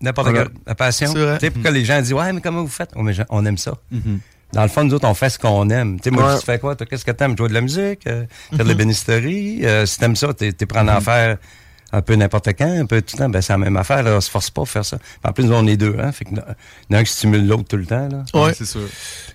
N'importe 0.00 0.32
quelle 0.32 0.48
la 0.66 0.74
passion. 0.74 1.14
Tu 1.14 1.20
sais, 1.38 1.50
pourquoi 1.50 1.70
les 1.70 1.84
gens 1.84 2.00
disent 2.00 2.12
Ouais, 2.12 2.32
mais 2.32 2.40
comment 2.40 2.62
vous 2.62 2.68
faites? 2.68 2.90
Oh, 2.96 3.02
mais 3.02 3.14
On 3.28 3.44
aime 3.44 3.58
ça. 3.58 3.74
Mm-hmm. 3.92 4.18
Dans 4.52 4.62
le 4.62 4.68
fond, 4.68 4.84
nous 4.84 4.94
autres, 4.94 5.06
on 5.06 5.14
fait 5.14 5.30
ce 5.30 5.38
qu'on 5.38 5.68
aime. 5.70 6.00
Tu 6.00 6.04
sais, 6.04 6.10
moi, 6.10 6.36
tu 6.38 6.44
fais 6.44 6.58
quoi 6.58 6.74
Qu'est-ce 6.76 7.04
que 7.04 7.12
t'aimes? 7.12 7.36
Jouer 7.36 7.48
de 7.48 7.54
la 7.54 7.60
musique? 7.60 8.06
Euh, 8.06 8.24
Faire 8.50 8.58
de 8.58 8.64
la 8.64 8.74
mm-hmm. 8.74 8.76
bénisterie? 8.76 9.60
Euh, 9.64 9.86
Si 9.86 9.98
t'aimes 9.98 10.16
ça, 10.16 10.34
t'es 10.34 10.52
prêt 10.52 10.80
à 10.80 10.82
en 10.82 10.86
mm-hmm. 10.86 11.00
faire 11.02 11.38
un 11.92 12.02
peu 12.02 12.14
n'importe 12.14 12.48
quand, 12.56 12.70
un 12.70 12.86
peu 12.86 13.02
tout 13.02 13.16
le 13.16 13.24
temps, 13.24 13.28
ben 13.28 13.40
c'est 13.40 13.52
la 13.52 13.58
même 13.58 13.76
affaire. 13.76 14.02
Là, 14.02 14.16
on 14.16 14.20
se 14.20 14.30
force 14.30 14.50
pas 14.50 14.62
à 14.62 14.66
faire 14.66 14.84
ça. 14.84 14.98
En 15.24 15.32
plus, 15.32 15.44
nous, 15.44 15.54
on 15.54 15.66
est 15.66 15.76
deux, 15.76 15.96
hein. 15.98 16.12
Fait 16.12 16.24
que 16.24 16.34
y 16.34 16.94
un 16.94 17.02
qui 17.04 17.12
stimule 17.12 17.46
l'autre 17.46 17.64
tout 17.64 17.76
le 17.76 17.86
temps. 17.86 18.08
Là. 18.08 18.24
Ouais, 18.40 18.54
c'est 18.54 18.64
sûr. 18.64 18.88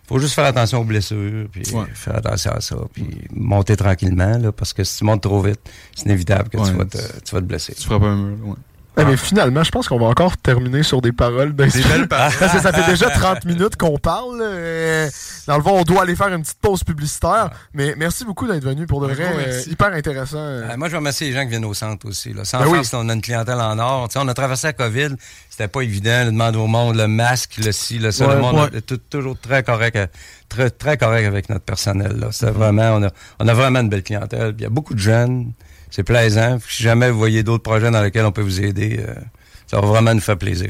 Faut 0.08 0.19
juste 0.19 0.36
faire 0.36 0.45
attention 0.45 0.80
aux 0.82 0.84
blessures, 0.84 1.47
puis 1.51 1.63
faire 1.93 2.15
attention 2.15 2.51
à 2.51 2.62
ça, 2.62 2.75
puis 2.93 3.06
monter 3.34 3.75
tranquillement, 3.75 4.38
là, 4.38 4.51
parce 4.51 4.73
que 4.73 4.84
si 4.84 4.99
tu 4.99 5.04
montes 5.04 5.23
trop 5.23 5.41
vite, 5.41 5.60
c'est 5.95 6.06
inévitable 6.06 6.49
que 6.49 6.58
tu, 6.58 6.73
vas 6.73 6.86
te, 6.86 6.97
tu 6.97 7.36
vas 7.36 7.41
te 7.41 7.45
blesser. 7.45 7.73
Tu 7.73 7.84
feras 7.84 7.99
pas 7.99 8.08
un 8.08 8.15
mur, 8.15 8.47
ouais. 8.47 8.56
Ah. 8.97 9.05
mais 9.05 9.17
finalement, 9.17 9.63
je 9.63 9.71
pense 9.71 9.88
qu'on 9.88 9.99
va 9.99 10.05
encore 10.05 10.38
terminer 10.38 10.84
sur 10.84 11.01
des 11.01 11.12
paroles 11.12 11.53
Des 11.55 11.67
belles 11.67 12.08
paroles. 12.08 12.34
Parce 12.39 12.53
que 12.53 12.62
ça 12.62 12.71
fait 12.71 12.89
déjà 12.89 13.10
30 13.10 13.45
minutes 13.45 13.75
qu'on 13.75 13.97
parle. 13.97 14.39
Euh, 14.41 15.10
dans 15.47 15.58
le 15.58 15.63
fond, 15.63 15.79
on 15.79 15.84
doit 15.84 16.03
aller 16.03 16.15
faire 16.15 16.27
une 16.29 16.41
petite 16.41 16.60
pause 16.60 16.84
publicitaire. 16.84 17.49
Mais 17.73 17.93
merci 17.97 18.25
beaucoup 18.25 18.47
d'être 18.47 18.63
venu 18.63 18.86
pour 18.86 19.01
de 19.01 19.13
vrai. 19.13 19.36
Euh, 19.47 19.62
hyper 19.67 19.93
intéressant. 19.93 20.38
Euh, 20.38 20.77
moi, 20.77 20.89
je 20.89 20.95
remercie 20.95 21.25
les 21.25 21.34
gens 21.34 21.43
qui 21.43 21.49
viennent 21.49 21.65
au 21.65 21.73
centre 21.73 22.08
aussi. 22.08 22.34
Là. 22.34 22.45
Sans 22.45 22.60
ben 22.60 22.81
on 22.93 23.10
a 23.10 23.13
une 23.13 23.21
clientèle 23.21 23.60
en 23.60 23.77
or. 23.79 24.10
on 24.15 24.27
a 24.27 24.34
traversé 24.34 24.67
la 24.67 24.73
COVID. 24.73 25.15
C'était 25.49 25.67
pas 25.67 25.81
évident 25.81 26.25
de 26.25 26.31
demander 26.31 26.58
au 26.58 26.67
monde 26.67 26.95
le 26.95 27.08
masque, 27.08 27.58
le 27.63 27.71
ci, 27.71 27.99
le 27.99 28.12
ça. 28.12 28.34
le 28.34 28.41
monde 28.41 28.71
est 28.73 29.10
toujours 29.10 29.38
très 29.39 29.63
correct, 29.63 29.97
très, 30.49 30.69
très 30.69 30.97
correct 30.97 31.25
avec 31.25 31.49
notre 31.49 31.63
personnel. 31.63 32.17
Là. 32.17 32.29
Vraiment, 32.51 32.95
on 32.95 33.03
a, 33.03 33.10
on 33.39 33.47
a 33.47 33.53
vraiment 33.53 33.79
une 33.79 33.89
belle 33.89 34.03
clientèle. 34.03 34.53
Il 34.58 34.63
y 34.63 34.65
a 34.65 34.69
beaucoup 34.69 34.93
de 34.93 34.99
jeunes 34.99 35.53
c'est 35.89 36.04
plaisant. 36.04 36.58
Si 36.67 36.84
jamais 36.84 37.10
vous 37.10 37.17
voyez 37.17 37.43
d'autres 37.43 37.63
projets 37.63 37.91
dans 37.91 38.02
lesquels 38.02 38.26
on 38.26 38.32
peut 38.32 38.41
vous 38.41 38.62
aider, 38.62 39.00
euh, 39.00 39.13
ça 39.67 39.80
va 39.80 39.88
vraiment 39.88 40.13
nous 40.13 40.21
faire 40.21 40.38
plaisir. 40.38 40.69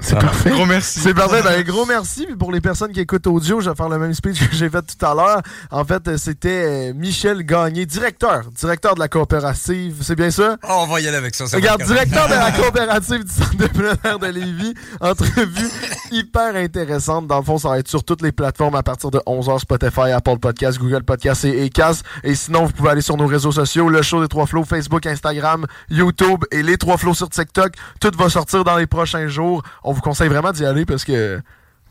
C'est 0.00 0.18
parfait. 0.18 0.50
Gros 0.50 0.66
merci. 0.66 1.00
C'est 1.00 1.14
parfait. 1.14 1.42
Ben, 1.42 1.62
gros 1.62 1.84
merci. 1.84 2.26
Puis 2.26 2.36
pour 2.36 2.52
les 2.52 2.60
personnes 2.60 2.92
qui 2.92 3.00
écoutent 3.00 3.26
audio, 3.26 3.60
je 3.60 3.70
vais 3.70 3.76
faire 3.76 3.88
le 3.88 3.98
même 3.98 4.14
speech 4.14 4.48
que 4.48 4.56
j'ai 4.56 4.70
fait 4.70 4.82
tout 4.82 5.04
à 5.04 5.14
l'heure. 5.14 5.42
En 5.70 5.84
fait, 5.84 6.16
c'était 6.16 6.90
euh, 6.90 6.94
Michel 6.94 7.44
Gagné, 7.44 7.86
directeur, 7.86 8.44
directeur 8.56 8.94
de 8.94 9.00
la 9.00 9.08
coopérative. 9.08 9.98
C'est 10.00 10.16
bien 10.16 10.30
ça? 10.30 10.56
Oh, 10.64 10.82
on 10.82 10.86
va 10.86 11.00
y 11.00 11.08
aller 11.08 11.16
avec 11.16 11.34
ça. 11.34 11.44
Regarde, 11.52 11.82
directeur 11.82 12.28
de 12.28 12.34
la 12.34 12.50
coopérative 12.52 13.24
du 13.24 13.30
centre 13.30 13.56
de 13.56 13.66
plein 13.66 13.94
air 14.04 14.18
de 14.18 14.26
Lévis. 14.26 14.74
Entrevue 15.00 15.68
hyper 16.10 16.56
intéressante. 16.56 17.26
Dans 17.26 17.38
le 17.38 17.44
fond, 17.44 17.58
ça 17.58 17.68
va 17.68 17.78
être 17.78 17.88
sur 17.88 18.02
toutes 18.02 18.22
les 18.22 18.32
plateformes 18.32 18.76
à 18.76 18.82
partir 18.82 19.10
de 19.10 19.18
11h, 19.26 19.60
Spotify, 19.60 20.12
Apple 20.12 20.38
Podcast, 20.38 20.78
Google 20.78 21.02
Podcast 21.02 21.44
et 21.44 21.66
Ecas. 21.66 22.02
Et 22.24 22.34
sinon, 22.34 22.64
vous 22.64 22.72
pouvez 22.72 22.90
aller 22.90 23.02
sur 23.02 23.16
nos 23.16 23.26
réseaux 23.26 23.52
sociaux, 23.52 23.88
le 23.88 24.02
show 24.02 24.22
des 24.22 24.28
Trois 24.28 24.46
Flots, 24.46 24.64
Facebook, 24.64 25.04
Instagram, 25.06 25.66
YouTube 25.90 26.44
et 26.50 26.62
les 26.62 26.78
Trois 26.78 26.96
Flots 26.96 27.14
sur 27.14 27.28
TikTok. 27.28 27.74
Tout 28.00 28.12
va 28.16 28.28
sortir 28.30 28.64
dans 28.64 28.76
les 28.76 28.86
prochains 28.86 29.28
jours 29.28 29.62
on 29.89 29.89
vous 29.92 30.00
conseille 30.00 30.28
vraiment 30.28 30.52
d'y 30.52 30.64
aller 30.64 30.84
parce 30.84 31.04
que 31.04 31.40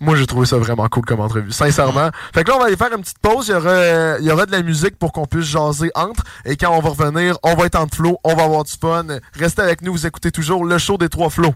moi, 0.02 0.16
j'ai 0.16 0.26
trouvé 0.26 0.46
ça 0.46 0.58
vraiment 0.58 0.88
cool 0.88 1.04
comme 1.04 1.20
entrevue, 1.20 1.52
sincèrement. 1.52 2.10
Fait 2.34 2.44
que 2.44 2.50
là, 2.50 2.56
on 2.56 2.60
va 2.60 2.68
aller 2.68 2.78
faire 2.78 2.94
une 2.96 3.02
petite 3.02 3.20
pause. 3.20 3.48
Il 3.50 3.52
y 3.52 3.56
aura, 3.56 4.18
il 4.20 4.26
y 4.26 4.32
aura 4.32 4.46
de 4.46 4.52
la 4.52 4.62
musique 4.62 4.98
pour 4.98 5.12
qu'on 5.12 5.26
puisse 5.26 5.46
jaser 5.46 5.92
entre. 5.94 6.24
Et 6.46 6.56
quand 6.56 6.72
on 6.72 6.80
va 6.80 6.90
revenir, 6.90 7.38
on 7.44 7.56
va 7.56 7.66
être 7.66 7.76
en 7.76 7.88
flow, 7.88 8.18
on 8.24 8.34
va 8.34 8.44
avoir 8.44 8.64
du 8.64 8.72
fun. 8.80 9.06
Restez 9.38 9.62
avec 9.62 9.82
nous, 9.82 9.92
vous 9.92 10.08
écoutez 10.08 10.32
toujours 10.32 10.64
le 10.64 10.78
show 10.78 10.98
des 10.98 11.10
trois 11.10 11.30
flots. 11.30 11.54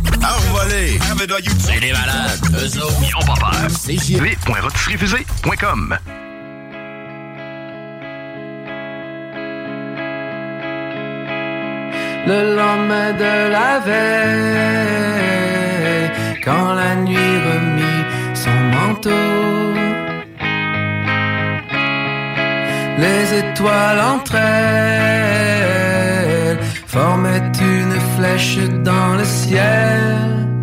Envolé! 0.00 0.98
C'est 1.60 1.80
des 1.80 1.92
malades! 1.92 2.40
Eux 2.54 2.82
autres, 2.82 3.00
ils 3.02 3.14
ont 3.14 3.24
pas 3.24 3.34
peur! 3.34 3.70
C'est 3.70 3.94
le 12.26 12.56
lendemain 12.56 13.12
de 13.12 13.34
la 13.56 13.78
veille, 13.80 15.04
quand 16.44 16.74
la 16.74 16.94
nuit 16.96 17.38
remit 17.48 18.04
son 18.34 18.58
manteau. 18.74 19.10
Les 22.98 23.24
étoiles 23.42 24.00
entre 24.14 24.36
elles 24.36 25.14
formaient 26.86 27.52
une 27.60 27.96
flèche 28.16 28.58
dans 28.84 29.14
le 29.16 29.24
ciel. 29.24 30.53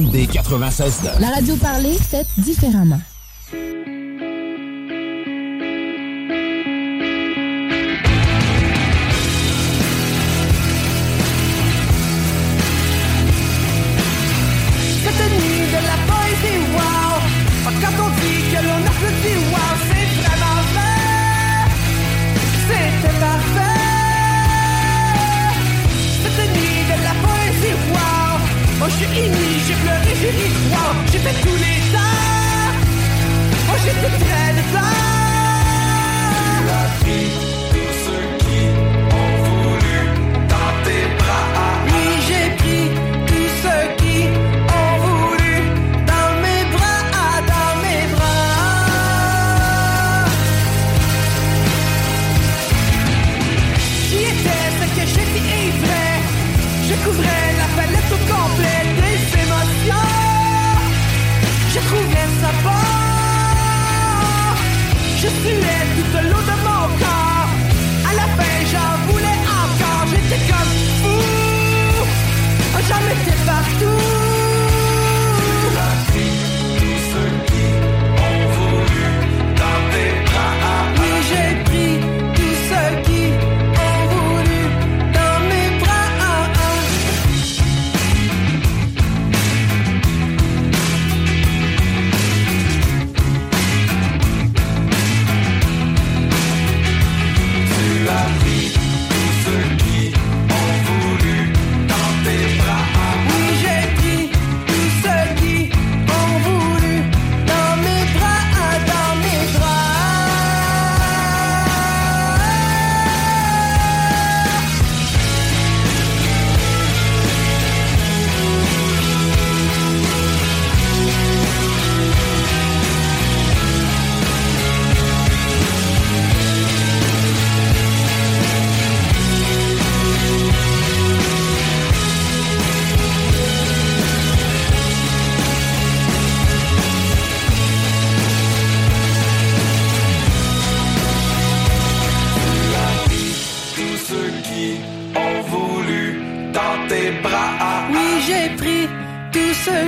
CJMD 0.00 0.30
96. 0.30 1.10
La 1.20 1.30
radio 1.30 1.56
parlée, 1.56 1.96
faite 1.98 2.26
différemment. 2.38 3.00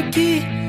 Tous 0.00 0.61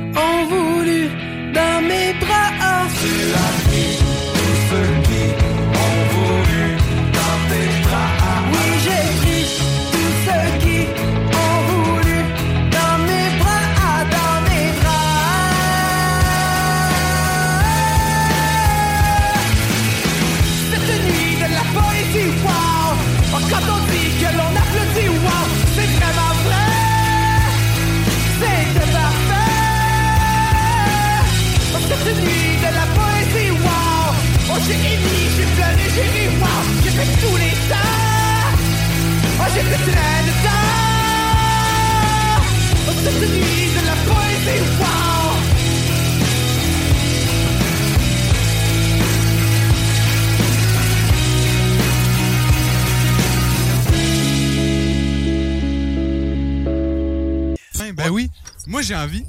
Ben, 57.77 57.91
ben 57.93 58.09
oui, 58.09 58.29
moi 58.67 58.81
j'ai 58.81 58.95
envie. 58.95 59.25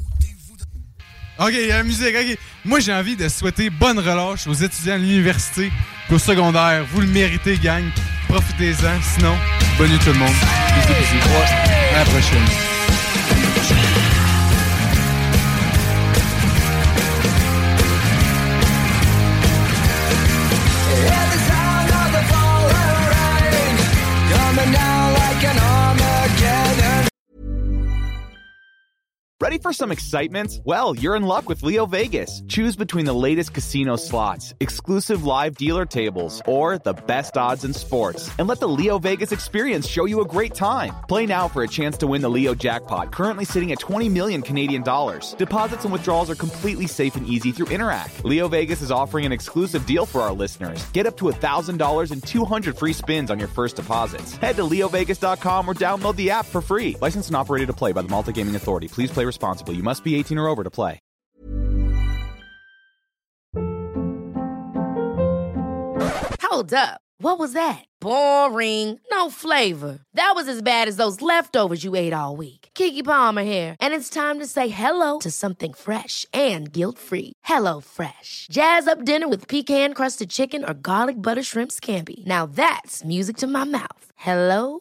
Ok, 1.38 1.50
il 1.52 1.66
y 1.66 1.72
a 1.72 1.78
la 1.78 1.82
musique, 1.82 2.14
ok. 2.14 2.38
Moi 2.64 2.78
j'ai 2.78 2.94
envie 2.94 3.16
de 3.16 3.28
souhaiter 3.28 3.70
bonne 3.70 3.98
relâche 3.98 4.46
aux 4.46 4.54
étudiants 4.54 4.98
de 4.98 5.02
l'université 5.02 5.72
au 6.10 6.18
secondaire. 6.18 6.86
Vous 6.92 7.00
le 7.00 7.08
méritez, 7.08 7.58
gang. 7.58 7.84
Profitez-en. 8.28 9.02
Sinon, 9.02 9.34
bonne 9.78 9.90
nuit 9.90 9.98
tout 9.98 10.12
le 10.12 10.18
monde. 10.18 10.28
Bisous, 10.28 10.94
bisous. 10.94 11.28
À 11.94 11.98
la 11.98 12.04
prochaine. 12.04 12.73
Ready 29.44 29.58
for 29.58 29.74
some 29.74 29.92
excitement? 29.92 30.62
Well, 30.64 30.94
you're 30.94 31.16
in 31.16 31.24
luck 31.24 31.50
with 31.50 31.62
Leo 31.62 31.84
Vegas. 31.84 32.40
Choose 32.48 32.76
between 32.76 33.04
the 33.04 33.12
latest 33.12 33.52
casino 33.52 33.96
slots, 33.96 34.54
exclusive 34.58 35.24
live 35.24 35.58
dealer 35.58 35.84
tables, 35.84 36.40
or 36.46 36.78
the 36.78 36.94
best 36.94 37.36
odds 37.36 37.62
in 37.62 37.74
sports. 37.74 38.30
And 38.38 38.48
let 38.48 38.60
the 38.60 38.66
Leo 38.66 38.98
Vegas 38.98 39.32
experience 39.32 39.86
show 39.86 40.06
you 40.06 40.22
a 40.22 40.24
great 40.24 40.54
time. 40.54 40.94
Play 41.08 41.26
now 41.26 41.46
for 41.46 41.62
a 41.62 41.68
chance 41.68 41.98
to 41.98 42.06
win 42.06 42.22
the 42.22 42.30
Leo 42.30 42.54
jackpot, 42.54 43.12
currently 43.12 43.44
sitting 43.44 43.70
at 43.70 43.78
20 43.78 44.08
million 44.08 44.40
Canadian 44.40 44.82
dollars. 44.82 45.34
Deposits 45.34 45.84
and 45.84 45.92
withdrawals 45.92 46.30
are 46.30 46.36
completely 46.36 46.86
safe 46.86 47.14
and 47.14 47.26
easy 47.26 47.52
through 47.52 47.66
Interac. 47.66 48.24
Leo 48.24 48.48
Vegas 48.48 48.80
is 48.80 48.90
offering 48.90 49.26
an 49.26 49.32
exclusive 49.32 49.84
deal 49.84 50.06
for 50.06 50.22
our 50.22 50.32
listeners. 50.32 50.82
Get 50.92 51.04
up 51.04 51.18
to 51.18 51.26
$1,000 51.26 52.12
and 52.12 52.26
200 52.26 52.78
free 52.78 52.94
spins 52.94 53.30
on 53.30 53.38
your 53.38 53.48
first 53.48 53.76
deposits. 53.76 54.36
Head 54.36 54.56
to 54.56 54.62
leovegas.com 54.62 55.68
or 55.68 55.74
download 55.74 56.16
the 56.16 56.30
app 56.30 56.46
for 56.46 56.62
free. 56.62 56.96
Licensed 57.02 57.28
and 57.28 57.36
operated 57.36 57.66
to 57.66 57.74
play 57.74 57.92
by 57.92 58.00
the 58.00 58.08
Malta 58.08 58.32
Gaming 58.32 58.56
Authority. 58.56 58.88
Please 58.88 59.10
play 59.10 59.33
responsibly. 59.34 59.74
You 59.76 59.82
must 59.82 60.04
be 60.04 60.14
18 60.14 60.38
or 60.38 60.48
over 60.48 60.64
to 60.64 60.70
play. 60.70 60.98
Hold 66.54 66.72
up. 66.72 67.00
What 67.18 67.38
was 67.38 67.52
that? 67.52 67.84
Boring. 68.00 69.00
No 69.10 69.30
flavor. 69.30 69.98
That 70.14 70.32
was 70.36 70.46
as 70.46 70.62
bad 70.62 70.88
as 70.88 70.96
those 70.96 71.22
leftovers 71.22 71.82
you 71.82 71.96
ate 71.96 72.12
all 72.12 72.36
week. 72.36 72.68
Kiki 72.74 73.02
Palmer 73.02 73.42
here, 73.44 73.76
and 73.80 73.94
it's 73.94 74.10
time 74.10 74.40
to 74.40 74.46
say 74.46 74.68
hello 74.68 75.20
to 75.20 75.30
something 75.30 75.72
fresh 75.72 76.26
and 76.32 76.72
guilt-free. 76.72 77.32
Hello 77.44 77.80
Fresh. 77.80 78.46
Jazz 78.50 78.86
up 78.86 79.04
dinner 79.04 79.28
with 79.28 79.48
pecan-crusted 79.48 80.30
chicken 80.30 80.64
or 80.64 80.74
garlic 80.74 81.20
butter 81.20 81.42
shrimp 81.42 81.70
scampi. 81.72 82.24
Now 82.26 82.46
that's 82.46 83.04
music 83.04 83.36
to 83.38 83.46
my 83.46 83.64
mouth. 83.64 84.06
Hello 84.16 84.80